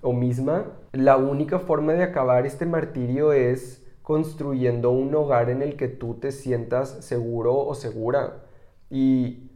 o 0.00 0.12
misma, 0.12 0.66
la 0.92 1.16
única 1.16 1.58
forma 1.58 1.92
de 1.92 2.02
acabar 2.02 2.46
este 2.46 2.66
martirio 2.66 3.32
es 3.32 3.86
construyendo 4.02 4.90
un 4.90 5.14
hogar 5.14 5.48
en 5.48 5.62
el 5.62 5.76
que 5.76 5.88
tú 5.88 6.14
te 6.14 6.32
sientas 6.32 7.04
seguro 7.04 7.56
o 7.56 7.74
segura 7.74 8.44
y 8.90 9.50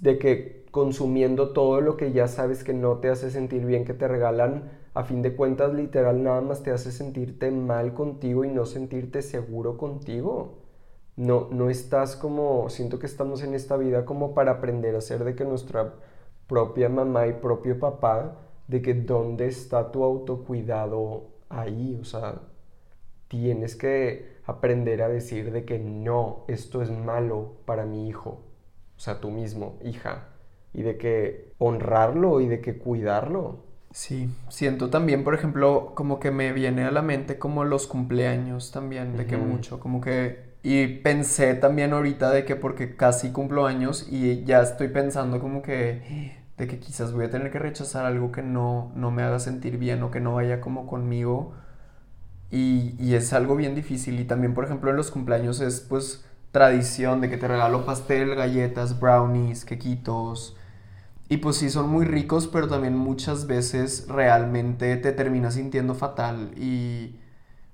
de 0.00 0.18
que 0.18 0.66
consumiendo 0.70 1.50
todo 1.52 1.80
lo 1.80 1.96
que 1.96 2.12
ya 2.12 2.28
sabes 2.28 2.62
que 2.62 2.74
no 2.74 2.98
te 2.98 3.08
hace 3.08 3.30
sentir 3.30 3.64
bien 3.64 3.84
que 3.84 3.94
te 3.94 4.06
regalan 4.06 4.70
a 4.94 5.04
fin 5.04 5.22
de 5.22 5.34
cuentas 5.34 5.72
literal 5.74 6.22
nada 6.22 6.40
más 6.40 6.62
te 6.62 6.70
hace 6.70 6.92
sentirte 6.92 7.50
mal 7.50 7.94
contigo 7.94 8.44
y 8.44 8.50
no 8.50 8.66
sentirte 8.66 9.22
seguro 9.22 9.76
contigo. 9.76 10.57
No, 11.18 11.48
no 11.50 11.68
estás 11.68 12.14
como, 12.14 12.70
siento 12.70 13.00
que 13.00 13.06
estamos 13.06 13.42
en 13.42 13.52
esta 13.52 13.76
vida 13.76 14.04
como 14.04 14.34
para 14.34 14.52
aprender 14.52 14.94
a 14.94 15.00
ser 15.00 15.24
de 15.24 15.34
que 15.34 15.44
nuestra 15.44 15.94
propia 16.46 16.88
mamá 16.88 17.26
y 17.26 17.32
propio 17.32 17.80
papá, 17.80 18.36
de 18.68 18.80
que 18.82 18.94
dónde 18.94 19.48
está 19.48 19.90
tu 19.90 20.04
autocuidado 20.04 21.26
ahí, 21.48 21.98
o 22.00 22.04
sea, 22.04 22.40
tienes 23.26 23.74
que 23.74 24.38
aprender 24.46 25.02
a 25.02 25.08
decir 25.08 25.50
de 25.50 25.64
que 25.64 25.80
no, 25.80 26.44
esto 26.46 26.82
es 26.82 26.90
malo 26.92 27.56
para 27.64 27.84
mi 27.84 28.08
hijo, 28.08 28.38
o 28.96 29.00
sea, 29.00 29.20
tú 29.20 29.32
mismo, 29.32 29.76
hija, 29.82 30.28
y 30.72 30.82
de 30.82 30.98
que 30.98 31.52
honrarlo 31.58 32.40
y 32.40 32.46
de 32.46 32.60
que 32.60 32.78
cuidarlo. 32.78 33.64
Sí, 33.90 34.30
siento 34.48 34.88
también, 34.88 35.24
por 35.24 35.34
ejemplo, 35.34 35.94
como 35.96 36.20
que 36.20 36.30
me 36.30 36.52
viene 36.52 36.84
a 36.84 36.92
la 36.92 37.02
mente 37.02 37.40
como 37.40 37.64
los 37.64 37.88
cumpleaños 37.88 38.70
también, 38.70 39.16
de 39.16 39.26
que 39.26 39.36
mucho, 39.36 39.80
como 39.80 40.00
que 40.00 40.47
y 40.62 40.86
pensé 40.98 41.54
también 41.54 41.92
ahorita 41.92 42.30
de 42.30 42.44
que 42.44 42.56
porque 42.56 42.96
casi 42.96 43.30
cumplo 43.30 43.66
años 43.66 44.06
y 44.10 44.44
ya 44.44 44.62
estoy 44.62 44.88
pensando 44.88 45.40
como 45.40 45.62
que 45.62 46.36
de 46.58 46.66
que 46.66 46.80
quizás 46.80 47.12
voy 47.12 47.26
a 47.26 47.30
tener 47.30 47.52
que 47.52 47.58
rechazar 47.60 48.04
algo 48.04 48.32
que 48.32 48.42
no, 48.42 48.90
no 48.96 49.12
me 49.12 49.22
haga 49.22 49.38
sentir 49.38 49.78
bien 49.78 50.02
o 50.02 50.10
que 50.10 50.20
no 50.20 50.34
vaya 50.34 50.60
como 50.60 50.86
conmigo. 50.86 51.54
Y, 52.50 52.94
y, 52.98 53.14
es 53.14 53.32
algo 53.32 53.56
bien 53.56 53.74
difícil. 53.74 54.18
Y 54.18 54.24
también, 54.24 54.54
por 54.54 54.64
ejemplo, 54.64 54.90
en 54.90 54.96
los 54.96 55.10
cumpleaños 55.10 55.60
es 55.60 55.80
pues 55.80 56.24
tradición 56.50 57.20
de 57.20 57.30
que 57.30 57.36
te 57.36 57.46
regalo 57.46 57.84
pastel, 57.84 58.34
galletas, 58.34 58.98
brownies, 58.98 59.64
quequitos. 59.64 60.56
Y 61.28 61.36
pues 61.38 61.56
sí, 61.56 61.70
son 61.70 61.88
muy 61.90 62.06
ricos, 62.06 62.48
pero 62.48 62.68
también 62.68 62.96
muchas 62.96 63.46
veces 63.46 64.06
realmente 64.08 64.96
te 64.96 65.12
terminas 65.12 65.54
sintiendo 65.54 65.94
fatal. 65.94 66.50
Y 66.56 67.20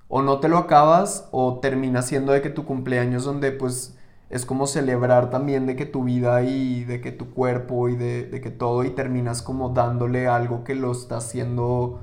o 0.07 0.21
no 0.21 0.39
te 0.39 0.49
lo 0.49 0.57
acabas 0.57 1.27
o 1.31 1.59
termina 1.59 2.01
siendo 2.01 2.31
de 2.31 2.41
que 2.41 2.49
tu 2.49 2.65
cumpleaños 2.65 3.25
donde 3.25 3.51
pues 3.51 3.97
es 4.29 4.45
como 4.45 4.67
celebrar 4.67 5.29
también 5.29 5.65
de 5.67 5.75
que 5.75 5.85
tu 5.85 6.03
vida 6.03 6.43
y 6.43 6.83
de 6.83 7.01
que 7.01 7.11
tu 7.11 7.31
cuerpo 7.31 7.89
y 7.89 7.95
de, 7.95 8.25
de, 8.25 8.41
que 8.41 8.51
todo 8.51 8.83
y 8.83 8.89
terminas 8.91 9.41
como 9.41 9.69
dándole 9.69 10.27
algo 10.27 10.63
que 10.63 10.75
lo 10.75 10.91
está 10.91 11.17
haciendo 11.17 12.01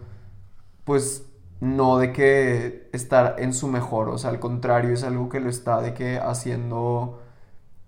pues 0.84 1.26
no 1.60 1.98
de 1.98 2.12
que 2.12 2.88
estar 2.92 3.36
en 3.38 3.54
su 3.54 3.68
mejor, 3.68 4.08
o 4.08 4.18
sea, 4.18 4.30
al 4.30 4.40
contrario 4.40 4.92
es 4.94 5.04
algo 5.04 5.28
que 5.28 5.40
lo 5.40 5.48
está 5.48 5.80
de 5.80 5.94
que 5.94 6.18
haciendo 6.18 7.20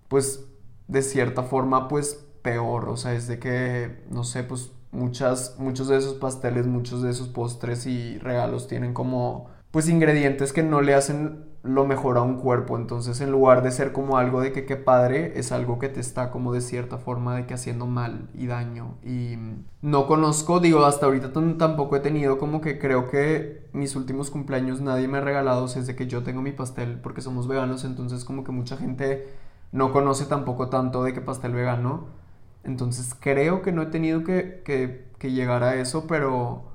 pues 0.07 0.45
de 0.87 1.01
cierta 1.01 1.43
forma 1.43 1.87
pues 1.87 2.25
peor, 2.41 2.89
o 2.89 2.97
sea, 2.97 3.13
es 3.13 3.27
de 3.27 3.39
que 3.39 4.05
no 4.09 4.23
sé, 4.23 4.43
pues 4.43 4.71
muchas 4.91 5.55
muchos 5.59 5.87
de 5.89 5.97
esos 5.97 6.15
pasteles, 6.15 6.67
muchos 6.67 7.01
de 7.01 7.11
esos 7.11 7.27
postres 7.29 7.85
y 7.85 8.17
regalos 8.19 8.67
tienen 8.67 8.93
como 8.93 9.49
pues 9.75 9.89
ingredientes 9.89 10.53
que 10.53 10.63
no 10.63 10.79
le 10.79 10.93
hacen 10.93 11.47
lo 11.61 11.85
mejor 11.85 12.17
a 12.17 12.21
un 12.21 12.37
cuerpo. 12.37 12.77
Entonces, 12.77 13.19
en 13.19 13.29
lugar 13.29 13.61
de 13.61 13.71
ser 13.71 13.91
como 13.91 14.17
algo 14.17 14.39
de 14.39 14.53
que 14.53 14.65
qué 14.65 14.77
padre, 14.77 15.37
es 15.37 15.51
algo 15.51 15.79
que 15.79 15.89
te 15.89 15.99
está 15.99 16.31
como 16.31 16.53
de 16.53 16.61
cierta 16.61 16.97
forma 16.97 17.35
de 17.35 17.45
que 17.45 17.55
haciendo 17.55 17.85
mal 17.85 18.29
y 18.33 18.47
daño. 18.47 18.95
Y 19.03 19.35
no 19.81 20.07
conozco, 20.07 20.61
digo, 20.61 20.85
hasta 20.85 21.07
ahorita 21.07 21.33
tampoco 21.57 21.97
he 21.97 21.99
tenido 21.99 22.37
como 22.37 22.61
que 22.61 22.79
creo 22.79 23.09
que 23.09 23.67
mis 23.73 23.97
últimos 23.97 24.31
cumpleaños 24.31 24.79
nadie 24.79 25.09
me 25.09 25.17
ha 25.17 25.21
regalado 25.21 25.67
desde 25.67 25.93
que 25.93 26.07
yo 26.07 26.23
tengo 26.23 26.41
mi 26.41 26.53
pastel, 26.53 27.01
porque 27.01 27.19
somos 27.19 27.49
veganos, 27.49 27.83
entonces 27.83 28.23
como 28.23 28.45
que 28.45 28.53
mucha 28.53 28.77
gente 28.77 29.27
no 29.73 29.91
conoce 29.91 30.25
tampoco 30.25 30.69
tanto 30.69 31.03
de 31.03 31.11
qué 31.11 31.19
pastel 31.19 31.51
vegano. 31.51 32.05
Entonces 32.63 33.13
creo 33.19 33.61
que 33.61 33.73
no 33.73 33.81
he 33.81 33.87
tenido 33.87 34.23
que, 34.23 34.61
que, 34.63 35.09
que 35.19 35.33
llegar 35.33 35.63
a 35.63 35.75
eso, 35.75 36.07
pero 36.07 36.74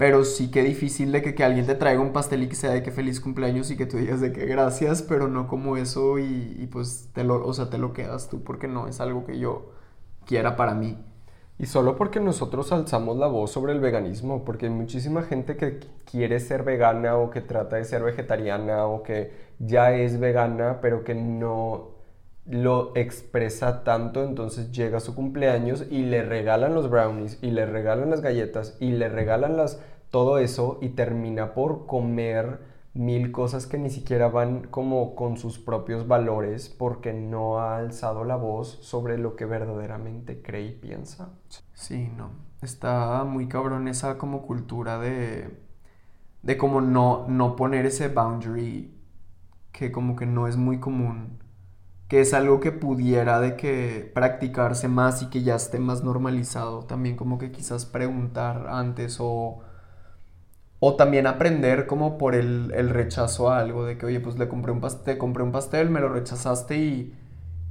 pero 0.00 0.24
sí 0.24 0.50
que 0.50 0.62
difícil 0.62 1.12
de 1.12 1.20
que, 1.20 1.34
que, 1.34 1.44
alguien 1.44 1.66
te 1.66 1.74
traiga 1.74 2.00
un 2.00 2.14
pastel 2.14 2.42
y 2.42 2.48
que 2.48 2.54
sea 2.56 2.70
de 2.70 2.82
que 2.82 2.90
feliz 2.90 3.20
cumpleaños 3.20 3.70
y 3.70 3.76
que 3.76 3.84
tú 3.84 3.98
digas 3.98 4.22
de 4.22 4.32
que 4.32 4.46
gracias, 4.46 5.02
pero 5.02 5.28
no 5.28 5.46
como 5.46 5.76
eso 5.76 6.18
y, 6.18 6.56
y, 6.58 6.68
pues 6.68 7.10
te 7.12 7.22
lo, 7.22 7.46
o 7.46 7.52
sea, 7.52 7.68
te 7.68 7.76
lo 7.76 7.92
quedas 7.92 8.30
tú 8.30 8.42
porque 8.42 8.66
no 8.66 8.88
es 8.88 8.98
algo 9.02 9.26
que 9.26 9.38
yo 9.38 9.72
quiera 10.24 10.56
para 10.56 10.72
mí. 10.72 10.96
Y 11.58 11.66
solo 11.66 11.96
porque 11.96 12.18
nosotros 12.18 12.72
alzamos 12.72 13.18
la 13.18 13.26
voz 13.26 13.50
sobre 13.52 13.74
el 13.74 13.80
veganismo, 13.80 14.42
porque 14.42 14.66
hay 14.66 14.72
muchísima 14.72 15.22
gente 15.22 15.58
que 15.58 15.80
quiere 16.10 16.40
ser 16.40 16.62
vegana 16.62 17.16
o 17.16 17.28
que 17.28 17.42
trata 17.42 17.76
de 17.76 17.84
ser 17.84 18.02
vegetariana 18.02 18.86
o 18.86 19.02
que 19.02 19.32
ya 19.58 19.92
es 19.92 20.18
vegana, 20.18 20.78
pero 20.80 21.04
que 21.04 21.14
no 21.14 21.90
lo 22.46 22.92
expresa 22.96 23.84
tanto, 23.84 24.24
entonces 24.24 24.72
llega 24.72 25.00
su 25.00 25.14
cumpleaños 25.14 25.86
y 25.90 26.02
le 26.02 26.22
regalan 26.22 26.74
los 26.74 26.90
brownies 26.90 27.38
y 27.42 27.50
le 27.50 27.66
regalan 27.66 28.10
las 28.10 28.22
galletas 28.22 28.76
y 28.80 28.92
le 28.92 29.08
regalan 29.08 29.56
las 29.56 29.80
todo 30.10 30.38
eso 30.38 30.78
y 30.80 30.90
termina 30.90 31.54
por 31.54 31.86
comer 31.86 32.60
mil 32.94 33.30
cosas 33.30 33.66
que 33.66 33.78
ni 33.78 33.90
siquiera 33.90 34.28
van 34.28 34.64
como 34.64 35.14
con 35.14 35.36
sus 35.36 35.58
propios 35.58 36.08
valores 36.08 36.68
porque 36.68 37.12
no 37.12 37.60
ha 37.60 37.76
alzado 37.76 38.24
la 38.24 38.36
voz 38.36 38.78
sobre 38.82 39.16
lo 39.18 39.36
que 39.36 39.44
verdaderamente 39.44 40.42
cree 40.42 40.66
y 40.66 40.72
piensa. 40.72 41.30
Sí, 41.74 42.10
no. 42.16 42.30
Está 42.62 43.24
muy 43.24 43.46
cabrón 43.48 43.86
esa 43.88 44.18
como 44.18 44.42
cultura 44.42 44.98
de 44.98 45.60
de 46.42 46.56
como 46.56 46.80
no 46.80 47.26
no 47.28 47.54
poner 47.54 47.86
ese 47.86 48.08
boundary 48.08 48.94
que 49.72 49.92
como 49.92 50.16
que 50.16 50.26
no 50.26 50.48
es 50.48 50.56
muy 50.56 50.80
común 50.80 51.39
que 52.10 52.20
es 52.22 52.34
algo 52.34 52.60
que 52.60 52.72
pudiera 52.72 53.40
de 53.40 53.56
que 53.56 54.12
practicarse 54.14 54.88
más 54.88 55.22
y 55.22 55.28
que 55.30 55.44
ya 55.44 55.56
esté 55.56 55.80
más 55.80 56.04
normalizado. 56.04 56.84
También 56.84 57.16
como 57.16 57.38
que 57.38 57.52
quizás 57.52 57.86
preguntar 57.86 58.68
antes 58.70 59.18
o, 59.20 59.60
o 60.78 60.96
también 60.96 61.26
aprender 61.26 61.86
como 61.86 62.16
por 62.18 62.34
el, 62.34 62.72
el 62.74 62.88
rechazo 62.90 63.50
a 63.50 63.58
algo, 63.58 63.84
de 63.84 63.98
que 63.98 64.06
oye, 64.06 64.20
pues 64.20 64.38
le 64.38 64.48
compré 64.48 64.72
un 64.72 64.80
pastel, 64.80 65.18
compré 65.18 65.42
un 65.42 65.52
pastel, 65.52 65.90
me 65.90 66.00
lo 66.00 66.08
rechazaste 66.08 66.76
y, 66.78 67.14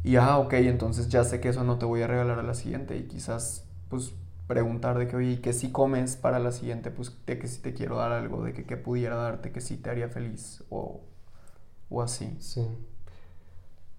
y 0.03 0.15
ah, 0.17 0.37
ok, 0.37 0.53
entonces 0.55 1.09
ya 1.09 1.23
sé 1.23 1.39
que 1.41 1.49
eso 1.49 1.63
no 1.63 1.77
te 1.79 1.85
voy 1.85 2.01
a 2.03 2.07
regalar 2.07 2.39
a 2.39 2.43
la 2.43 2.53
siguiente 2.53 2.97
y 2.97 3.03
quizás 3.07 3.65
pues 3.89 4.13
preguntar 4.47 4.97
de 4.99 5.07
que 5.07 5.15
oye, 5.15 5.31
¿y 5.33 5.37
qué 5.37 5.53
si 5.53 5.71
comes 5.71 6.15
para 6.17 6.39
la 6.39 6.51
siguiente? 6.51 6.91
Pues 6.91 7.15
de 7.25 7.39
que 7.39 7.47
si 7.47 7.61
te 7.61 7.73
quiero 7.73 7.97
dar 7.97 8.11
algo, 8.11 8.43
de 8.43 8.53
que 8.53 8.65
qué 8.65 8.77
pudiera 8.77 9.15
darte, 9.15 9.51
que 9.51 9.61
sí 9.61 9.77
te 9.77 9.89
haría 9.89 10.09
feliz 10.09 10.63
o, 10.69 11.01
o 11.89 12.01
así. 12.01 12.37
Sí. 12.39 12.61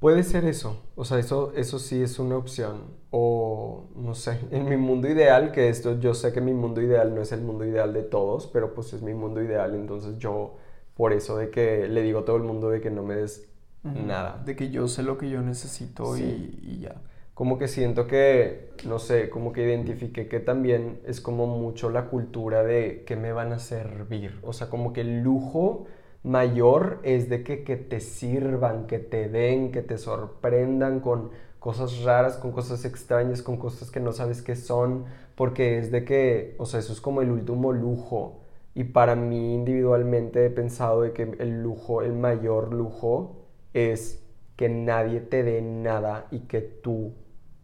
Puede 0.00 0.22
ser 0.22 0.46
eso, 0.46 0.82
o 0.96 1.04
sea, 1.04 1.18
eso, 1.18 1.52
eso 1.54 1.78
sí 1.78 2.02
es 2.02 2.18
una 2.18 2.38
opción. 2.38 2.84
O, 3.10 3.90
no 3.96 4.14
sé, 4.14 4.40
en 4.50 4.66
mi 4.68 4.78
mundo 4.78 5.08
ideal, 5.08 5.52
que 5.52 5.68
esto, 5.68 6.00
yo 6.00 6.14
sé 6.14 6.32
que 6.32 6.40
mi 6.40 6.54
mundo 6.54 6.80
ideal 6.80 7.14
no 7.14 7.20
es 7.20 7.32
el 7.32 7.42
mundo 7.42 7.66
ideal 7.66 7.92
de 7.92 8.02
todos, 8.02 8.46
pero 8.46 8.74
pues 8.74 8.94
es 8.94 9.02
mi 9.02 9.12
mundo 9.12 9.42
ideal, 9.42 9.74
entonces 9.74 10.16
yo, 10.18 10.56
por 10.94 11.12
eso 11.12 11.36
de 11.36 11.50
que 11.50 11.86
le 11.86 12.02
digo 12.02 12.20
a 12.20 12.24
todo 12.24 12.36
el 12.36 12.44
mundo 12.44 12.70
de 12.70 12.80
que 12.80 12.90
no 12.90 13.02
me 13.02 13.14
des 13.14 13.50
nada. 13.82 14.42
De 14.44 14.56
que 14.56 14.70
yo 14.70 14.88
sé 14.88 15.02
lo 15.02 15.18
que 15.18 15.28
yo 15.28 15.42
necesito 15.42 16.16
y, 16.16 16.58
y 16.62 16.80
ya. 16.80 17.02
Como 17.34 17.58
que 17.58 17.68
siento 17.68 18.06
que, 18.06 18.70
no 18.86 18.98
sé, 18.98 19.28
como 19.30 19.52
que 19.52 19.64
identifiqué 19.64 20.28
que 20.28 20.40
también 20.40 21.00
es 21.06 21.20
como 21.20 21.46
mucho 21.46 21.90
la 21.90 22.06
cultura 22.06 22.62
de 22.62 23.04
que 23.06 23.16
me 23.16 23.32
van 23.32 23.52
a 23.52 23.58
servir. 23.58 24.38
O 24.42 24.52
sea, 24.54 24.68
como 24.70 24.92
que 24.92 25.02
el 25.02 25.20
lujo 25.22 25.86
mayor 26.22 27.00
es 27.02 27.28
de 27.28 27.42
que, 27.42 27.64
que 27.64 27.76
te 27.76 28.00
sirvan, 28.00 28.86
que 28.86 28.98
te 28.98 29.28
den, 29.28 29.72
que 29.72 29.82
te 29.82 29.98
sorprendan 29.98 31.00
con 31.00 31.30
cosas 31.58 32.02
raras, 32.02 32.36
con 32.36 32.52
cosas 32.52 32.84
extrañas, 32.84 33.42
con 33.42 33.56
cosas 33.56 33.90
que 33.90 34.00
no 34.00 34.12
sabes 34.12 34.42
qué 34.42 34.56
son, 34.56 35.04
porque 35.34 35.78
es 35.78 35.90
de 35.90 36.04
que, 36.04 36.56
o 36.58 36.66
sea, 36.66 36.80
eso 36.80 36.92
es 36.92 37.00
como 37.00 37.22
el 37.22 37.30
último 37.30 37.72
lujo. 37.72 38.40
Y 38.74 38.84
para 38.84 39.14
mí 39.14 39.54
individualmente 39.54 40.46
he 40.46 40.50
pensado 40.50 41.02
de 41.02 41.12
que 41.12 41.22
el 41.22 41.62
lujo, 41.62 42.02
el 42.02 42.12
mayor 42.12 42.72
lujo 42.72 43.36
es 43.74 44.22
que 44.56 44.68
nadie 44.68 45.20
te 45.20 45.42
dé 45.42 45.60
nada 45.62 46.26
y 46.30 46.40
que 46.40 46.60
tú 46.60 47.14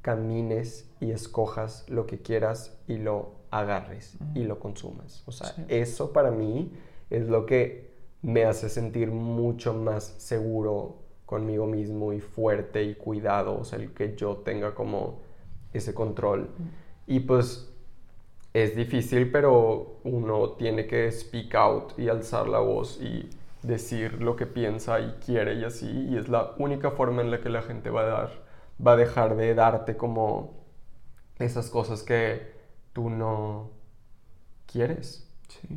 camines 0.02 0.90
y 1.00 1.10
escojas 1.10 1.84
lo 1.88 2.06
que 2.06 2.22
quieras 2.22 2.78
y 2.86 2.98
lo 2.98 3.32
agarres 3.50 4.16
y 4.34 4.44
lo 4.44 4.58
consumas. 4.58 5.22
O 5.26 5.32
sea, 5.32 5.54
eso 5.68 6.12
para 6.12 6.30
mí 6.30 6.72
es 7.10 7.28
lo 7.28 7.46
que 7.46 7.95
me 8.26 8.44
hace 8.44 8.68
sentir 8.68 9.12
mucho 9.12 9.72
más 9.72 10.02
seguro 10.18 10.96
conmigo 11.26 11.64
mismo 11.66 12.12
y 12.12 12.20
fuerte 12.20 12.82
y 12.82 12.96
cuidado, 12.96 13.56
o 13.60 13.64
sea, 13.64 13.78
el 13.78 13.92
que 13.94 14.16
yo 14.16 14.38
tenga 14.38 14.74
como 14.74 15.20
ese 15.72 15.94
control. 15.94 16.50
Y 17.06 17.20
pues 17.20 17.72
es 18.52 18.74
difícil, 18.74 19.30
pero 19.30 20.00
uno 20.02 20.54
tiene 20.54 20.88
que 20.88 21.12
speak 21.12 21.54
out 21.54 21.96
y 22.00 22.08
alzar 22.08 22.48
la 22.48 22.58
voz 22.58 23.00
y 23.00 23.30
decir 23.62 24.20
lo 24.20 24.34
que 24.34 24.46
piensa 24.46 24.98
y 24.98 25.12
quiere 25.24 25.54
y 25.54 25.64
así, 25.64 25.88
y 26.10 26.16
es 26.16 26.28
la 26.28 26.54
única 26.58 26.90
forma 26.90 27.22
en 27.22 27.30
la 27.30 27.40
que 27.40 27.48
la 27.48 27.62
gente 27.62 27.90
va 27.90 28.00
a 28.02 28.06
dar, 28.06 28.30
va 28.84 28.92
a 28.94 28.96
dejar 28.96 29.36
de 29.36 29.54
darte 29.54 29.96
como 29.96 30.64
esas 31.38 31.70
cosas 31.70 32.02
que 32.02 32.54
tú 32.92 33.08
no 33.08 33.70
quieres. 34.66 35.32
Sí. 35.48 35.68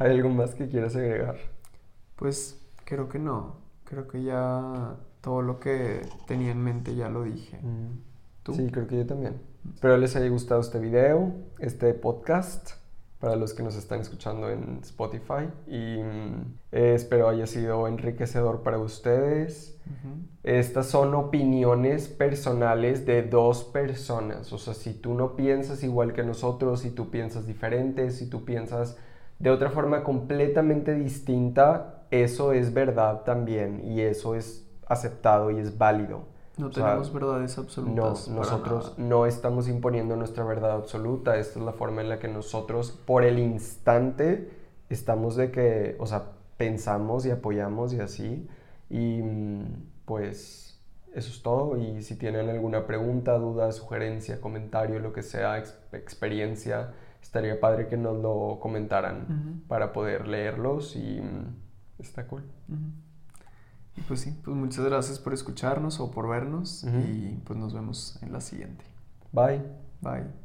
¿Hay 0.00 0.10
algo 0.10 0.30
más 0.30 0.56
que 0.56 0.68
quieras 0.68 0.96
agregar? 0.96 1.51
Pues 2.22 2.56
creo 2.84 3.08
que 3.08 3.18
no. 3.18 3.56
Creo 3.82 4.06
que 4.06 4.22
ya 4.22 4.94
todo 5.20 5.42
lo 5.42 5.58
que 5.58 6.02
tenía 6.28 6.52
en 6.52 6.62
mente 6.62 6.94
ya 6.94 7.08
lo 7.08 7.24
dije. 7.24 7.58
Mm. 7.60 8.52
Sí, 8.54 8.68
creo 8.70 8.86
que 8.86 8.98
yo 8.98 9.06
también. 9.06 9.40
Espero 9.74 9.96
les 9.96 10.14
haya 10.14 10.28
gustado 10.28 10.60
este 10.60 10.78
video, 10.78 11.32
este 11.58 11.92
podcast. 11.94 12.74
para 13.18 13.34
los 13.34 13.54
que 13.54 13.64
nos 13.64 13.74
están 13.74 14.00
escuchando 14.00 14.50
en 14.50 14.78
Spotify. 14.82 15.48
Y 15.66 16.00
mm, 16.00 16.58
eh, 16.70 16.94
espero 16.94 17.28
haya 17.28 17.48
sido 17.48 17.88
enriquecedor 17.88 18.62
para 18.62 18.78
ustedes. 18.78 19.76
Estas 20.44 20.86
son 20.86 21.14
opiniones 21.16 22.06
personales 22.06 23.04
de 23.04 23.22
dos 23.22 23.64
personas. 23.64 24.52
O 24.52 24.58
sea, 24.58 24.74
si 24.74 24.94
tú 24.94 25.14
no 25.14 25.34
piensas 25.34 25.82
igual 25.82 26.12
que 26.12 26.22
nosotros, 26.22 26.82
si 26.82 26.90
tú 26.90 27.10
piensas 27.10 27.48
diferente, 27.48 28.12
si 28.12 28.30
tú 28.30 28.44
piensas 28.44 28.96
de 29.40 29.50
otra 29.50 29.70
forma 29.70 30.04
completamente 30.04 30.94
distinta, 30.94 32.01
eso 32.12 32.52
es 32.52 32.74
verdad 32.74 33.22
también 33.22 33.82
y 33.84 34.02
eso 34.02 34.34
es 34.34 34.68
aceptado 34.86 35.50
y 35.50 35.58
es 35.58 35.78
válido. 35.78 36.26
No 36.58 36.68
tenemos 36.68 37.10
verdades 37.10 37.56
absolutas. 37.56 38.28
No, 38.28 38.34
nosotros 38.36 38.94
no 38.98 39.24
estamos 39.24 39.66
imponiendo 39.66 40.14
nuestra 40.14 40.44
verdad 40.44 40.72
absoluta. 40.72 41.38
Esta 41.38 41.58
es 41.58 41.64
la 41.64 41.72
forma 41.72 42.02
en 42.02 42.10
la 42.10 42.18
que 42.18 42.28
nosotros, 42.28 42.92
por 42.92 43.24
el 43.24 43.38
instante, 43.38 44.50
estamos 44.90 45.36
de 45.36 45.50
que, 45.50 45.96
o 45.98 46.06
sea, 46.06 46.24
pensamos 46.58 47.24
y 47.24 47.30
apoyamos 47.30 47.94
y 47.94 48.00
así. 48.00 48.46
Y 48.90 49.22
pues 50.04 50.78
eso 51.14 51.30
es 51.30 51.42
todo. 51.42 51.78
Y 51.78 52.02
si 52.02 52.16
tienen 52.16 52.50
alguna 52.50 52.86
pregunta, 52.86 53.38
duda, 53.38 53.72
sugerencia, 53.72 54.38
comentario, 54.38 54.98
lo 54.98 55.14
que 55.14 55.22
sea, 55.22 55.56
experiencia, 55.92 56.92
estaría 57.22 57.58
padre 57.58 57.88
que 57.88 57.96
nos 57.96 58.20
lo 58.20 58.58
comentaran 58.60 59.62
para 59.68 59.94
poder 59.94 60.28
leerlos 60.28 60.96
y 60.96 61.22
está 62.02 62.26
cool. 62.26 62.44
Y 63.96 64.00
pues 64.02 64.20
sí, 64.20 64.34
pues 64.44 64.56
muchas 64.56 64.84
gracias 64.84 65.18
por 65.18 65.34
escucharnos 65.34 66.00
o 66.00 66.10
por 66.10 66.28
vernos 66.28 66.84
y 66.84 67.38
pues 67.44 67.58
nos 67.58 67.74
vemos 67.74 68.18
en 68.22 68.32
la 68.32 68.40
siguiente. 68.40 68.84
Bye. 69.32 69.62
Bye. 70.00 70.41